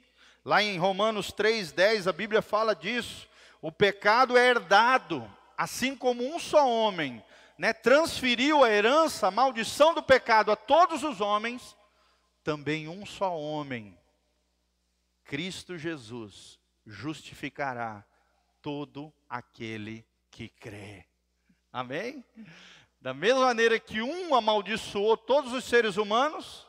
Lá 0.45 0.62
em 0.62 0.78
Romanos 0.78 1.32
3:10 1.32 2.07
a 2.07 2.12
Bíblia 2.12 2.41
fala 2.41 2.74
disso. 2.74 3.28
O 3.61 3.70
pecado 3.70 4.36
é 4.38 4.49
herdado, 4.49 5.30
assim 5.57 5.95
como 5.95 6.24
um 6.24 6.38
só 6.38 6.66
homem, 6.66 7.22
né, 7.59 7.74
transferiu 7.74 8.64
a 8.64 8.70
herança, 8.70 9.26
a 9.26 9.30
maldição 9.30 9.93
do 9.93 10.03
pecado 10.03 10.51
a 10.51 10.57
todos 10.57 11.03
os 11.05 11.20
homens, 11.20 11.76
também 12.43 12.88
um 12.88 13.05
só 13.05 13.38
homem, 13.38 13.99
Cristo 15.24 15.76
Jesus, 15.76 16.59
justificará 16.86 18.03
todo 18.62 19.12
aquele 19.28 20.07
que 20.30 20.49
crê. 20.49 21.05
Amém? 21.70 22.24
Da 22.99 23.12
mesma 23.12 23.43
maneira 23.43 23.78
que 23.78 24.01
um 24.01 24.34
amaldiçoou 24.34 25.16
todos 25.16 25.53
os 25.53 25.64
seres 25.64 25.99
humanos, 25.99 26.66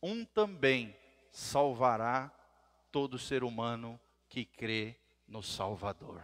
um 0.00 0.24
também 0.24 0.96
salvará 1.32 2.32
todo 2.92 3.18
ser 3.18 3.42
humano 3.42 3.98
que 4.28 4.44
crê 4.44 4.96
no 5.26 5.42
Salvador. 5.42 6.22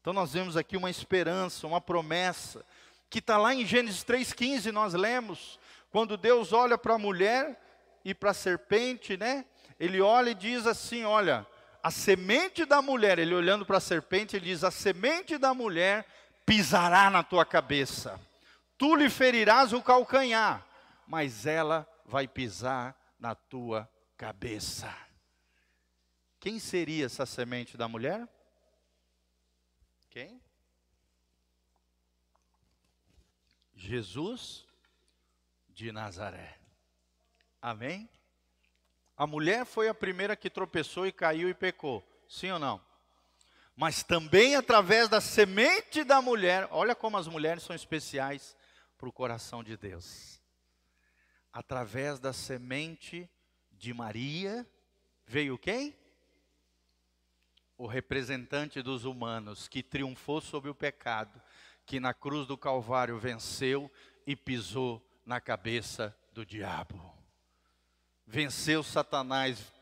Então 0.00 0.12
nós 0.12 0.34
vemos 0.34 0.56
aqui 0.56 0.76
uma 0.76 0.90
esperança, 0.90 1.66
uma 1.66 1.80
promessa, 1.80 2.64
que 3.08 3.18
está 3.18 3.36
lá 3.36 3.54
em 3.54 3.66
Gênesis 3.66 4.04
3,15, 4.04 4.70
nós 4.70 4.94
lemos, 4.94 5.58
quando 5.90 6.16
Deus 6.16 6.52
olha 6.52 6.78
para 6.78 6.94
a 6.94 6.98
mulher 6.98 7.60
e 8.04 8.14
para 8.14 8.30
a 8.30 8.34
serpente, 8.34 9.16
né? 9.16 9.44
Ele 9.78 10.00
olha 10.00 10.30
e 10.30 10.34
diz 10.34 10.66
assim: 10.66 11.04
olha, 11.04 11.46
a 11.82 11.90
semente 11.90 12.64
da 12.64 12.80
mulher, 12.80 13.18
ele 13.18 13.34
olhando 13.34 13.66
para 13.66 13.78
a 13.78 13.80
serpente, 13.80 14.36
ele 14.36 14.46
diz: 14.46 14.62
a 14.62 14.70
semente 14.70 15.38
da 15.38 15.52
mulher 15.52 16.06
pisará 16.46 17.10
na 17.10 17.22
tua 17.22 17.44
cabeça. 17.44 18.20
Tu 18.78 18.94
lhe 18.94 19.10
ferirás 19.10 19.72
o 19.72 19.82
calcanhar, 19.82 20.64
mas 21.06 21.46
ela 21.46 21.86
vai 22.06 22.28
pisar 22.28 22.96
na 23.18 23.34
tua 23.34 23.90
cabeça. 24.16 25.09
Quem 26.40 26.58
seria 26.58 27.06
essa 27.06 27.24
semente 27.24 27.76
da 27.76 27.86
mulher? 27.86 28.26
Quem? 30.08 30.42
Jesus 33.76 34.66
de 35.68 35.92
Nazaré. 35.92 36.58
Amém? 37.62 38.08
A 39.16 39.26
mulher 39.26 39.64
foi 39.64 39.88
a 39.88 39.94
primeira 39.94 40.34
que 40.34 40.50
tropeçou 40.50 41.06
e 41.06 41.12
caiu 41.12 41.48
e 41.48 41.54
pecou. 41.54 42.02
Sim 42.26 42.50
ou 42.50 42.58
não? 42.58 42.90
mas 43.80 44.02
também 44.02 44.56
através 44.56 45.08
da 45.08 45.22
semente 45.22 46.04
da 46.04 46.20
mulher. 46.20 46.68
Olha 46.70 46.94
como 46.94 47.16
as 47.16 47.26
mulheres 47.26 47.62
são 47.62 47.74
especiais 47.74 48.54
para 48.98 49.08
o 49.08 49.12
coração 49.12 49.64
de 49.64 49.74
Deus. 49.74 50.38
Através 51.50 52.20
da 52.20 52.30
semente 52.30 53.26
de 53.72 53.94
Maria 53.94 54.68
veio 55.26 55.56
quem? 55.56 55.96
O 57.80 57.86
representante 57.86 58.82
dos 58.82 59.06
humanos 59.06 59.66
que 59.66 59.82
triunfou 59.82 60.42
sobre 60.42 60.68
o 60.68 60.74
pecado, 60.74 61.40
que 61.86 61.98
na 61.98 62.12
cruz 62.12 62.46
do 62.46 62.54
Calvário 62.54 63.18
venceu 63.18 63.90
e 64.26 64.36
pisou 64.36 65.02
na 65.24 65.40
cabeça 65.40 66.14
do 66.30 66.44
diabo. 66.44 67.00
Venceu 68.26 68.82
Satanás, 68.82 69.72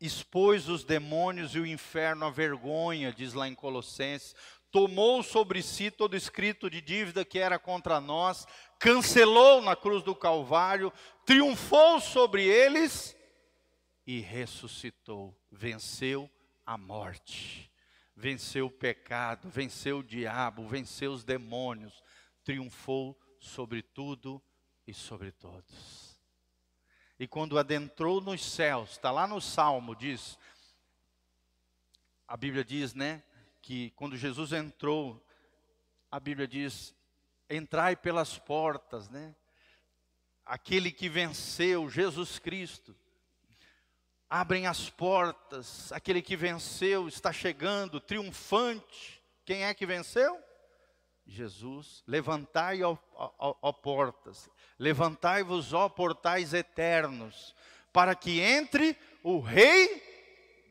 expôs 0.00 0.68
os 0.68 0.82
demônios 0.82 1.54
e 1.54 1.60
o 1.60 1.66
inferno 1.66 2.26
à 2.26 2.30
vergonha, 2.30 3.12
diz 3.12 3.32
lá 3.32 3.46
em 3.46 3.54
Colossenses, 3.54 4.34
tomou 4.72 5.22
sobre 5.22 5.62
si 5.62 5.88
todo 5.88 6.16
escrito 6.16 6.68
de 6.68 6.80
dívida 6.80 7.24
que 7.24 7.38
era 7.38 7.60
contra 7.60 8.00
nós, 8.00 8.44
cancelou 8.76 9.62
na 9.62 9.76
cruz 9.76 10.02
do 10.02 10.16
Calvário, 10.16 10.92
triunfou 11.24 12.00
sobre 12.00 12.42
eles 12.42 13.16
e 14.04 14.18
ressuscitou, 14.18 15.32
venceu 15.48 16.28
a 16.70 16.78
morte, 16.78 17.68
venceu 18.14 18.66
o 18.66 18.70
pecado, 18.70 19.50
venceu 19.50 19.98
o 19.98 20.04
diabo, 20.04 20.68
venceu 20.68 21.10
os 21.10 21.24
demônios, 21.24 22.00
triunfou 22.44 23.20
sobre 23.40 23.82
tudo 23.82 24.40
e 24.86 24.94
sobre 24.94 25.32
todos. 25.32 26.16
E 27.18 27.26
quando 27.26 27.58
adentrou 27.58 28.20
nos 28.20 28.44
céus, 28.44 28.92
está 28.92 29.10
lá 29.10 29.26
no 29.26 29.40
Salmo, 29.40 29.96
diz, 29.96 30.38
a 32.28 32.36
Bíblia 32.36 32.64
diz, 32.64 32.94
né, 32.94 33.24
que 33.60 33.90
quando 33.96 34.16
Jesus 34.16 34.52
entrou, 34.52 35.20
a 36.08 36.20
Bíblia 36.20 36.46
diz, 36.46 36.94
entrai 37.48 37.96
pelas 37.96 38.38
portas, 38.38 39.08
né? 39.08 39.34
Aquele 40.46 40.92
que 40.92 41.08
venceu, 41.08 41.90
Jesus 41.90 42.38
Cristo. 42.38 42.96
Abrem 44.32 44.68
as 44.68 44.88
portas, 44.88 45.90
aquele 45.90 46.22
que 46.22 46.36
venceu 46.36 47.08
está 47.08 47.32
chegando, 47.32 48.00
triunfante. 48.00 49.20
Quem 49.44 49.64
é 49.64 49.74
que 49.74 49.84
venceu? 49.84 50.40
Jesus, 51.26 52.04
levantai, 52.06 52.84
ó, 52.84 52.96
ó, 53.12 53.56
ó 53.60 53.72
portas, 53.72 54.48
levantai-vos, 54.78 55.72
ó 55.72 55.88
portais 55.88 56.54
eternos, 56.54 57.56
para 57.92 58.14
que 58.14 58.40
entre 58.40 58.96
o 59.24 59.40
Rei 59.40 60.00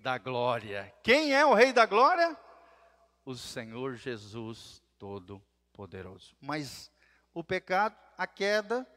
da 0.02 0.18
Glória. 0.18 0.94
Quem 1.04 1.34
é 1.36 1.46
o 1.46 1.54
Rei 1.54 1.74
da 1.74 1.86
Glória? 1.86 2.38
O 3.26 3.36
Senhor 3.36 3.96
Jesus 3.96 4.82
Todo-Poderoso. 4.98 6.34
Mas 6.40 6.90
o 7.34 7.44
pecado, 7.44 7.98
a 8.18 8.26
queda, 8.26 8.88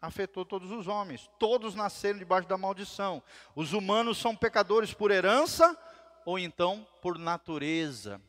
afetou 0.00 0.44
todos 0.44 0.70
os 0.70 0.86
homens. 0.86 1.28
Todos 1.38 1.74
nasceram 1.74 2.18
debaixo 2.18 2.48
da 2.48 2.56
maldição. 2.56 3.22
Os 3.54 3.72
humanos 3.72 4.18
são 4.18 4.34
pecadores 4.34 4.94
por 4.94 5.10
herança 5.10 5.76
ou 6.24 6.38
então 6.38 6.86
por 7.00 7.18
natureza 7.18 8.20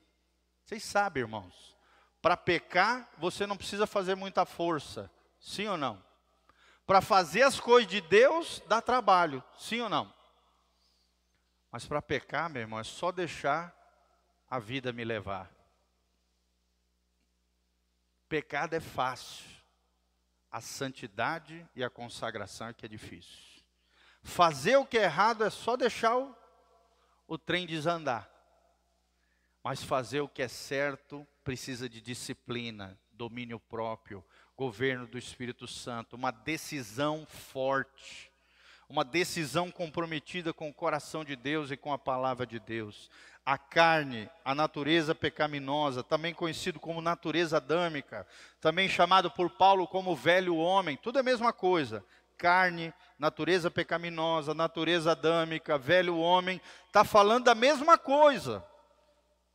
Vocês 0.63 0.83
sabem, 0.83 1.23
irmãos, 1.23 1.75
para 2.21 2.37
pecar 2.37 3.09
você 3.17 3.45
não 3.45 3.57
precisa 3.57 3.87
fazer 3.87 4.15
muita 4.15 4.45
força, 4.45 5.11
sim 5.39 5.67
ou 5.67 5.77
não? 5.77 6.01
Para 6.85 7.01
fazer 7.01 7.43
as 7.43 7.59
coisas 7.59 7.89
de 7.89 8.01
Deus 8.01 8.61
dá 8.67 8.81
trabalho, 8.81 9.43
sim 9.57 9.81
ou 9.81 9.89
não? 9.89 10.13
Mas 11.71 11.85
para 11.85 12.01
pecar, 12.01 12.49
meu 12.49 12.61
irmão, 12.61 12.79
é 12.79 12.83
só 12.83 13.11
deixar 13.11 13.75
a 14.49 14.57
vida 14.57 14.91
me 14.91 15.03
levar. 15.03 15.51
Pecado 18.27 18.73
é 18.75 18.79
fácil, 18.79 19.45
a 20.51 20.61
santidade 20.61 21.67
e 21.75 21.83
a 21.83 21.89
consagração 21.89 22.67
é 22.67 22.73
que 22.73 22.85
é 22.85 22.89
difícil. 22.89 23.37
Fazer 24.21 24.77
o 24.77 24.85
que 24.85 24.97
é 24.97 25.03
errado 25.03 25.43
é 25.43 25.49
só 25.49 25.77
deixar 25.77 26.17
o, 26.17 26.35
o 27.27 27.37
trem 27.37 27.65
desandar. 27.65 28.29
Mas 29.63 29.83
fazer 29.83 30.21
o 30.21 30.29
que 30.29 30.41
é 30.41 30.47
certo 30.47 31.27
precisa 31.43 31.87
de 31.87 32.01
disciplina, 32.01 32.99
domínio 33.11 33.59
próprio, 33.59 34.25
governo 34.55 35.07
do 35.07 35.17
Espírito 35.17 35.67
Santo, 35.67 36.15
uma 36.15 36.31
decisão 36.31 37.25
forte, 37.25 38.31
uma 38.89 39.05
decisão 39.05 39.69
comprometida 39.69 40.53
com 40.53 40.69
o 40.69 40.73
coração 40.73 41.23
de 41.23 41.35
Deus 41.35 41.71
e 41.71 41.77
com 41.77 41.93
a 41.93 41.97
palavra 41.97 42.45
de 42.45 42.59
Deus. 42.59 43.09
A 43.49 43.57
carne, 43.57 44.29
a 44.45 44.53
natureza 44.53 45.15
pecaminosa, 45.15 46.03
também 46.03 46.33
conhecido 46.33 46.79
como 46.79 47.01
natureza 47.01 47.57
adâmica, 47.57 48.27
também 48.61 48.87
chamado 48.87 49.31
por 49.31 49.49
Paulo 49.49 49.87
como 49.87 50.15
velho 50.15 50.55
homem, 50.55 50.95
tudo 50.97 51.17
é 51.17 51.21
a 51.21 51.23
mesma 51.23 51.51
coisa. 51.51 52.05
Carne, 52.37 52.93
natureza 53.17 53.71
pecaminosa, 53.71 54.53
natureza 54.53 55.13
adâmica, 55.13 55.77
velho 55.79 56.17
homem, 56.17 56.61
está 56.85 57.03
falando 57.03 57.45
da 57.45 57.55
mesma 57.55 57.97
coisa 57.97 58.63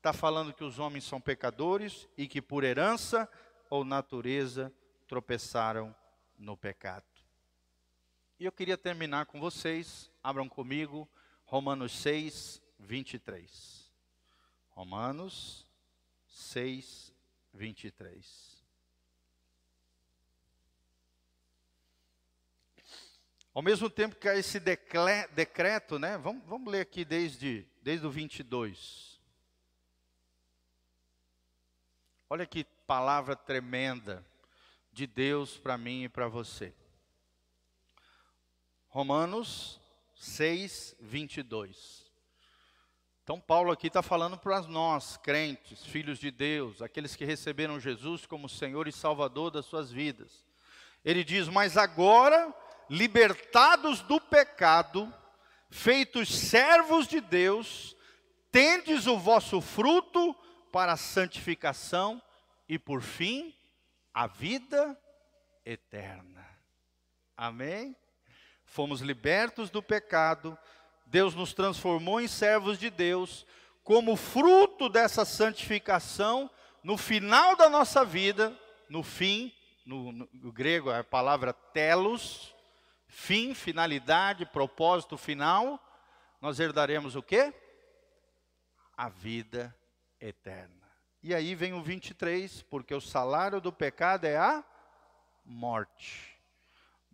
está 0.04 0.12
falando 0.12 0.52
que 0.52 0.62
os 0.62 0.78
homens 0.78 1.04
são 1.04 1.18
pecadores 1.18 2.06
e 2.14 2.28
que 2.28 2.42
por 2.42 2.62
herança 2.62 3.26
ou 3.70 3.86
natureza 3.86 4.70
tropeçaram 5.08 5.96
no 6.38 6.58
pecado. 6.58 7.06
E 8.38 8.44
eu 8.44 8.52
queria 8.52 8.76
terminar 8.76 9.24
com 9.24 9.40
vocês, 9.40 10.10
abram 10.22 10.46
comigo, 10.46 11.08
Romanos 11.46 11.92
6, 11.92 12.60
23. 12.78 13.83
Romanos 14.74 15.66
6, 16.26 17.14
23. 17.52 18.54
Ao 23.54 23.62
mesmo 23.62 23.88
tempo 23.88 24.16
que 24.16 24.28
há 24.28 24.36
esse 24.36 24.58
decreto, 24.58 25.96
né? 25.96 26.18
Vamos, 26.18 26.44
vamos 26.44 26.72
ler 26.72 26.80
aqui 26.80 27.04
desde, 27.04 27.64
desde 27.80 28.04
o 28.04 28.10
22. 28.10 29.20
Olha 32.28 32.44
que 32.44 32.64
palavra 32.84 33.36
tremenda 33.36 34.26
de 34.92 35.06
Deus 35.06 35.56
para 35.56 35.78
mim 35.78 36.02
e 36.02 36.08
para 36.08 36.26
você. 36.26 36.74
Romanos 38.88 39.80
6, 40.16 40.96
22. 40.98 42.03
Então, 43.24 43.40
Paulo 43.40 43.72
aqui 43.72 43.86
está 43.86 44.02
falando 44.02 44.36
para 44.36 44.60
nós, 44.64 45.16
crentes, 45.16 45.82
filhos 45.82 46.18
de 46.18 46.30
Deus, 46.30 46.82
aqueles 46.82 47.16
que 47.16 47.24
receberam 47.24 47.80
Jesus 47.80 48.26
como 48.26 48.50
Senhor 48.50 48.86
e 48.86 48.92
Salvador 48.92 49.50
das 49.50 49.64
suas 49.64 49.90
vidas. 49.90 50.44
Ele 51.02 51.24
diz: 51.24 51.48
Mas 51.48 51.78
agora, 51.78 52.54
libertados 52.90 54.02
do 54.02 54.20
pecado, 54.20 55.10
feitos 55.70 56.28
servos 56.28 57.08
de 57.08 57.18
Deus, 57.18 57.96
tendes 58.52 59.06
o 59.06 59.18
vosso 59.18 59.58
fruto 59.62 60.36
para 60.70 60.92
a 60.92 60.98
santificação 60.98 62.20
e 62.68 62.78
por 62.78 63.00
fim, 63.00 63.56
a 64.12 64.26
vida 64.26 65.00
eterna. 65.64 66.46
Amém? 67.34 67.96
Fomos 68.66 69.00
libertos 69.00 69.70
do 69.70 69.82
pecado, 69.82 70.58
Deus 71.14 71.32
nos 71.32 71.54
transformou 71.54 72.20
em 72.20 72.26
servos 72.26 72.76
de 72.76 72.90
Deus, 72.90 73.46
como 73.84 74.16
fruto 74.16 74.88
dessa 74.88 75.24
santificação, 75.24 76.50
no 76.82 76.98
final 76.98 77.54
da 77.54 77.70
nossa 77.70 78.04
vida, 78.04 78.52
no 78.88 79.00
fim, 79.04 79.54
no, 79.86 80.10
no 80.10 80.50
grego 80.50 80.90
a 80.90 81.04
palavra 81.04 81.52
telos, 81.52 82.52
fim, 83.06 83.54
finalidade, 83.54 84.44
propósito 84.44 85.16
final, 85.16 85.78
nós 86.40 86.58
herdaremos 86.58 87.14
o 87.14 87.22
quê? 87.22 87.54
A 88.96 89.08
vida 89.08 89.72
eterna. 90.20 90.90
E 91.22 91.32
aí 91.32 91.54
vem 91.54 91.74
o 91.74 91.80
23, 91.80 92.62
porque 92.62 92.92
o 92.92 93.00
salário 93.00 93.60
do 93.60 93.72
pecado 93.72 94.24
é 94.24 94.36
a 94.36 94.64
morte. 95.44 96.36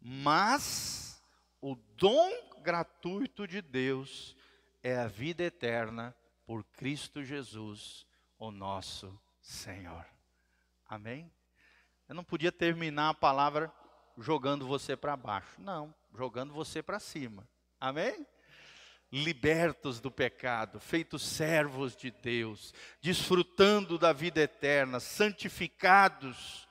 Mas 0.00 1.22
o 1.60 1.76
dom 1.98 2.49
gratuito 2.60 3.46
de 3.46 3.60
Deus 3.60 4.36
é 4.82 4.96
a 4.96 5.06
vida 5.06 5.42
eterna 5.42 6.14
por 6.46 6.64
Cristo 6.64 7.22
Jesus, 7.22 8.06
o 8.38 8.50
nosso 8.50 9.18
Senhor. 9.40 10.06
Amém? 10.86 11.30
Eu 12.08 12.14
não 12.14 12.24
podia 12.24 12.52
terminar 12.52 13.10
a 13.10 13.14
palavra 13.14 13.72
jogando 14.18 14.66
você 14.66 14.96
para 14.96 15.16
baixo. 15.16 15.60
Não, 15.60 15.94
jogando 16.14 16.52
você 16.52 16.82
para 16.82 16.98
cima. 16.98 17.48
Amém? 17.80 18.26
libertos 19.12 20.00
do 20.00 20.10
pecado, 20.10 20.78
feitos 20.78 21.22
servos 21.22 21.96
de 21.96 22.10
Deus, 22.10 22.72
desfrutando 23.00 23.98
da 23.98 24.12
vida 24.12 24.40
eterna, 24.40 25.00
santificados, 25.00 26.68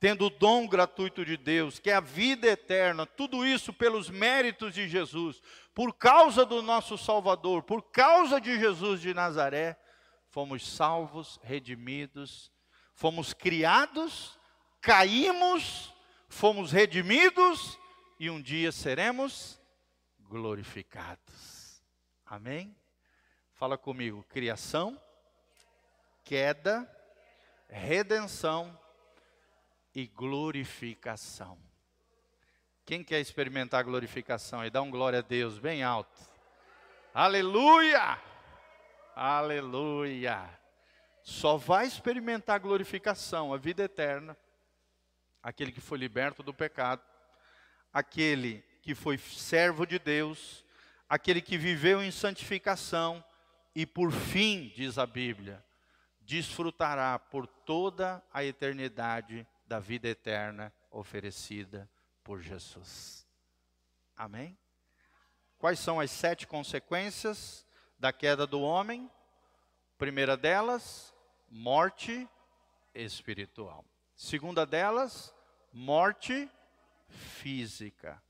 tendo 0.00 0.26
o 0.26 0.30
dom 0.30 0.66
gratuito 0.66 1.26
de 1.26 1.36
Deus, 1.36 1.78
que 1.78 1.90
é 1.90 1.94
a 1.94 2.00
vida 2.00 2.48
eterna, 2.48 3.04
tudo 3.04 3.44
isso 3.46 3.70
pelos 3.70 4.08
méritos 4.08 4.72
de 4.72 4.88
Jesus, 4.88 5.42
por 5.74 5.94
causa 5.94 6.46
do 6.46 6.62
nosso 6.62 6.96
Salvador, 6.96 7.62
por 7.62 7.82
causa 7.92 8.40
de 8.40 8.58
Jesus 8.58 9.02
de 9.02 9.12
Nazaré, 9.12 9.78
fomos 10.30 10.66
salvos, 10.66 11.38
redimidos, 11.42 12.50
fomos 12.94 13.34
criados, 13.34 14.38
caímos, 14.80 15.94
fomos 16.30 16.72
redimidos 16.72 17.78
e 18.18 18.30
um 18.30 18.40
dia 18.40 18.72
seremos 18.72 19.60
glorificados. 20.18 21.82
Amém? 22.24 22.74
Fala 23.52 23.76
comigo: 23.76 24.24
criação, 24.30 24.98
queda, 26.24 26.90
redenção 27.68 28.78
e 29.94 30.06
glorificação. 30.06 31.58
Quem 32.84 33.04
quer 33.04 33.20
experimentar 33.20 33.84
glorificação 33.84 34.64
e 34.64 34.70
dá 34.70 34.82
um 34.82 34.90
glória 34.90 35.20
a 35.20 35.22
Deus 35.22 35.58
bem 35.58 35.82
alto? 35.82 36.20
Aleluia! 37.14 38.18
Aleluia! 39.14 40.58
Só 41.22 41.56
vai 41.56 41.86
experimentar 41.86 42.58
glorificação, 42.58 43.52
a 43.52 43.56
vida 43.56 43.82
eterna, 43.82 44.36
aquele 45.42 45.70
que 45.70 45.80
foi 45.80 45.98
liberto 45.98 46.42
do 46.42 46.54
pecado, 46.54 47.02
aquele 47.92 48.64
que 48.82 48.94
foi 48.94 49.18
servo 49.18 49.86
de 49.86 49.98
Deus, 49.98 50.64
aquele 51.08 51.40
que 51.40 51.58
viveu 51.58 52.02
em 52.02 52.10
santificação 52.10 53.22
e 53.74 53.86
por 53.86 54.10
fim, 54.10 54.72
diz 54.74 54.98
a 54.98 55.06
Bíblia, 55.06 55.64
desfrutará 56.20 57.18
por 57.18 57.46
toda 57.46 58.22
a 58.32 58.44
eternidade 58.44 59.46
da 59.70 59.78
vida 59.78 60.08
eterna 60.08 60.72
oferecida 60.90 61.88
por 62.24 62.40
Jesus. 62.40 63.24
Amém? 64.16 64.58
Quais 65.60 65.78
são 65.78 66.00
as 66.00 66.10
sete 66.10 66.44
consequências 66.44 67.64
da 67.96 68.12
queda 68.12 68.48
do 68.48 68.60
homem? 68.60 69.08
Primeira 69.96 70.36
delas, 70.36 71.14
morte 71.48 72.28
espiritual. 72.92 73.84
Segunda 74.16 74.66
delas, 74.66 75.32
morte 75.72 76.50
física. 77.06 78.20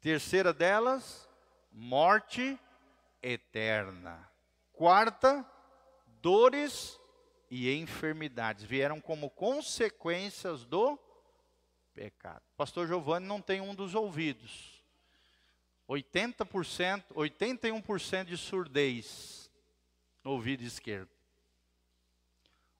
Terceira 0.00 0.54
delas, 0.54 1.28
morte 1.70 2.58
eterna. 3.22 4.26
Quarta, 4.72 5.44
dores 6.22 6.98
e 7.50 7.72
enfermidades 7.74 8.64
vieram 8.64 9.00
como 9.00 9.30
consequências 9.30 10.64
do 10.64 10.98
pecado. 11.94 12.42
Pastor 12.56 12.86
Giovanni 12.86 13.26
não 13.26 13.40
tem 13.40 13.60
um 13.60 13.74
dos 13.74 13.94
ouvidos. 13.94 14.82
80%, 15.88 17.14
81% 17.14 18.24
de 18.24 18.36
surdez 18.36 19.50
no 20.22 20.32
ouvido 20.32 20.62
esquerdo. 20.62 21.10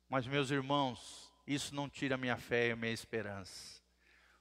Mas 0.08 0.26
meus 0.26 0.50
irmãos, 0.50 1.32
isso 1.46 1.74
não 1.74 1.88
tira 1.88 2.16
minha 2.16 2.36
fé 2.36 2.68
e 2.68 2.76
minha 2.76 2.92
esperança 2.92 3.78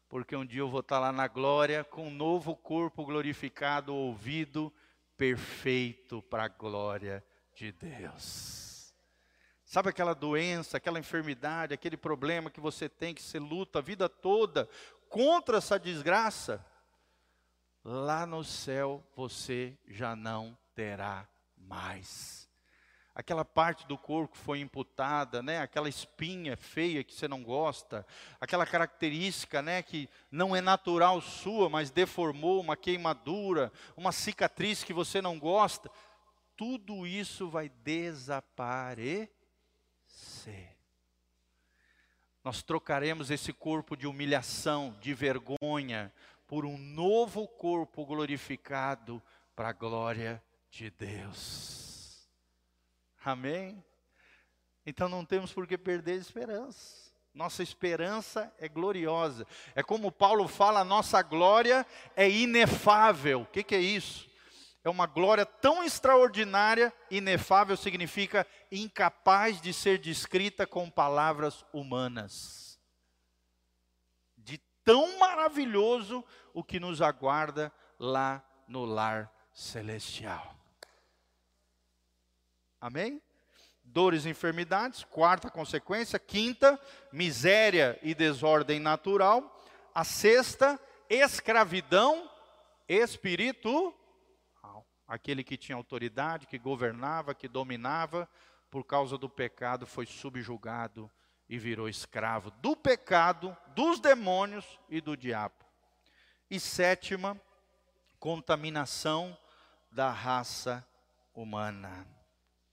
porque 0.09 0.35
um 0.35 0.45
dia 0.45 0.61
eu 0.61 0.69
vou 0.69 0.79
estar 0.79 0.99
lá 0.99 1.11
na 1.11 1.27
glória 1.27 1.83
com 1.83 2.07
um 2.07 2.11
novo 2.11 2.55
corpo 2.55 3.05
glorificado, 3.05 3.93
ouvido 3.93 4.73
perfeito 5.17 6.21
para 6.23 6.45
a 6.45 6.47
glória 6.47 7.23
de 7.53 7.71
Deus. 7.71 8.66
Sabe 9.67 9.89
aquela 9.89 10.15
doença, 10.15 10.77
aquela 10.77 10.97
enfermidade, 10.97 11.73
aquele 11.73 11.97
problema 11.97 12.49
que 12.49 12.61
você 12.61 12.87
tem, 12.87 13.13
que 13.13 13.21
você 13.21 13.37
luta 13.37 13.79
a 13.79 13.81
vida 13.81 14.07
toda 14.07 14.69
contra 15.09 15.57
essa 15.57 15.77
desgraça? 15.77 16.65
Lá 17.83 18.25
no 18.25 18.45
céu 18.45 19.03
você 19.13 19.77
já 19.85 20.15
não 20.15 20.57
terá 20.73 21.27
mais. 21.57 22.47
Aquela 23.13 23.43
parte 23.43 23.85
do 23.85 23.97
corpo 23.97 24.37
foi 24.37 24.61
imputada, 24.61 25.43
né? 25.43 25.59
Aquela 25.59 25.89
espinha 25.89 26.55
feia 26.55 27.03
que 27.03 27.13
você 27.13 27.27
não 27.27 27.43
gosta, 27.43 28.07
aquela 28.39 28.65
característica, 28.65 29.61
né, 29.61 29.83
que 29.83 30.09
não 30.31 30.55
é 30.55 30.61
natural 30.61 31.19
sua, 31.19 31.67
mas 31.67 31.91
deformou 31.91 32.61
uma 32.61 32.77
queimadura, 32.77 33.69
uma 33.97 34.13
cicatriz 34.13 34.81
que 34.81 34.93
você 34.93 35.21
não 35.21 35.37
gosta, 35.37 35.91
tudo 36.55 37.05
isso 37.05 37.49
vai 37.49 37.67
desaparecer 37.67 39.35
nós 42.47 42.63
trocaremos 42.63 43.29
esse 43.29 43.51
corpo 43.51 43.97
de 43.97 44.07
humilhação, 44.07 44.95
de 45.01 45.13
vergonha, 45.13 46.13
por 46.47 46.65
um 46.65 46.77
novo 46.77 47.45
corpo 47.45 48.05
glorificado 48.05 49.21
para 49.53 49.67
a 49.67 49.73
glória 49.73 50.41
de 50.71 50.89
Deus. 50.89 52.25
Amém? 53.25 53.83
Então 54.85 55.09
não 55.09 55.25
temos 55.25 55.51
por 55.51 55.67
que 55.67 55.77
perder 55.77 56.15
esperança. 56.15 57.11
Nossa 57.33 57.61
esperança 57.61 58.49
é 58.57 58.69
gloriosa. 58.69 59.45
É 59.75 59.83
como 59.83 60.09
Paulo 60.09 60.47
fala, 60.47 60.85
nossa 60.85 61.21
glória 61.21 61.85
é 62.15 62.29
inefável. 62.29 63.41
O 63.41 63.45
que, 63.45 63.61
que 63.61 63.75
é 63.75 63.81
isso? 63.81 64.26
É 64.87 64.89
uma 64.89 65.05
glória 65.05 65.45
tão 65.45 65.83
extraordinária, 65.83 66.93
inefável 67.11 67.75
significa 67.75 68.47
incapaz 68.71 69.59
de 69.59 69.73
ser 69.73 69.97
descrita 69.97 70.65
com 70.65 70.89
palavras 70.89 71.65
humanas. 71.73 72.79
De 74.37 74.57
tão 74.85 75.19
maravilhoso 75.19 76.23
o 76.53 76.63
que 76.63 76.79
nos 76.79 77.01
aguarda 77.01 77.69
lá 77.99 78.41
no 78.65 78.85
lar 78.85 79.29
celestial. 79.51 80.55
Amém? 82.79 83.21
Dores 83.83 84.23
e 84.23 84.29
enfermidades, 84.29 85.03
quarta 85.03 85.49
consequência. 85.49 86.17
Quinta, 86.17 86.79
miséria 87.11 87.99
e 88.01 88.15
desordem 88.15 88.79
natural. 88.79 89.61
A 89.93 90.05
sexta, 90.05 90.79
escravidão 91.09 92.31
espiritual 92.87 94.06
aquele 95.07 95.43
que 95.43 95.57
tinha 95.57 95.75
autoridade, 95.75 96.47
que 96.47 96.57
governava, 96.57 97.33
que 97.33 97.47
dominava, 97.47 98.29
por 98.69 98.83
causa 98.83 99.17
do 99.17 99.29
pecado 99.29 99.87
foi 99.87 100.05
subjugado 100.05 101.09
e 101.47 101.57
virou 101.57 101.87
escravo 101.87 102.51
do 102.51 102.75
pecado, 102.75 103.55
dos 103.73 103.99
demônios 103.99 104.79
e 104.89 104.99
do 104.99 105.15
diabo. 105.15 105.65
E 106.49 106.59
sétima, 106.59 107.39
contaminação 108.19 109.37
da 109.91 110.11
raça 110.11 110.85
humana. 111.33 112.05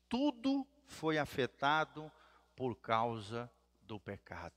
Tudo 0.09 0.67
foi 0.87 1.19
afetado 1.19 2.11
por 2.57 2.77
causa 2.77 3.51
do 3.83 4.01
pecado. 4.01 4.55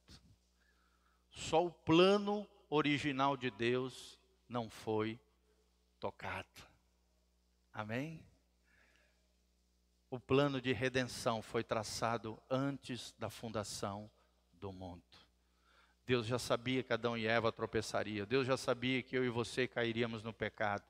Só 1.29 1.65
o 1.65 1.71
plano 1.71 2.47
original 2.69 3.37
de 3.37 3.51
Deus 3.51 4.19
não 4.49 4.69
foi 4.69 5.19
tocado. 5.99 6.76
Amém? 7.77 8.25
O 10.09 10.19
plano 10.19 10.59
de 10.59 10.73
redenção 10.73 11.43
foi 11.43 11.63
traçado 11.63 12.41
antes 12.49 13.13
da 13.19 13.29
fundação 13.29 14.09
do 14.51 14.73
mundo. 14.73 15.03
Deus 16.03 16.25
já 16.25 16.39
sabia 16.39 16.81
que 16.81 16.91
Adão 16.91 17.15
e 17.15 17.27
Eva 17.27 17.51
tropeçariam. 17.51 18.25
Deus 18.25 18.47
já 18.47 18.57
sabia 18.57 19.03
que 19.03 19.15
eu 19.15 19.23
e 19.23 19.29
você 19.29 19.67
cairíamos 19.67 20.23
no 20.23 20.33
pecado. 20.33 20.83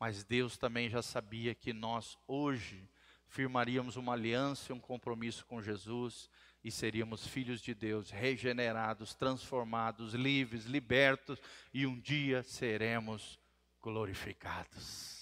Mas 0.00 0.24
Deus 0.24 0.56
também 0.56 0.88
já 0.88 1.02
sabia 1.02 1.54
que 1.54 1.74
nós 1.74 2.16
hoje 2.26 2.88
firmaríamos 3.26 3.96
uma 3.96 4.14
aliança 4.14 4.72
e 4.72 4.74
um 4.74 4.80
compromisso 4.80 5.44
com 5.44 5.60
Jesus 5.60 6.30
e 6.64 6.70
seríamos 6.70 7.26
filhos 7.26 7.60
de 7.60 7.74
Deus, 7.74 8.08
regenerados, 8.08 9.14
transformados, 9.14 10.14
livres, 10.14 10.64
libertos 10.64 11.38
e 11.74 11.86
um 11.86 12.00
dia 12.00 12.42
seremos 12.42 13.38
glorificados. 13.82 15.21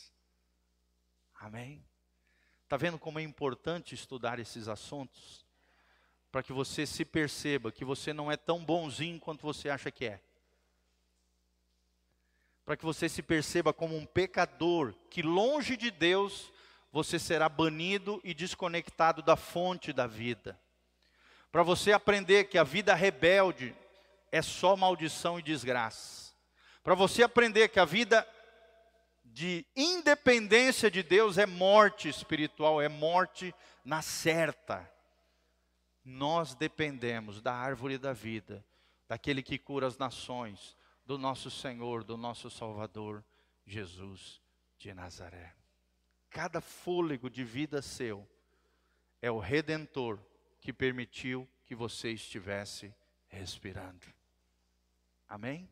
Amém? 1.40 1.82
Está 2.64 2.76
vendo 2.76 2.98
como 2.98 3.18
é 3.18 3.22
importante 3.22 3.94
estudar 3.94 4.38
esses 4.38 4.68
assuntos? 4.68 5.44
Para 6.30 6.42
que 6.42 6.52
você 6.52 6.86
se 6.86 7.02
perceba 7.02 7.72
que 7.72 7.84
você 7.84 8.12
não 8.12 8.30
é 8.30 8.36
tão 8.36 8.62
bonzinho 8.62 9.18
quanto 9.18 9.40
você 9.40 9.70
acha 9.70 9.90
que 9.90 10.04
é. 10.04 10.20
Para 12.62 12.76
que 12.76 12.84
você 12.84 13.08
se 13.08 13.22
perceba 13.22 13.72
como 13.72 13.96
um 13.96 14.04
pecador, 14.04 14.94
que 15.08 15.22
longe 15.22 15.78
de 15.78 15.90
Deus 15.90 16.52
você 16.92 17.18
será 17.18 17.48
banido 17.48 18.20
e 18.22 18.34
desconectado 18.34 19.22
da 19.22 19.34
fonte 19.34 19.94
da 19.94 20.06
vida. 20.06 20.60
Para 21.50 21.62
você 21.62 21.90
aprender 21.90 22.44
que 22.44 22.58
a 22.58 22.64
vida 22.64 22.94
rebelde 22.94 23.74
é 24.30 24.42
só 24.42 24.76
maldição 24.76 25.38
e 25.38 25.42
desgraça. 25.42 26.32
Para 26.84 26.94
você 26.94 27.22
aprender 27.22 27.68
que 27.68 27.80
a 27.80 27.84
vida 27.84 28.26
de 29.32 29.64
independência 29.76 30.90
de 30.90 31.02
Deus 31.02 31.38
é 31.38 31.46
morte 31.46 32.08
espiritual, 32.08 32.80
é 32.80 32.88
morte 32.88 33.54
na 33.84 34.02
certa. 34.02 34.90
Nós 36.04 36.54
dependemos 36.54 37.40
da 37.40 37.54
árvore 37.54 37.98
da 37.98 38.12
vida, 38.12 38.64
daquele 39.08 39.42
que 39.42 39.58
cura 39.58 39.86
as 39.86 39.96
nações, 39.98 40.76
do 41.04 41.18
nosso 41.18 41.50
Senhor, 41.50 42.04
do 42.04 42.16
nosso 42.16 42.50
Salvador, 42.50 43.24
Jesus 43.66 44.40
de 44.78 44.94
Nazaré. 44.94 45.54
Cada 46.30 46.60
fôlego 46.60 47.28
de 47.28 47.42
vida 47.42 47.82
seu 47.82 48.28
é 49.20 49.30
o 49.30 49.38
redentor 49.38 50.18
que 50.60 50.72
permitiu 50.72 51.48
que 51.64 51.74
você 51.74 52.12
estivesse 52.12 52.94
respirando. 53.28 54.06
Amém? 55.28 55.68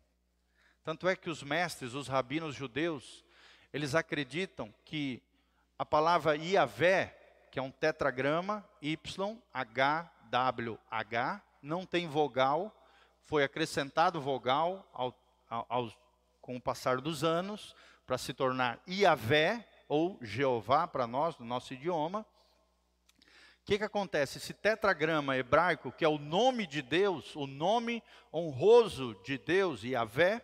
Tanto 0.82 1.08
é 1.08 1.14
que 1.14 1.30
os 1.30 1.42
mestres, 1.42 1.94
os 1.94 2.08
rabinos 2.08 2.54
judeus, 2.54 3.24
eles 3.72 3.94
acreditam 3.94 4.74
que 4.84 5.22
a 5.78 5.84
palavra 5.84 6.36
Iavé, 6.36 7.16
que 7.50 7.58
é 7.58 7.62
um 7.62 7.70
tetragrama, 7.70 8.68
YHWH, 8.82 10.10
não 11.62 11.84
tem 11.86 12.08
vogal, 12.08 12.74
foi 13.24 13.44
acrescentado 13.44 14.20
vogal 14.20 14.88
ao, 14.92 15.14
ao, 15.48 15.92
com 16.40 16.56
o 16.56 16.60
passar 16.60 17.00
dos 17.00 17.22
anos, 17.22 17.74
para 18.06 18.16
se 18.16 18.32
tornar 18.32 18.80
Iavé, 18.88 19.68
ou 19.86 20.18
Jeová 20.22 20.86
para 20.86 21.06
nós, 21.06 21.38
no 21.38 21.46
nosso 21.46 21.74
idioma. 21.74 22.20
O 22.20 23.64
que, 23.64 23.78
que 23.78 23.84
acontece? 23.84 24.38
Esse 24.38 24.54
tetragrama 24.54 25.36
hebraico, 25.36 25.92
que 25.92 26.04
é 26.04 26.08
o 26.08 26.18
nome 26.18 26.66
de 26.66 26.80
Deus, 26.80 27.36
o 27.36 27.46
nome 27.46 28.02
honroso 28.32 29.14
de 29.24 29.36
Deus, 29.36 29.84
Iavé, 29.84 30.42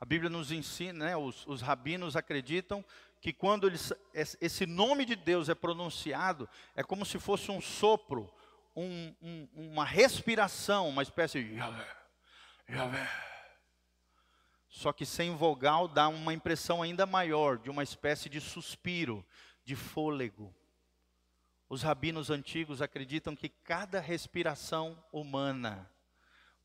a 0.00 0.06
Bíblia 0.06 0.30
nos 0.30 0.50
ensina, 0.50 1.04
né, 1.04 1.16
os, 1.16 1.46
os 1.46 1.60
rabinos 1.60 2.16
acreditam 2.16 2.82
que 3.20 3.34
quando 3.34 3.66
eles, 3.66 3.92
esse 4.14 4.64
nome 4.64 5.04
de 5.04 5.14
Deus 5.14 5.50
é 5.50 5.54
pronunciado, 5.54 6.48
é 6.74 6.82
como 6.82 7.04
se 7.04 7.18
fosse 7.18 7.50
um 7.50 7.60
sopro, 7.60 8.32
um, 8.74 9.14
um, 9.20 9.48
uma 9.54 9.84
respiração, 9.84 10.88
uma 10.88 11.02
espécie 11.02 11.44
de 11.44 11.54
Yahvé, 11.54 11.96
Yahvé. 12.70 13.10
Só 14.70 14.90
que 14.90 15.04
sem 15.04 15.36
vogal 15.36 15.86
dá 15.86 16.08
uma 16.08 16.32
impressão 16.32 16.80
ainda 16.80 17.04
maior, 17.04 17.58
de 17.58 17.68
uma 17.68 17.82
espécie 17.82 18.30
de 18.30 18.40
suspiro, 18.40 19.26
de 19.64 19.76
fôlego. 19.76 20.54
Os 21.68 21.82
rabinos 21.82 22.30
antigos 22.30 22.80
acreditam 22.80 23.36
que 23.36 23.50
cada 23.50 24.00
respiração 24.00 24.96
humana, 25.12 25.90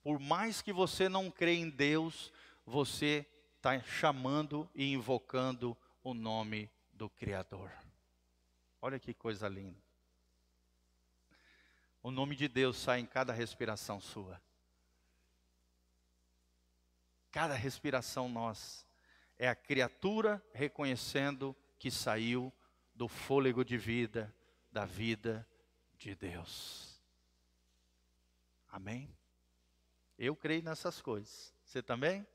por 0.01 0.19
mais 0.19 0.61
que 0.61 0.71
você 0.71 1.09
não 1.09 1.29
crê 1.29 1.55
em 1.55 1.69
Deus, 1.69 2.31
você 2.65 3.25
está 3.57 3.79
chamando 3.81 4.69
e 4.73 4.91
invocando 4.91 5.77
o 6.03 6.13
nome 6.13 6.69
do 6.91 7.09
Criador. 7.09 7.71
Olha 8.81 8.99
que 8.99 9.13
coisa 9.13 9.47
linda. 9.47 9.83
O 12.01 12.11
nome 12.11 12.35
de 12.35 12.47
Deus 12.47 12.77
sai 12.77 12.99
em 12.99 13.05
cada 13.05 13.33
respiração 13.33 13.99
sua. 13.99 14.41
Cada 17.31 17.55
respiração 17.55 18.29
nossa 18.29 18.85
é 19.37 19.47
a 19.47 19.55
criatura 19.55 20.41
reconhecendo 20.53 21.55
que 21.77 21.91
saiu 21.91 22.53
do 22.93 23.07
fôlego 23.07 23.65
de 23.65 23.77
vida, 23.77 24.33
da 24.71 24.85
vida 24.85 25.47
de 25.97 26.15
Deus. 26.15 27.01
Amém? 28.69 29.13
Eu 30.17 30.35
creio 30.35 30.63
nessas 30.63 31.01
coisas. 31.01 31.53
Você 31.65 31.81
também? 31.81 32.25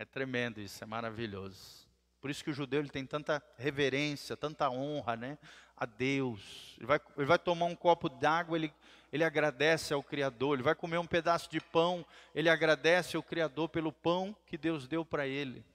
É 0.00 0.04
tremendo 0.04 0.60
isso, 0.60 0.84
é 0.84 0.86
maravilhoso. 0.86 1.84
Por 2.20 2.30
isso 2.30 2.44
que 2.44 2.50
o 2.50 2.54
judeu 2.54 2.78
ele 2.78 2.88
tem 2.88 3.04
tanta 3.04 3.42
reverência, 3.56 4.36
tanta 4.36 4.70
honra 4.70 5.16
né, 5.16 5.36
a 5.76 5.84
Deus. 5.84 6.76
Ele 6.76 6.86
vai, 6.86 7.00
ele 7.16 7.26
vai 7.26 7.36
tomar 7.36 7.64
um 7.64 7.74
copo 7.74 8.08
d'água, 8.08 8.56
ele, 8.56 8.72
ele 9.12 9.24
agradece 9.24 9.92
ao 9.92 10.00
Criador. 10.00 10.54
Ele 10.54 10.62
vai 10.62 10.76
comer 10.76 10.98
um 10.98 11.06
pedaço 11.06 11.50
de 11.50 11.60
pão, 11.60 12.06
ele 12.32 12.48
agradece 12.48 13.16
ao 13.16 13.24
Criador 13.24 13.70
pelo 13.70 13.92
pão 13.92 14.36
que 14.46 14.56
Deus 14.56 14.86
deu 14.86 15.04
para 15.04 15.26
ele. 15.26 15.66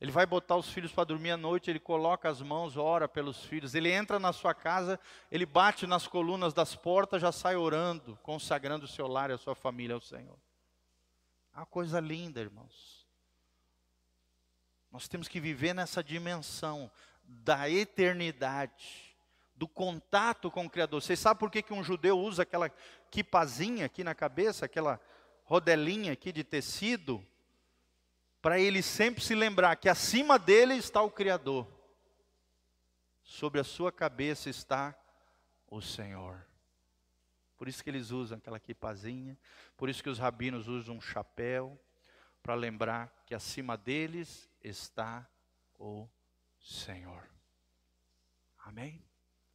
Ele 0.00 0.10
vai 0.10 0.26
botar 0.26 0.56
os 0.56 0.68
filhos 0.68 0.90
para 0.90 1.04
dormir 1.04 1.30
à 1.30 1.36
noite, 1.36 1.70
ele 1.70 1.78
coloca 1.78 2.28
as 2.28 2.42
mãos, 2.42 2.76
ora 2.76 3.06
pelos 3.06 3.44
filhos. 3.44 3.72
Ele 3.72 3.88
entra 3.88 4.18
na 4.18 4.32
sua 4.32 4.52
casa, 4.52 4.98
ele 5.30 5.46
bate 5.46 5.86
nas 5.86 6.08
colunas 6.08 6.52
das 6.52 6.74
portas, 6.74 7.22
já 7.22 7.30
sai 7.30 7.54
orando, 7.54 8.18
consagrando 8.20 8.84
o 8.84 8.88
seu 8.88 9.06
lar 9.06 9.30
e 9.30 9.34
a 9.34 9.38
sua 9.38 9.54
família 9.54 9.94
ao 9.94 10.00
Senhor. 10.00 10.36
É 11.54 11.58
uma 11.58 11.66
coisa 11.66 12.00
linda, 12.00 12.40
irmãos. 12.40 12.93
Nós 14.94 15.08
temos 15.08 15.26
que 15.26 15.40
viver 15.40 15.74
nessa 15.74 16.04
dimensão 16.04 16.88
da 17.24 17.68
eternidade, 17.68 19.16
do 19.56 19.66
contato 19.66 20.52
com 20.52 20.66
o 20.66 20.70
Criador. 20.70 21.02
Vocês 21.02 21.18
sabem 21.18 21.40
por 21.40 21.50
que, 21.50 21.62
que 21.62 21.72
um 21.72 21.82
judeu 21.82 22.16
usa 22.16 22.44
aquela 22.44 22.70
quipazinha 23.10 23.86
aqui 23.86 24.04
na 24.04 24.14
cabeça, 24.14 24.66
aquela 24.66 25.00
rodelinha 25.42 26.12
aqui 26.12 26.30
de 26.30 26.44
tecido? 26.44 27.26
para 28.40 28.60
ele 28.60 28.82
sempre 28.82 29.24
se 29.24 29.34
lembrar 29.34 29.74
que 29.74 29.88
acima 29.88 30.38
dele 30.38 30.74
está 30.74 31.02
o 31.02 31.10
Criador, 31.10 31.66
sobre 33.24 33.58
a 33.58 33.64
sua 33.64 33.90
cabeça 33.90 34.48
está 34.48 34.94
o 35.66 35.80
Senhor. 35.80 36.46
Por 37.56 37.66
isso 37.66 37.82
que 37.82 37.88
eles 37.88 38.10
usam 38.10 38.38
aquela 38.38 38.60
quipazinha, 38.60 39.36
por 39.76 39.88
isso 39.88 40.02
que 40.02 40.10
os 40.10 40.18
rabinos 40.18 40.68
usam 40.68 40.96
um 40.96 41.00
chapéu, 41.00 41.80
para 42.44 42.54
lembrar 42.54 43.10
acima 43.34 43.76
deles 43.76 44.48
está 44.62 45.28
o 45.78 46.08
Senhor. 46.60 47.28
Amém? 48.58 49.04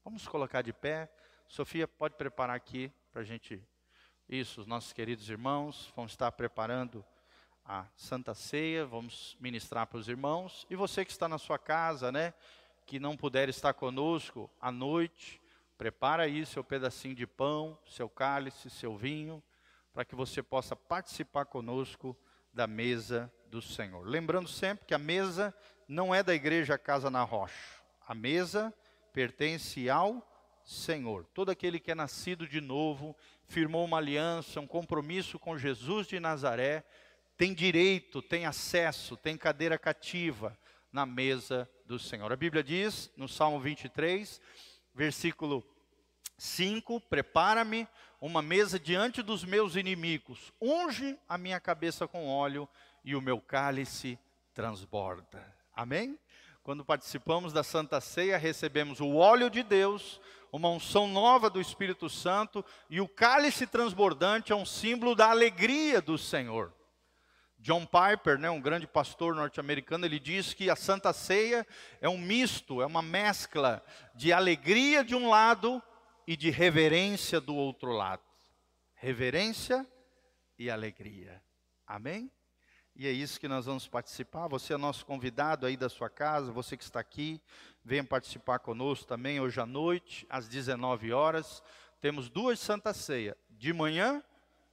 Vamos 0.04 0.28
colocar 0.28 0.62
de 0.62 0.72
pé. 0.72 1.12
Sofia, 1.48 1.88
pode 1.88 2.16
preparar 2.16 2.56
aqui 2.56 2.92
para 3.12 3.22
a 3.22 3.26
gente. 3.26 3.64
Isso, 4.28 4.62
os 4.62 4.68
nossos 4.68 4.94
queridos 4.94 5.30
irmãos 5.30 5.92
vão 5.96 6.06
estar 6.06 6.32
preparando 6.32 7.04
a 7.66 7.88
Santa 7.96 8.34
Ceia, 8.34 8.86
vamos 8.86 9.36
ministrar 9.40 9.88
para 9.88 9.98
os 9.98 10.08
irmãos. 10.08 10.66
E 10.70 10.76
você 10.76 11.04
que 11.04 11.12
está 11.12 11.28
na 11.28 11.38
sua 11.38 11.58
casa, 11.58 12.12
né, 12.12 12.34
que 12.86 13.00
não 13.00 13.16
puder 13.16 13.50
estar 13.50 13.74
conosco 13.74 14.50
à 14.60 14.72
noite, 14.72 15.42
prepara 15.78 16.24
aí 16.24 16.46
seu 16.46 16.64
pedacinho 16.64 17.16
de 17.16 17.28
pão, 17.28 17.78
seu 17.86 18.10
cálice, 18.10 18.70
seu 18.70 18.98
vinho, 18.98 19.44
para 19.94 20.06
que 20.06 20.16
você 20.16 20.42
possa 20.42 20.76
participar 20.76 21.46
conosco 21.46 22.18
da 22.54 22.68
mesa 22.68 23.32
do 23.50 23.62
Senhor. 23.62 24.08
Lembrando 24.08 24.48
sempre 24.48 24.86
que 24.86 24.94
a 24.94 25.00
mesa 25.00 25.54
não 25.88 26.14
é 26.14 26.22
da 26.22 26.34
igreja 26.34 26.78
Casa 26.78 27.10
na 27.10 27.24
Rocha. 27.24 27.80
A 28.08 28.14
mesa 28.14 28.74
pertence 29.12 29.90
ao 29.90 30.26
Senhor. 30.64 31.26
Todo 31.34 31.50
aquele 31.50 31.80
que 31.80 31.92
é 31.92 31.96
nascido 31.96 32.48
de 32.48 32.62
novo, 32.62 33.16
firmou 33.48 33.84
uma 33.84 33.98
aliança, 33.98 34.60
um 34.60 34.68
compromisso 34.68 35.40
com 35.40 35.58
Jesus 35.58 36.08
de 36.08 36.20
Nazaré, 36.20 36.84
tem 37.36 37.54
direito, 37.54 38.22
tem 38.22 38.46
acesso, 38.46 39.18
tem 39.18 39.36
cadeira 39.38 39.80
cativa 39.80 40.58
na 40.92 41.06
mesa 41.06 41.70
do 41.86 41.98
Senhor. 41.98 42.32
A 42.32 42.36
Bíblia 42.36 42.64
diz 42.64 43.12
no 43.18 43.28
Salmo 43.28 43.60
23, 43.60 44.40
versículo 44.94 45.66
5: 46.38 47.02
Prepara-me 47.02 47.88
uma 48.22 48.42
mesa 48.42 48.80
diante 48.80 49.22
dos 49.22 49.44
meus 49.44 49.76
inimigos, 49.76 50.54
unge 50.62 51.18
a 51.28 51.38
minha 51.38 51.60
cabeça 51.60 52.08
com 52.08 52.28
óleo 52.28 52.68
e 53.04 53.16
o 53.16 53.22
meu 53.22 53.40
cálice 53.40 54.20
transborda. 54.54 55.56
Amém? 55.76 56.18
Quando 56.64 56.86
participamos 56.86 57.54
da 57.54 57.64
Santa 57.64 58.00
Ceia, 58.00 58.38
recebemos 58.38 59.00
o 59.00 59.16
óleo 59.16 59.50
de 59.50 59.64
Deus, 59.64 60.22
uma 60.52 60.70
unção 60.70 61.08
nova 61.08 61.50
do 61.50 61.62
Espírito 61.62 62.10
Santo, 62.10 62.64
e 62.90 63.00
o 63.02 63.08
cálice 63.08 63.66
transbordante 63.66 64.52
é 64.52 64.56
um 64.56 64.66
símbolo 64.66 65.16
da 65.16 65.30
alegria 65.30 66.02
do 66.02 66.18
Senhor. 66.18 66.74
John 67.58 67.86
Piper, 67.86 68.38
né, 68.38 68.50
um 68.50 68.62
grande 68.62 68.88
pastor 68.88 69.36
norte-americano, 69.36 70.06
ele 70.06 70.20
diz 70.20 70.54
que 70.54 70.70
a 70.70 70.76
Santa 70.76 71.12
Ceia 71.12 71.68
é 72.00 72.08
um 72.08 72.18
misto, 72.18 72.82
é 72.82 72.86
uma 72.86 73.02
mescla 73.02 73.84
de 74.16 74.32
alegria 74.32 75.04
de 75.04 75.14
um 75.14 75.30
lado 75.30 75.82
e 76.26 76.38
de 76.38 76.50
reverência 76.50 77.42
do 77.42 77.56
outro 77.56 77.92
lado. 77.92 78.24
Reverência 78.94 79.86
e 80.58 80.70
alegria. 80.70 81.42
Amém? 81.86 82.32
E 83.00 83.08
é 83.08 83.12
isso 83.12 83.40
que 83.40 83.48
nós 83.48 83.66
vamos 83.66 83.88
participar. 83.88 84.48
Você 84.50 84.76
é 84.76 84.78
nosso 84.78 85.04
convidado 85.04 85.66
aí 85.66 85.76
da 85.76 85.90
sua 85.90 86.10
casa, 86.10 86.52
você 86.52 86.78
que 86.78 86.84
está 86.84 87.00
aqui, 87.00 87.42
venha 87.84 88.04
participar 88.04 88.60
conosco 88.60 89.08
também 89.08 89.40
hoje 89.40 89.60
à 89.60 89.66
noite, 89.66 90.28
às 90.30 90.48
19 90.48 91.12
horas. 91.12 91.64
Temos 92.00 92.30
duas 92.30 92.60
Santa 92.60 92.94
Ceia, 92.94 93.36
de 93.50 93.74
manhã 93.74 94.22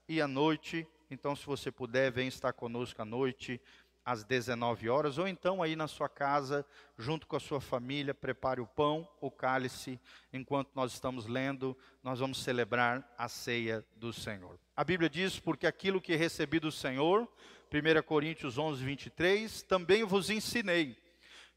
e 0.07 0.21
à 0.21 0.29
noite 0.29 0.87
então, 1.11 1.37
se 1.37 1.47
você 1.47 1.71
puder, 1.71 2.11
vem 2.11 2.27
estar 2.27 2.53
conosco 2.53 3.01
à 3.01 3.05
noite, 3.05 3.61
às 4.05 4.25
19 4.25 4.89
horas, 4.89 5.19
ou 5.19 5.27
então 5.27 5.63
aí 5.63 5.77
na 5.77 5.89
sua 5.89 6.09
casa, 6.09 6.67
junto 6.99 7.27
com 7.27 7.37
a 7.37 7.41
sua 7.41 7.61
família, 7.61 8.15
prepare 8.15 8.61
o 8.61 8.67
pão, 8.67 9.09
o 9.21 9.31
cálice, 9.31 10.01
enquanto 10.33 10.71
nós 10.75 10.93
estamos 10.93 11.27
lendo, 11.27 11.77
nós 12.03 12.19
vamos 12.19 12.43
celebrar 12.43 13.09
a 13.17 13.29
ceia 13.29 13.85
do 13.97 14.13
Senhor. 14.13 14.59
A 14.77 14.85
Bíblia 14.85 15.09
diz: 15.09 15.39
Porque 15.41 15.67
aquilo 15.67 16.01
que 16.01 16.15
recebi 16.15 16.61
do 16.61 16.71
Senhor, 16.71 17.27
1 17.73 18.03
Coríntios 18.03 18.59
11, 18.59 18.85
23, 18.85 19.63
também 19.63 20.05
vos 20.05 20.29
ensinei, 20.29 20.97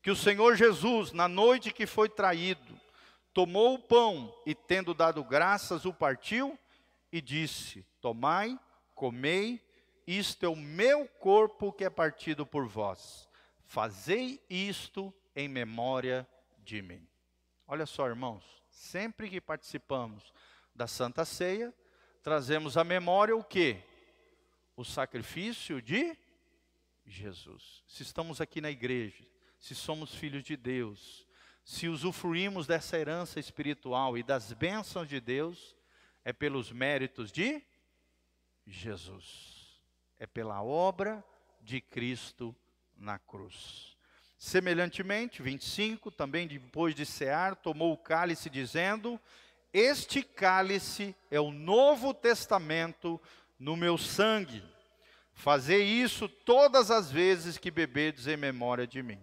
que 0.02 0.10
o 0.10 0.16
Senhor 0.16 0.56
Jesus, 0.56 1.12
na 1.12 1.28
noite 1.28 1.74
que 1.74 1.86
foi 1.86 2.08
traído, 2.08 2.80
tomou 3.34 3.76
o 3.76 3.80
pão 3.80 4.34
e, 4.46 4.56
tendo 4.56 4.94
dado 4.94 5.24
graças, 5.24 5.84
o 5.86 5.94
partiu 5.94 6.58
e 7.12 7.22
disse: 7.22 7.86
Tomai 8.00 8.58
comei, 8.96 9.62
isto 10.06 10.46
é 10.46 10.50
o 10.50 10.56
meu 10.56 11.08
corpo 11.08 11.72
que 11.72 11.86
é 11.86 11.90
partido 11.90 12.46
por 12.46 12.68
vós. 12.68 13.30
Fazei 13.66 14.41
isto 14.50 15.14
em 15.34 15.48
memória 15.48 16.28
de 16.60 16.82
mim. 16.82 17.08
Olha 17.68 17.86
só, 17.86 18.08
irmãos, 18.08 18.44
sempre 18.70 19.30
que 19.30 19.40
participamos 19.40 20.34
da 20.74 20.88
Santa 20.88 21.24
Ceia, 21.24 21.74
trazemos 22.30 22.77
à 22.77 22.84
memória 22.84 23.35
o 23.35 23.43
que? 23.43 23.76
O 24.77 24.85
sacrifício 24.85 25.81
de 25.81 26.15
Jesus. 27.03 27.84
Se 27.88 28.03
estamos 28.03 28.39
aqui 28.39 28.61
na 28.61 28.69
igreja, 28.69 29.26
se 29.60 29.73
somos 29.73 30.14
filhos 30.14 30.43
de 30.43 30.56
Deus, 30.56 31.27
se 31.65 31.88
usufruímos 31.88 32.68
dessa 32.68 32.99
herança 32.99 33.39
espiritual 33.39 34.15
e 34.15 34.22
das 34.22 34.53
bênçãos 34.53 35.10
de 35.10 35.19
Deus, 35.19 35.76
é 36.23 36.31
pelos 36.31 36.72
méritos 36.72 37.31
de 37.31 37.64
Jesus. 38.64 39.81
É 40.19 40.27
pela 40.27 40.61
obra 40.61 41.26
de 41.60 41.81
Cristo 41.81 42.56
na 42.95 43.18
cruz. 43.18 43.97
Semelhantemente, 44.38 45.41
25, 45.41 46.11
também 46.11 46.47
depois 46.47 46.93
de 46.93 47.07
cear, 47.07 47.56
tomou 47.56 47.91
o 47.91 47.97
cálice, 47.97 48.51
dizendo: 48.51 49.19
Este 49.74 50.24
cálice 50.24 51.16
é 51.30 51.40
o 51.40 51.52
novo 51.52 52.14
testamento 52.14 53.22
no 53.60 53.76
meu 53.76 53.98
sangue. 53.98 54.64
Fazei 55.34 55.84
isso 55.84 56.28
todas 56.28 56.90
as 56.90 57.12
vezes 57.12 57.58
que 57.58 57.70
beberdes 57.70 58.28
em 58.28 58.36
memória 58.36 58.88
de 58.88 59.04
mim. 59.04 59.20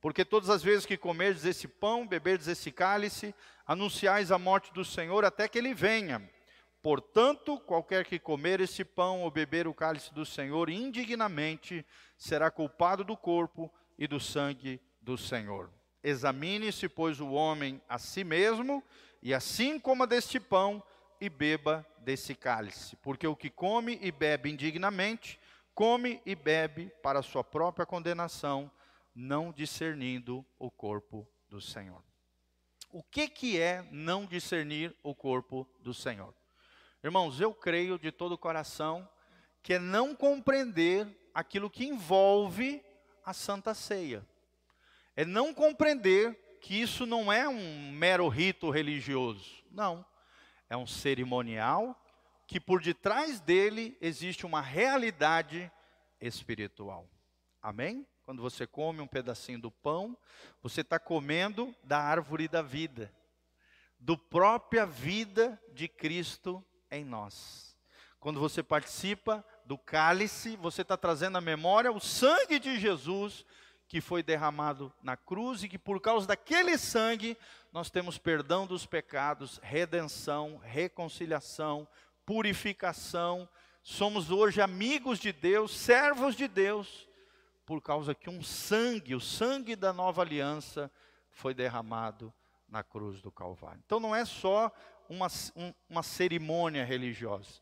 Porque 0.00 0.24
todas 0.24 0.48
as 0.48 0.62
vezes 0.62 0.86
que 0.86 0.96
comerdes 0.96 1.44
esse 1.44 1.68
pão, 1.68 2.06
beberdes 2.06 2.46
esse 2.46 2.70
cálice, 2.70 3.34
anunciais 3.66 4.32
a 4.32 4.38
morte 4.38 4.72
do 4.72 4.84
Senhor 4.84 5.24
até 5.24 5.46
que 5.48 5.58
ele 5.58 5.74
venha. 5.74 6.22
Portanto, 6.82 7.58
qualquer 7.60 8.06
que 8.06 8.18
comer 8.18 8.60
esse 8.60 8.84
pão 8.84 9.22
ou 9.22 9.30
beber 9.30 9.68
o 9.68 9.74
cálice 9.74 10.14
do 10.14 10.24
Senhor 10.24 10.70
indignamente 10.70 11.84
será 12.16 12.50
culpado 12.50 13.04
do 13.04 13.16
corpo 13.16 13.70
e 13.98 14.06
do 14.06 14.18
sangue 14.18 14.80
do 15.02 15.18
Senhor. 15.18 15.68
Examine-se, 16.02 16.88
pois, 16.88 17.20
o 17.20 17.32
homem 17.32 17.82
a 17.86 17.98
si 17.98 18.24
mesmo, 18.24 18.82
e 19.22 19.34
assim 19.34 19.78
coma 19.78 20.06
deste 20.06 20.40
pão 20.40 20.82
e 21.20 21.28
beba 21.28 21.86
desse 21.98 22.34
cálice. 22.34 22.96
Porque 22.96 23.26
o 23.26 23.36
que 23.36 23.50
come 23.50 23.98
e 24.00 24.10
bebe 24.10 24.50
indignamente, 24.50 25.38
come 25.74 26.20
e 26.24 26.34
bebe 26.34 26.90
para 27.02 27.22
sua 27.22 27.44
própria 27.44 27.84
condenação, 27.84 28.70
não 29.14 29.52
discernindo 29.52 30.44
o 30.58 30.70
corpo 30.70 31.28
do 31.48 31.60
Senhor. 31.60 32.02
O 32.90 33.02
que, 33.02 33.28
que 33.28 33.60
é 33.60 33.86
não 33.90 34.26
discernir 34.26 34.96
o 35.02 35.14
corpo 35.14 35.68
do 35.80 35.92
Senhor? 35.92 36.34
Irmãos, 37.04 37.40
eu 37.40 37.52
creio 37.54 37.98
de 37.98 38.10
todo 38.10 38.32
o 38.32 38.38
coração 38.38 39.08
que 39.62 39.74
é 39.74 39.78
não 39.78 40.14
compreender 40.14 41.06
aquilo 41.34 41.70
que 41.70 41.84
envolve 41.84 42.82
a 43.24 43.32
Santa 43.32 43.74
Ceia. 43.74 44.26
É 45.14 45.24
não 45.24 45.52
compreender 45.52 46.38
que 46.60 46.80
isso 46.80 47.06
não 47.06 47.32
é 47.32 47.48
um 47.48 47.90
mero 47.92 48.28
rito 48.28 48.70
religioso. 48.70 49.64
Não. 49.70 50.04
É 50.68 50.76
um 50.76 50.86
cerimonial 50.86 52.00
que 52.46 52.60
por 52.60 52.80
detrás 52.80 53.40
dele 53.40 53.96
existe 54.00 54.44
uma 54.44 54.60
realidade 54.60 55.70
espiritual. 56.20 57.08
Amém? 57.62 58.06
quando 58.30 58.42
você 58.42 58.64
come 58.64 59.00
um 59.00 59.08
pedacinho 59.08 59.60
do 59.60 59.72
pão, 59.72 60.16
você 60.62 60.82
está 60.82 61.00
comendo 61.00 61.74
da 61.82 61.98
árvore 61.98 62.46
da 62.46 62.62
vida, 62.62 63.12
do 63.98 64.16
própria 64.16 64.86
vida 64.86 65.60
de 65.72 65.88
Cristo 65.88 66.64
em 66.92 67.04
nós. 67.04 67.76
Quando 68.20 68.38
você 68.38 68.62
participa 68.62 69.44
do 69.64 69.76
cálice, 69.76 70.54
você 70.54 70.82
está 70.82 70.96
trazendo 70.96 71.38
à 71.38 71.40
memória 71.40 71.90
o 71.90 71.98
sangue 71.98 72.60
de 72.60 72.78
Jesus 72.78 73.44
que 73.90 74.00
foi 74.00 74.22
derramado 74.22 74.92
na 75.02 75.16
cruz 75.16 75.64
e 75.64 75.68
que 75.68 75.76
por 75.76 76.00
causa 76.00 76.24
daquele 76.24 76.78
sangue 76.78 77.36
nós 77.72 77.90
temos 77.90 78.16
perdão 78.18 78.64
dos 78.64 78.86
pecados, 78.86 79.58
redenção, 79.64 80.58
reconciliação, 80.62 81.88
purificação. 82.24 83.48
Somos 83.82 84.30
hoje 84.30 84.62
amigos 84.62 85.18
de 85.18 85.32
Deus, 85.32 85.76
servos 85.76 86.36
de 86.36 86.46
Deus 86.46 87.08
por 87.66 87.82
causa 87.82 88.14
que 88.14 88.30
um 88.30 88.44
sangue, 88.44 89.16
o 89.16 89.20
sangue 89.20 89.74
da 89.74 89.92
nova 89.92 90.22
aliança, 90.22 90.88
foi 91.28 91.52
derramado 91.52 92.32
na 92.68 92.84
cruz 92.84 93.20
do 93.20 93.32
Calvário. 93.32 93.82
Então 93.84 93.98
não 93.98 94.14
é 94.14 94.24
só 94.24 94.70
uma, 95.08 95.26
um, 95.56 95.74
uma 95.88 96.04
cerimônia 96.04 96.84
religiosa, 96.84 97.60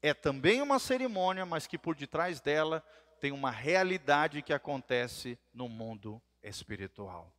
é 0.00 0.14
também 0.14 0.62
uma 0.62 0.78
cerimônia, 0.78 1.44
mas 1.44 1.66
que 1.66 1.76
por 1.76 1.96
detrás 1.96 2.40
dela 2.40 2.80
tem 3.20 3.32
uma 3.32 3.50
realidade 3.50 4.42
que 4.42 4.52
acontece 4.52 5.38
no 5.52 5.68
mundo 5.68 6.20
espiritual. 6.42 7.32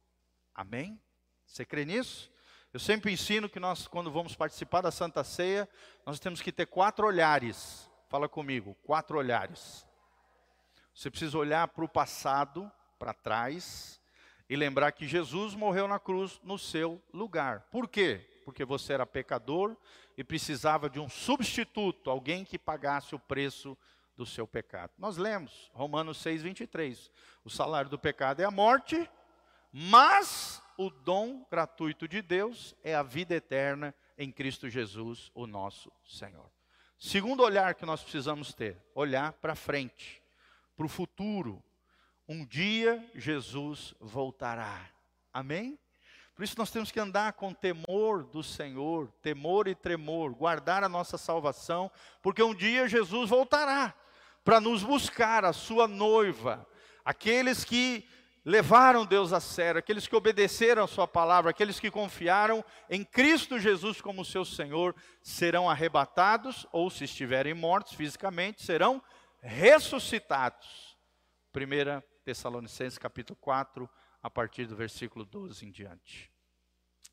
Amém? 0.53 1.01
Você 1.45 1.65
crê 1.65 1.85
nisso? 1.85 2.31
Eu 2.71 2.79
sempre 2.79 3.11
ensino 3.11 3.49
que 3.49 3.59
nós, 3.59 3.87
quando 3.87 4.11
vamos 4.11 4.35
participar 4.35 4.81
da 4.81 4.91
Santa 4.91 5.23
Ceia, 5.23 5.67
nós 6.05 6.19
temos 6.19 6.41
que 6.41 6.51
ter 6.51 6.67
quatro 6.67 7.07
olhares. 7.07 7.89
Fala 8.09 8.29
comigo, 8.29 8.75
quatro 8.83 9.17
olhares. 9.17 9.85
Você 10.93 11.09
precisa 11.09 11.37
olhar 11.37 11.67
para 11.69 11.85
o 11.85 11.89
passado, 11.89 12.71
para 12.99 13.13
trás, 13.13 13.99
e 14.49 14.55
lembrar 14.55 14.91
que 14.91 15.07
Jesus 15.07 15.55
morreu 15.55 15.87
na 15.87 15.99
cruz 15.99 16.39
no 16.43 16.57
seu 16.57 17.01
lugar. 17.13 17.61
Por 17.71 17.87
quê? 17.87 18.27
Porque 18.43 18.65
você 18.65 18.93
era 18.93 19.05
pecador 19.05 19.77
e 20.17 20.23
precisava 20.23 20.89
de 20.89 20.99
um 20.99 21.07
substituto, 21.07 22.09
alguém 22.09 22.43
que 22.43 22.57
pagasse 22.57 23.15
o 23.15 23.19
preço 23.19 23.77
do 24.19 24.25
seu 24.25 24.45
pecado. 24.45 24.91
Nós 24.97 25.15
lemos 25.15 25.71
Romanos 25.73 26.17
6, 26.17 26.43
23. 26.43 27.09
O 27.45 27.49
salário 27.49 27.89
do 27.89 27.97
pecado 27.97 28.41
é 28.41 28.43
a 28.43 28.51
morte, 28.51 29.09
mas 29.71 30.61
o 30.77 30.89
dom 30.89 31.47
gratuito 31.49 32.05
de 32.05 32.21
Deus 32.21 32.75
é 32.83 32.93
a 32.93 33.01
vida 33.01 33.33
eterna 33.33 33.95
em 34.17 34.29
Cristo 34.29 34.69
Jesus, 34.69 35.31
o 35.33 35.47
nosso 35.47 35.89
Senhor. 36.05 36.51
Segundo 36.97 37.43
olhar 37.43 37.75
que 37.75 37.85
nós 37.85 38.03
precisamos 38.03 38.53
ter, 38.53 38.77
olhar 38.93 39.31
para 39.31 39.55
frente 39.55 40.21
para 40.75 40.85
o 40.85 40.89
futuro. 40.89 41.63
Um 42.27 42.45
dia 42.45 43.01
Jesus 43.15 43.95
voltará. 44.01 44.85
Amém? 45.31 45.79
Por 46.35 46.43
isso 46.43 46.55
nós 46.57 46.71
temos 46.71 46.91
que 46.91 46.99
andar 46.99 47.31
com 47.33 47.53
temor 47.53 48.25
do 48.25 48.43
Senhor, 48.43 49.09
temor 49.21 49.65
e 49.69 49.75
tremor, 49.75 50.33
guardar 50.33 50.83
a 50.83 50.89
nossa 50.89 51.17
salvação, 51.17 51.89
porque 52.21 52.43
um 52.43 52.53
dia 52.53 52.85
Jesus 52.85 53.29
voltará 53.29 53.95
para 54.49 54.59
nos 54.59 54.81
buscar, 54.81 55.45
a 55.45 55.53
sua 55.53 55.87
noiva, 55.87 56.67
aqueles 57.05 57.63
que 57.63 58.03
levaram 58.43 59.05
Deus 59.05 59.31
a 59.31 59.39
sério, 59.39 59.77
aqueles 59.77 60.07
que 60.07 60.15
obedeceram 60.15 60.83
a 60.83 60.87
sua 60.87 61.07
palavra, 61.07 61.51
aqueles 61.51 61.79
que 61.79 61.91
confiaram 61.91 62.65
em 62.89 63.05
Cristo 63.05 63.59
Jesus 63.59 64.01
como 64.01 64.25
seu 64.25 64.43
Senhor, 64.43 64.95
serão 65.21 65.69
arrebatados, 65.69 66.65
ou 66.71 66.89
se 66.89 67.03
estiverem 67.03 67.53
mortos 67.53 67.93
fisicamente, 67.93 68.63
serão 68.63 69.03
ressuscitados. 69.39 70.97
1 71.55 72.01
Tessalonicenses 72.25 72.97
capítulo 72.97 73.37
4, 73.39 73.87
a 74.19 74.31
partir 74.31 74.65
do 74.65 74.75
versículo 74.75 75.25
12 75.25 75.67
em 75.67 75.69
diante. 75.69 76.31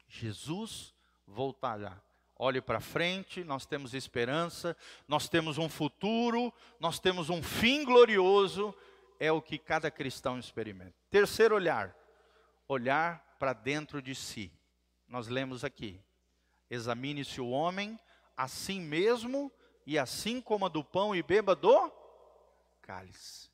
Jesus 0.08 0.94
voltará. 1.26 2.00
Olhe 2.38 2.60
para 2.60 2.80
frente, 2.80 3.42
nós 3.42 3.64
temos 3.64 3.94
esperança, 3.94 4.76
nós 5.08 5.28
temos 5.28 5.56
um 5.56 5.68
futuro, 5.68 6.52
nós 6.78 6.98
temos 6.98 7.30
um 7.30 7.42
fim 7.42 7.82
glorioso, 7.84 8.74
é 9.18 9.32
o 9.32 9.40
que 9.40 9.58
cada 9.58 9.90
cristão 9.90 10.38
experimenta. 10.38 10.94
Terceiro 11.10 11.54
olhar, 11.54 11.96
olhar 12.68 13.36
para 13.38 13.54
dentro 13.54 14.02
de 14.02 14.14
si. 14.14 14.52
Nós 15.08 15.28
lemos 15.28 15.64
aqui: 15.64 15.98
examine-se 16.68 17.40
o 17.40 17.48
homem 17.48 17.98
a 18.36 18.48
si 18.48 18.78
mesmo, 18.78 19.50
e 19.86 19.98
assim 19.98 20.40
coma 20.40 20.68
do 20.68 20.84
pão 20.84 21.16
e 21.16 21.22
beba 21.22 21.54
do 21.54 21.90
cálice. 22.82 23.48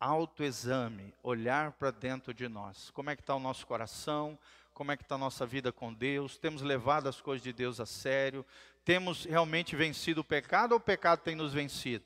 Autoexame, 0.00 1.14
olhar 1.22 1.72
para 1.72 1.90
dentro 1.90 2.34
de 2.34 2.48
nós. 2.48 2.90
Como 2.90 3.10
é 3.10 3.16
que 3.16 3.22
está 3.22 3.34
o 3.34 3.40
nosso 3.40 3.66
coração? 3.66 4.38
Como 4.76 4.92
é 4.92 4.96
que 4.96 5.04
está 5.04 5.14
a 5.14 5.18
nossa 5.18 5.46
vida 5.46 5.72
com 5.72 5.90
Deus? 5.90 6.36
Temos 6.36 6.60
levado 6.60 7.08
as 7.08 7.18
coisas 7.18 7.42
de 7.42 7.50
Deus 7.50 7.80
a 7.80 7.86
sério? 7.86 8.44
Temos 8.84 9.24
realmente 9.24 9.74
vencido 9.74 10.20
o 10.20 10.24
pecado 10.24 10.72
ou 10.72 10.76
o 10.76 10.80
pecado 10.80 11.20
tem 11.20 11.34
nos 11.34 11.54
vencido? 11.54 12.04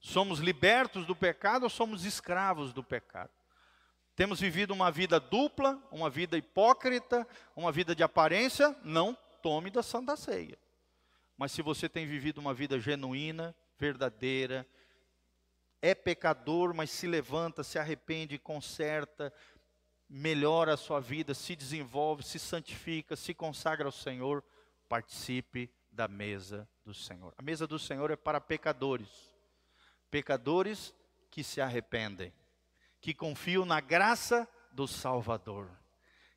Somos 0.00 0.40
libertos 0.40 1.06
do 1.06 1.14
pecado 1.14 1.62
ou 1.62 1.70
somos 1.70 2.04
escravos 2.04 2.72
do 2.72 2.82
pecado? 2.82 3.30
Temos 4.16 4.40
vivido 4.40 4.72
uma 4.72 4.90
vida 4.90 5.20
dupla, 5.20 5.80
uma 5.88 6.10
vida 6.10 6.36
hipócrita, 6.36 7.24
uma 7.54 7.70
vida 7.70 7.94
de 7.94 8.02
aparência? 8.02 8.76
Não 8.82 9.16
tome 9.40 9.70
da 9.70 9.80
Santa 9.80 10.16
Ceia. 10.16 10.58
Mas 11.38 11.52
se 11.52 11.62
você 11.62 11.88
tem 11.88 12.08
vivido 12.08 12.38
uma 12.38 12.52
vida 12.52 12.80
genuína, 12.80 13.54
verdadeira, 13.78 14.66
é 15.80 15.94
pecador, 15.94 16.74
mas 16.74 16.90
se 16.90 17.06
levanta, 17.06 17.62
se 17.62 17.78
arrepende, 17.78 18.36
conserta, 18.36 19.32
melhora 20.10 20.74
a 20.74 20.76
sua 20.76 21.00
vida, 21.00 21.32
se 21.32 21.54
desenvolve, 21.54 22.24
se 22.24 22.38
santifica, 22.38 23.14
se 23.14 23.32
consagra 23.32 23.86
ao 23.86 23.92
Senhor, 23.92 24.44
participe 24.88 25.72
da 25.90 26.08
mesa 26.08 26.68
do 26.84 26.92
Senhor. 26.92 27.32
A 27.38 27.42
mesa 27.42 27.66
do 27.66 27.78
Senhor 27.78 28.10
é 28.10 28.16
para 28.16 28.40
pecadores, 28.40 29.08
pecadores 30.10 30.92
que 31.30 31.44
se 31.44 31.60
arrependem, 31.60 32.32
que 33.00 33.14
confiam 33.14 33.64
na 33.64 33.80
graça 33.80 34.48
do 34.72 34.88
Salvador, 34.88 35.70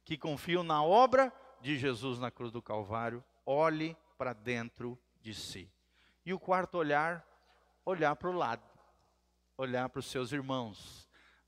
que 0.06 0.18
confiam 0.18 0.64
na 0.64 0.84
obra 0.84 1.34
de 1.60 1.78
Jesus 1.78 2.20
na 2.20 2.30
cruz 2.30 2.52
do 2.52 2.62
Calvário. 2.62 3.24
Olhe 3.46 3.98
para 4.18 4.34
dentro 4.34 4.98
de 5.20 5.34
si. 5.34 5.68
E 6.26 6.32
o 6.32 6.40
quarto 6.40 6.78
olhar, 6.78 7.26
olhar 7.84 8.16
para 8.16 8.30
o 8.30 8.34
lado 8.34 8.74
olhar 9.58 9.88
para 9.90 10.00
os 10.00 10.08
seus 10.08 10.32
irmãos, 10.32 11.03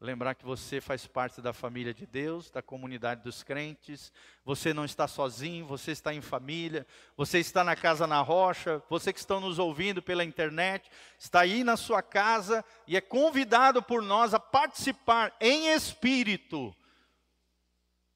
lembrar 0.05 0.35
que 0.35 0.45
você 0.45 0.79
faz 0.79 1.05
parte 1.07 1.41
da 1.41 1.51
família 1.51 1.93
de 1.93 2.05
Deus, 2.05 2.49
da 2.49 2.61
comunidade 2.61 3.23
dos 3.23 3.43
crentes, 3.43 4.13
você 4.45 4.73
não 4.73 4.85
está 4.85 5.07
sozinho, 5.07 5.65
você 5.65 5.91
está 5.91 6.13
em 6.13 6.21
família, 6.21 6.85
você 7.17 7.39
está 7.39 7.63
na 7.63 7.75
casa 7.75 8.05
na 8.05 8.21
rocha, 8.21 8.81
você 8.89 9.11
que 9.11 9.19
está 9.19 9.39
nos 9.39 9.59
ouvindo 9.59 10.01
pela 10.01 10.23
internet, 10.23 10.89
está 11.19 11.41
aí 11.41 11.63
na 11.63 11.75
sua 11.75 12.01
casa 12.01 12.63
e 12.87 12.95
é 12.95 13.01
convidado 13.01 13.81
por 13.81 14.01
nós 14.01 14.33
a 14.33 14.39
participar 14.39 15.35
em 15.41 15.73
espírito 15.73 16.73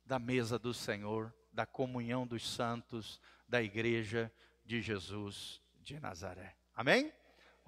da 0.06 0.20
mesa 0.20 0.58
do 0.58 0.74
Senhor, 0.74 1.34
da 1.52 1.66
comunhão 1.66 2.26
dos 2.26 2.48
santos, 2.48 3.20
da 3.48 3.62
igreja 3.62 4.32
de 4.64 4.82
Jesus 4.82 5.62
de 5.82 6.00
Nazaré. 6.00 6.56
Amém? 6.76 7.12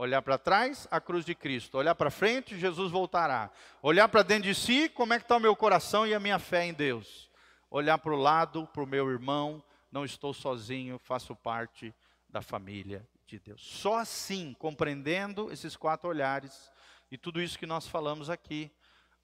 Olhar 0.02 0.24
para 0.24 0.40
trás, 0.40 0.88
a 0.90 1.00
cruz 1.00 1.24
de 1.24 1.36
Cristo. 1.36 1.78
Olhar 1.78 1.94
para 1.94 2.10
frente, 2.10 2.58
Jesus 2.58 2.92
voltará. 2.92 3.52
Olhar 3.84 4.10
para 4.10 4.24
dentro 4.24 4.46
de 4.46 4.56
si, 4.56 4.90
como 4.90 5.14
é 5.14 5.20
que 5.20 5.26
está 5.26 5.38
o 5.38 5.40
meu 5.40 5.56
coração 5.56 6.08
e 6.08 6.14
a 6.16 6.20
minha 6.20 6.40
fé 6.40 6.66
em 6.66 6.74
Deus. 6.74 7.30
Olhar 7.70 8.00
para 8.00 8.12
o 8.12 8.16
lado, 8.16 8.66
para 8.74 8.82
o 8.82 8.88
meu 8.88 9.08
irmão, 9.12 9.64
não 9.92 10.04
estou 10.04 10.34
sozinho, 10.34 10.98
faço 10.98 11.36
parte 11.36 11.94
da 12.28 12.42
família 12.42 13.08
de 13.28 13.38
Deus. 13.38 13.62
Só 13.62 14.00
assim, 14.00 14.56
compreendendo 14.58 15.52
esses 15.52 15.78
quatro 15.78 16.10
olhares 16.10 16.72
e 17.12 17.16
tudo 17.16 17.40
isso 17.40 17.60
que 17.60 17.68
nós 17.68 17.88
falamos 17.88 18.28
aqui, 18.28 18.72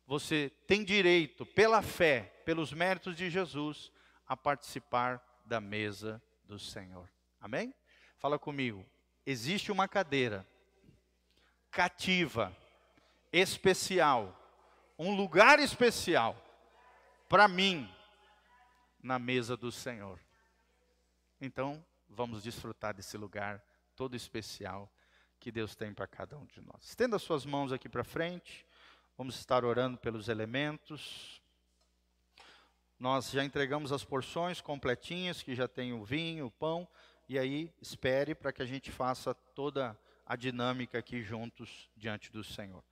você 0.06 0.52
tem 0.68 0.84
direito, 0.84 1.44
pela 1.44 1.82
fé, 1.82 2.40
pelos 2.46 2.72
méritos 2.72 3.18
de 3.18 3.32
Jesus, 3.32 3.92
a 4.28 4.38
participar 4.38 5.20
da 5.44 5.60
mesa 5.60 6.22
do 6.44 6.60
Senhor. 6.60 7.10
Amém? 7.42 7.74
Fala 8.16 8.38
comigo. 8.38 8.86
Existe 9.26 9.72
uma 9.72 9.88
cadeira 9.88 10.48
cativa, 11.78 12.52
especial, 13.32 14.36
um 14.98 15.16
lugar 15.16 15.60
especial 15.60 16.36
para 17.30 17.48
mim 17.48 17.88
na 19.00 19.20
mesa 19.20 19.56
do 19.56 19.72
Senhor. 19.72 20.20
Então, 21.40 21.86
vamos 22.10 22.42
desfrutar 22.42 22.96
desse 22.96 23.16
lugar 23.16 23.64
todo 23.96 24.16
especial 24.16 24.92
que 25.40 25.52
Deus 25.52 25.76
tem 25.76 25.94
para 25.94 26.08
cada 26.08 26.36
um 26.36 26.48
de 26.48 26.62
nós. 26.62 26.84
Estenda 26.84 27.20
suas 27.20 27.46
mãos 27.46 27.72
aqui 27.72 27.88
para 27.88 28.04
frente. 28.04 28.66
Vamos 29.16 29.36
estar 29.36 29.64
orando 29.64 30.00
pelos 30.00 30.30
elementos. 30.30 31.40
Nós 32.98 33.30
já 33.30 33.46
entregamos 33.46 33.92
as 33.92 34.04
porções 34.04 34.62
completinhas, 34.62 35.44
que 35.44 35.54
já 35.54 35.68
tem 35.68 35.94
o 35.94 36.04
vinho, 36.04 36.48
o 36.48 36.52
pão, 36.52 36.88
e 37.30 37.38
aí 37.38 37.72
espere 37.80 38.34
para 38.34 38.52
que 38.52 38.64
a 38.64 38.66
gente 38.66 38.92
faça 38.92 39.36
toda 39.54 39.92
a 39.92 40.07
dinâmica 40.36 41.00
aqui 41.00 41.22
juntos 41.22 41.90
diante 41.96 42.32
do 42.32 42.44
Senhor. 42.44 42.84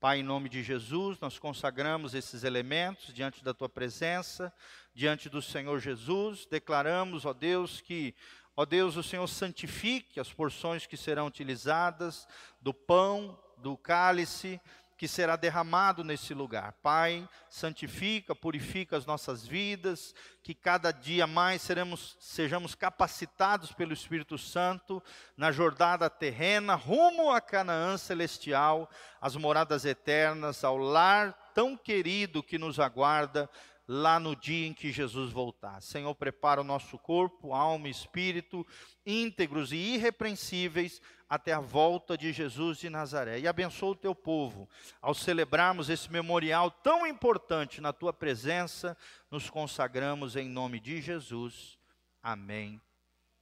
Pai, 0.00 0.20
em 0.20 0.22
nome 0.22 0.48
de 0.48 0.62
Jesus, 0.62 1.20
nós 1.20 1.38
consagramos 1.38 2.14
esses 2.14 2.42
elementos 2.42 3.12
diante 3.12 3.44
da 3.44 3.52
tua 3.52 3.68
presença, 3.68 4.50
diante 4.94 5.28
do 5.28 5.42
Senhor 5.42 5.78
Jesus, 5.78 6.46
declaramos, 6.46 7.26
ó 7.26 7.34
Deus, 7.34 7.82
que, 7.82 8.14
ó 8.56 8.64
Deus, 8.64 8.96
o 8.96 9.02
Senhor 9.02 9.26
santifique 9.26 10.18
as 10.18 10.32
porções 10.32 10.86
que 10.86 10.96
serão 10.96 11.26
utilizadas 11.26 12.26
do 12.62 12.72
pão, 12.72 13.38
do 13.58 13.76
cálice, 13.76 14.58
que 15.00 15.08
será 15.08 15.34
derramado 15.34 16.04
nesse 16.04 16.34
lugar. 16.34 16.74
Pai, 16.82 17.26
santifica, 17.48 18.34
purifica 18.34 18.98
as 18.98 19.06
nossas 19.06 19.46
vidas, 19.46 20.14
que 20.42 20.54
cada 20.54 20.92
dia 20.92 21.26
mais 21.26 21.62
seremos, 21.62 22.18
sejamos 22.20 22.74
capacitados 22.74 23.72
pelo 23.72 23.94
Espírito 23.94 24.36
Santo 24.36 25.02
na 25.38 25.50
jornada 25.50 26.10
terrena 26.10 26.74
rumo 26.74 27.30
a 27.30 27.40
Canaã 27.40 27.96
celestial, 27.96 28.90
às 29.22 29.34
moradas 29.36 29.86
eternas, 29.86 30.64
ao 30.64 30.76
lar 30.76 31.32
tão 31.54 31.78
querido 31.78 32.42
que 32.42 32.58
nos 32.58 32.78
aguarda 32.78 33.48
lá 33.88 34.20
no 34.20 34.36
dia 34.36 34.68
em 34.68 34.74
que 34.74 34.92
Jesus 34.92 35.32
voltar. 35.32 35.80
Senhor, 35.80 36.14
prepara 36.14 36.60
o 36.60 36.64
nosso 36.64 36.98
corpo, 36.98 37.54
alma 37.54 37.88
e 37.88 37.90
espírito 37.90 38.66
íntegros 39.06 39.72
e 39.72 39.76
irrepreensíveis 39.76 41.00
até 41.30 41.52
a 41.52 41.60
volta 41.60 42.18
de 42.18 42.32
Jesus 42.32 42.78
de 42.78 42.90
Nazaré. 42.90 43.38
E 43.38 43.46
abençoa 43.46 43.92
o 43.92 43.96
teu 43.96 44.16
povo. 44.16 44.68
Ao 45.00 45.14
celebrarmos 45.14 45.88
esse 45.88 46.10
memorial 46.10 46.72
tão 46.72 47.06
importante 47.06 47.80
na 47.80 47.92
tua 47.92 48.12
presença, 48.12 48.96
nos 49.30 49.48
consagramos 49.48 50.34
em 50.34 50.48
nome 50.48 50.80
de 50.80 51.00
Jesus. 51.00 51.78
Amém 52.20 52.82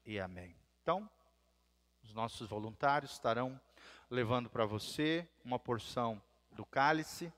e 0.05 0.21
amém. 0.21 0.55
Então, 0.83 1.09
os 2.03 2.13
nossos 2.13 2.47
voluntários 2.47 3.13
estarão 3.13 3.59
levando 4.11 4.51
para 4.51 4.67
você 4.67 5.27
uma 5.43 5.59
porção 5.59 6.21
do 6.53 6.67
cálice 6.67 7.33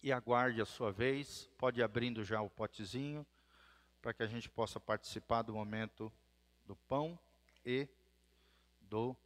e 0.00 0.12
aguarde 0.12 0.62
a 0.62 0.66
sua 0.66 0.92
vez. 0.92 1.50
Pode 1.58 1.80
ir 1.80 1.82
abrindo 1.82 2.22
já 2.22 2.40
o 2.40 2.48
potezinho 2.48 3.26
para 4.00 4.14
que 4.14 4.22
a 4.22 4.26
gente 4.28 4.48
possa 4.48 4.78
participar 4.78 5.42
do 5.42 5.52
momento 5.52 6.12
do 6.64 6.76
pão 6.76 7.18
e 7.64 7.88
do 8.80 9.16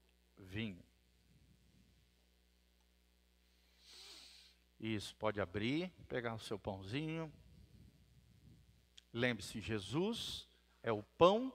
vinho. 0.40 0.82
Isso, 4.78 5.14
pode 5.16 5.40
abrir, 5.40 5.92
pegar 6.08 6.34
o 6.34 6.38
seu 6.38 6.58
pãozinho. 6.58 7.32
Lembre-se, 9.12 9.60
Jesus 9.60 10.48
é 10.82 10.90
o 10.90 11.02
pão 11.02 11.52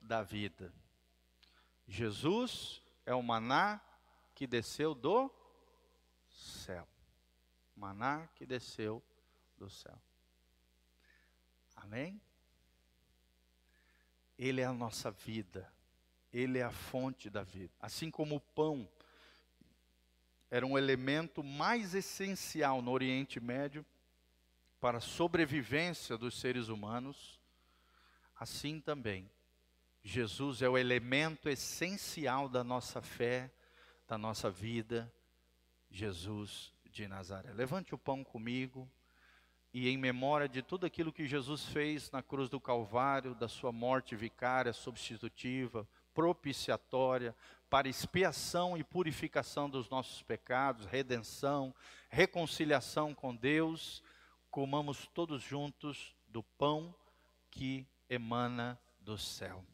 da 0.00 0.22
vida. 0.22 0.72
Jesus 1.88 2.82
é 3.06 3.14
o 3.14 3.22
maná 3.22 3.80
que 4.34 4.46
desceu 4.46 4.94
do 4.94 5.30
céu 6.28 6.86
maná 7.80 8.28
que 8.34 8.44
desceu 8.44 9.02
do 9.56 9.70
céu. 9.70 9.98
Amém? 11.74 12.20
Ele 14.38 14.60
é 14.60 14.66
a 14.66 14.72
nossa 14.72 15.10
vida, 15.10 15.72
ele 16.32 16.58
é 16.58 16.62
a 16.62 16.70
fonte 16.70 17.28
da 17.28 17.42
vida. 17.42 17.72
Assim 17.80 18.10
como 18.10 18.36
o 18.36 18.40
pão 18.40 18.88
era 20.50 20.66
um 20.66 20.76
elemento 20.76 21.42
mais 21.42 21.94
essencial 21.94 22.82
no 22.82 22.90
Oriente 22.90 23.40
Médio 23.40 23.84
para 24.80 24.98
a 24.98 25.02
sobrevivência 25.02 26.16
dos 26.16 26.40
seres 26.40 26.68
humanos, 26.68 27.40
assim 28.36 28.80
também 28.80 29.30
Jesus 30.02 30.62
é 30.62 30.68
o 30.68 30.78
elemento 30.78 31.48
essencial 31.48 32.48
da 32.48 32.64
nossa 32.64 33.02
fé, 33.02 33.50
da 34.08 34.16
nossa 34.16 34.50
vida. 34.50 35.12
Jesus 35.90 36.72
de 36.84 37.08
Nazaré. 37.08 37.52
Levante 37.52 37.94
o 37.94 37.98
pão 37.98 38.22
comigo 38.22 38.88
e 39.72 39.88
em 39.88 39.96
memória 39.96 40.48
de 40.48 40.62
tudo 40.62 40.86
aquilo 40.86 41.12
que 41.12 41.26
Jesus 41.26 41.66
fez 41.66 42.10
na 42.10 42.22
cruz 42.22 42.48
do 42.48 42.60
Calvário, 42.60 43.34
da 43.34 43.48
sua 43.48 43.72
morte 43.72 44.16
vicária, 44.16 44.72
substitutiva, 44.72 45.86
propiciatória, 46.20 47.34
para 47.70 47.88
expiação 47.88 48.76
e 48.76 48.84
purificação 48.84 49.70
dos 49.70 49.88
nossos 49.88 50.22
pecados, 50.22 50.84
redenção, 50.84 51.74
reconciliação 52.10 53.14
com 53.14 53.34
Deus, 53.34 54.02
comamos 54.50 55.06
todos 55.14 55.42
juntos 55.42 56.14
do 56.28 56.42
pão 56.42 56.94
que 57.50 57.86
emana 58.06 58.78
do 59.00 59.16
céu. 59.16 59.64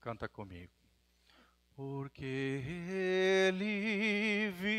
Canta 0.00 0.28
comigo. 0.28 0.77
Porque 1.78 2.60
Ele 3.46 4.50
vive, 4.50 4.74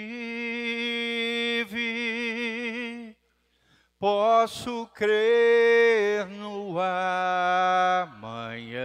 posso 3.97 4.85
crer 4.87 6.27
no 6.27 6.77
amanhã. 6.77 8.83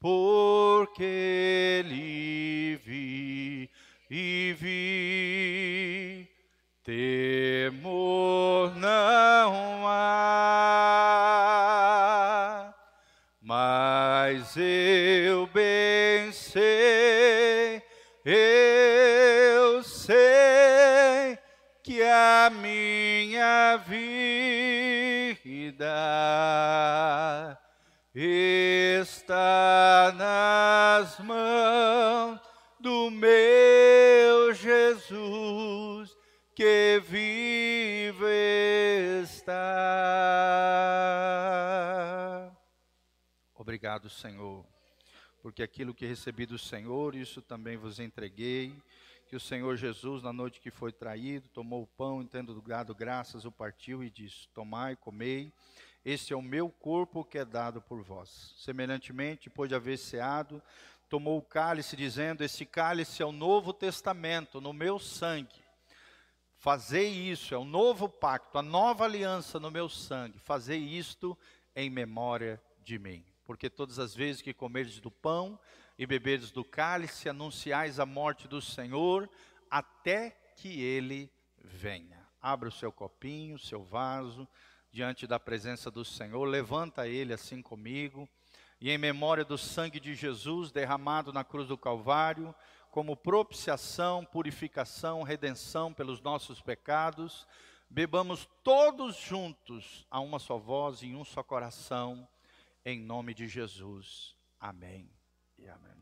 Porque 0.00 1.84
Ele 1.84 2.76
vive, 4.48 6.28
temor 6.82 8.74
não 8.74 9.86
há. 9.86 10.08
Mas 13.40 14.56
eu 14.56 14.87
minha 22.50 23.76
vida 23.76 24.28
está 28.14 30.12
nas 30.16 31.18
mãos 31.20 32.40
do 32.80 33.10
meu 33.10 34.52
Jesus 34.54 36.16
que 36.54 37.00
vive 37.06 38.24
está. 39.22 39.68
Obrigado, 43.54 44.08
Senhor, 44.10 44.66
porque 45.40 45.62
aquilo 45.62 45.94
que 45.94 46.06
recebi 46.06 46.46
do 46.46 46.58
Senhor, 46.58 47.14
isso 47.14 47.40
também 47.42 47.76
vos 47.76 48.00
entreguei. 48.00 48.74
Que 49.28 49.36
o 49.36 49.40
Senhor 49.40 49.76
Jesus, 49.76 50.22
na 50.22 50.32
noite 50.32 50.58
que 50.58 50.70
foi 50.70 50.90
traído, 50.90 51.50
tomou 51.50 51.82
o 51.82 51.86
pão, 51.86 52.24
tendo 52.24 52.58
dado 52.62 52.94
graças, 52.94 53.44
o 53.44 53.52
partiu 53.52 54.02
e 54.02 54.08
disse: 54.08 54.48
Tomai, 54.54 54.96
comei, 54.96 55.52
este 56.02 56.32
é 56.32 56.36
o 56.36 56.40
meu 56.40 56.70
corpo 56.70 57.22
que 57.22 57.36
é 57.36 57.44
dado 57.44 57.82
por 57.82 58.02
vós. 58.02 58.54
Semelhantemente, 58.56 59.50
depois 59.50 59.68
de 59.68 59.74
haver 59.74 59.98
ceado, 59.98 60.62
tomou 61.10 61.36
o 61.36 61.42
cálice, 61.42 61.94
dizendo: 61.94 62.42
Este 62.42 62.64
cálice 62.64 63.22
é 63.22 63.26
o 63.26 63.30
novo 63.30 63.74
testamento, 63.74 64.62
no 64.62 64.72
meu 64.72 64.98
sangue. 64.98 65.62
Fazei 66.56 67.08
isso, 67.08 67.54
é 67.54 67.58
o 67.58 67.66
novo 67.66 68.08
pacto, 68.08 68.56
a 68.56 68.62
nova 68.62 69.04
aliança 69.04 69.60
no 69.60 69.70
meu 69.70 69.90
sangue. 69.90 70.38
Fazei 70.38 70.78
isto 70.78 71.36
em 71.76 71.90
memória 71.90 72.58
de 72.82 72.98
mim 72.98 73.22
porque 73.48 73.70
todas 73.70 73.98
as 73.98 74.14
vezes 74.14 74.42
que 74.42 74.52
comerdes 74.52 75.00
do 75.00 75.10
pão 75.10 75.58
e 75.98 76.06
beberdes 76.06 76.52
do 76.52 76.64
cálice, 76.64 77.28
anunciais 77.28 77.98
a 77.98 78.06
morte 78.06 78.46
do 78.46 78.62
Senhor 78.62 79.28
até 79.70 80.30
que 80.56 80.80
ele 80.80 81.30
venha. 81.58 82.18
Abra 82.40 82.68
o 82.68 82.72
seu 82.72 82.92
copinho, 82.92 83.56
o 83.56 83.58
seu 83.58 83.82
vaso, 83.82 84.46
diante 84.92 85.26
da 85.26 85.40
presença 85.40 85.90
do 85.90 86.04
Senhor, 86.04 86.44
levanta 86.44 87.08
ele 87.08 87.32
assim 87.32 87.60
comigo, 87.60 88.28
e 88.80 88.90
em 88.90 88.96
memória 88.96 89.44
do 89.44 89.58
sangue 89.58 89.98
de 89.98 90.14
Jesus 90.14 90.70
derramado 90.70 91.32
na 91.32 91.42
cruz 91.42 91.66
do 91.66 91.76
Calvário, 91.76 92.54
como 92.90 93.16
propiciação, 93.16 94.24
purificação, 94.24 95.22
redenção 95.22 95.92
pelos 95.92 96.20
nossos 96.20 96.62
pecados, 96.62 97.46
bebamos 97.90 98.48
todos 98.62 99.16
juntos 99.16 100.06
a 100.10 100.20
uma 100.20 100.38
só 100.38 100.56
voz 100.56 101.02
em 101.02 101.14
um 101.16 101.24
só 101.24 101.42
coração 101.42 102.26
em 102.84 103.00
nome 103.00 103.34
de 103.34 103.46
Jesus. 103.46 104.34
Amém 104.58 105.17
e 105.58 105.68
amém. 105.68 105.98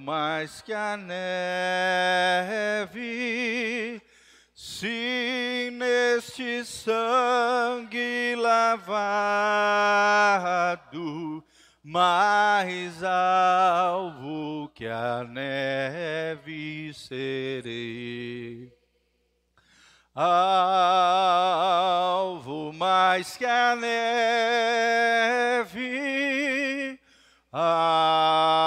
mais 0.00 0.60
que 0.60 0.72
a 0.72 0.96
neve, 0.96 1.22
sim 4.54 5.70
neste 5.70 6.64
sangue 6.64 7.33
lavado, 10.34 11.44
mais 11.82 13.02
alvo 13.04 14.70
que 14.74 14.86
a 14.86 15.24
neve 15.24 16.92
serei. 16.94 18.72
Alvo 20.16 20.32
mais 22.72 23.36
que 23.36 23.44
a 23.44 23.74
neve, 23.74 23.90
alvo 27.52 28.62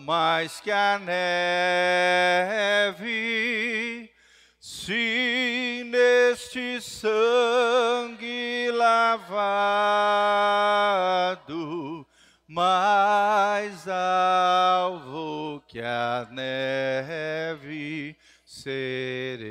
mais 0.00 0.58
que 0.60 0.70
a 0.70 0.98
neve, 0.98 1.20
se 4.58 5.84
neste 5.90 6.80
sangue 6.80 7.91
lavado, 9.12 10.56
mais 12.46 13.86
alvo 13.86 15.62
que 15.68 15.80
a 15.80 16.26
neve 16.30 18.16
serei. 18.44 19.46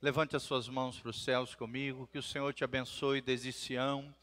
Levante 0.00 0.34
as 0.36 0.42
suas 0.42 0.68
mãos 0.68 0.98
para 0.98 1.10
os 1.10 1.22
céus 1.22 1.54
comigo, 1.54 2.08
que 2.10 2.18
o 2.18 2.22
Senhor 2.22 2.54
te 2.54 2.64
abençoe 2.64 3.20
desde 3.20 3.52
Sião, 3.52 4.14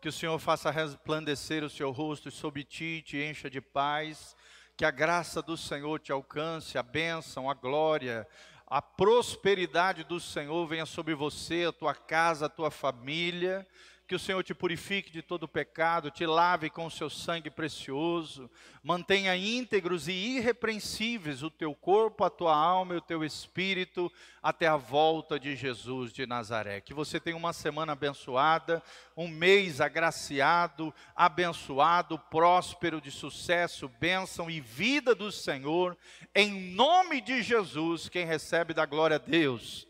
que 0.00 0.08
o 0.08 0.12
Senhor 0.12 0.38
faça 0.38 0.70
resplandecer 0.70 1.62
o 1.62 1.68
seu 1.68 1.90
rosto 1.90 2.30
sobre 2.30 2.64
ti, 2.64 3.02
te 3.04 3.18
encha 3.18 3.50
de 3.50 3.60
paz, 3.60 4.34
que 4.76 4.86
a 4.86 4.90
graça 4.90 5.42
do 5.42 5.56
Senhor 5.56 6.00
te 6.00 6.12
alcance, 6.12 6.78
a 6.78 6.82
bênção, 6.82 7.50
a 7.50 7.54
glória, 7.54 8.26
a 8.74 8.82
prosperidade 8.82 10.02
do 10.02 10.18
Senhor 10.18 10.66
venha 10.66 10.84
sobre 10.84 11.14
você, 11.14 11.66
a 11.68 11.72
tua 11.72 11.94
casa, 11.94 12.46
a 12.46 12.48
tua 12.48 12.72
família 12.72 13.64
que 14.06 14.14
o 14.14 14.18
Senhor 14.18 14.42
te 14.42 14.54
purifique 14.54 15.10
de 15.10 15.22
todo 15.22 15.48
pecado, 15.48 16.10
te 16.10 16.26
lave 16.26 16.68
com 16.68 16.84
o 16.84 16.90
seu 16.90 17.08
sangue 17.08 17.50
precioso, 17.50 18.50
mantenha 18.82 19.34
íntegros 19.34 20.08
e 20.08 20.12
irrepreensíveis 20.12 21.42
o 21.42 21.50
teu 21.50 21.74
corpo, 21.74 22.22
a 22.22 22.28
tua 22.28 22.54
alma 22.54 22.94
e 22.94 22.98
o 22.98 23.00
teu 23.00 23.24
espírito 23.24 24.12
até 24.42 24.66
a 24.66 24.76
volta 24.76 25.40
de 25.40 25.56
Jesus 25.56 26.12
de 26.12 26.26
Nazaré. 26.26 26.82
Que 26.82 26.92
você 26.92 27.18
tenha 27.18 27.36
uma 27.36 27.54
semana 27.54 27.92
abençoada, 27.92 28.82
um 29.16 29.26
mês 29.26 29.80
agraciado, 29.80 30.92
abençoado, 31.16 32.18
próspero, 32.18 33.00
de 33.00 33.10
sucesso, 33.10 33.88
bênção 33.88 34.50
e 34.50 34.60
vida 34.60 35.14
do 35.14 35.32
Senhor, 35.32 35.96
em 36.34 36.74
nome 36.74 37.22
de 37.22 37.42
Jesus, 37.42 38.10
quem 38.10 38.26
recebe 38.26 38.74
da 38.74 38.84
glória 38.84 39.16
a 39.16 39.18
Deus. 39.18 39.86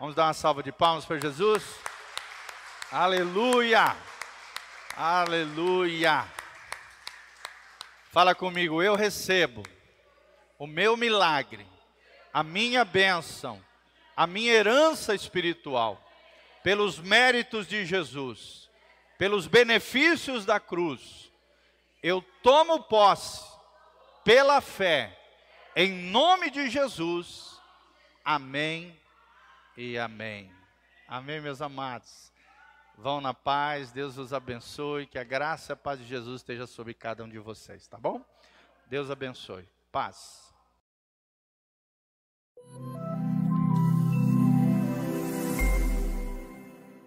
Vamos 0.00 0.14
dar 0.14 0.26
uma 0.26 0.34
salva 0.34 0.62
de 0.62 0.72
palmas 0.72 1.04
para 1.04 1.18
Jesus? 1.18 1.95
Aleluia! 2.90 3.96
Aleluia! 4.96 6.24
Fala 8.12 8.32
comigo, 8.32 8.80
eu 8.80 8.94
recebo 8.94 9.64
o 10.56 10.68
meu 10.68 10.96
milagre, 10.96 11.66
a 12.32 12.44
minha 12.44 12.84
bênção, 12.84 13.60
a 14.16 14.24
minha 14.24 14.52
herança 14.52 15.16
espiritual, 15.16 16.00
pelos 16.62 17.00
méritos 17.00 17.66
de 17.66 17.84
Jesus, 17.84 18.70
pelos 19.18 19.48
benefícios 19.48 20.44
da 20.44 20.60
cruz. 20.60 21.28
Eu 22.00 22.22
tomo 22.40 22.84
posse 22.84 23.44
pela 24.24 24.60
fé, 24.60 25.18
em 25.74 25.90
nome 25.90 26.50
de 26.50 26.70
Jesus. 26.70 27.60
Amém 28.24 28.96
e 29.76 29.98
amém. 29.98 30.52
Amém, 31.08 31.40
meus 31.40 31.60
amados. 31.60 32.35
Vão 32.96 33.20
na 33.20 33.34
paz, 33.34 33.92
Deus 33.92 34.16
os 34.16 34.32
abençoe, 34.32 35.06
que 35.06 35.18
a 35.18 35.24
graça 35.24 35.72
e 35.72 35.74
a 35.74 35.76
paz 35.76 35.98
de 35.98 36.06
Jesus 36.06 36.40
esteja 36.40 36.66
sobre 36.66 36.94
cada 36.94 37.22
um 37.22 37.28
de 37.28 37.38
vocês, 37.38 37.86
tá 37.86 37.98
bom? 37.98 38.24
Deus 38.86 39.10
abençoe. 39.10 39.68
Paz. 39.92 40.54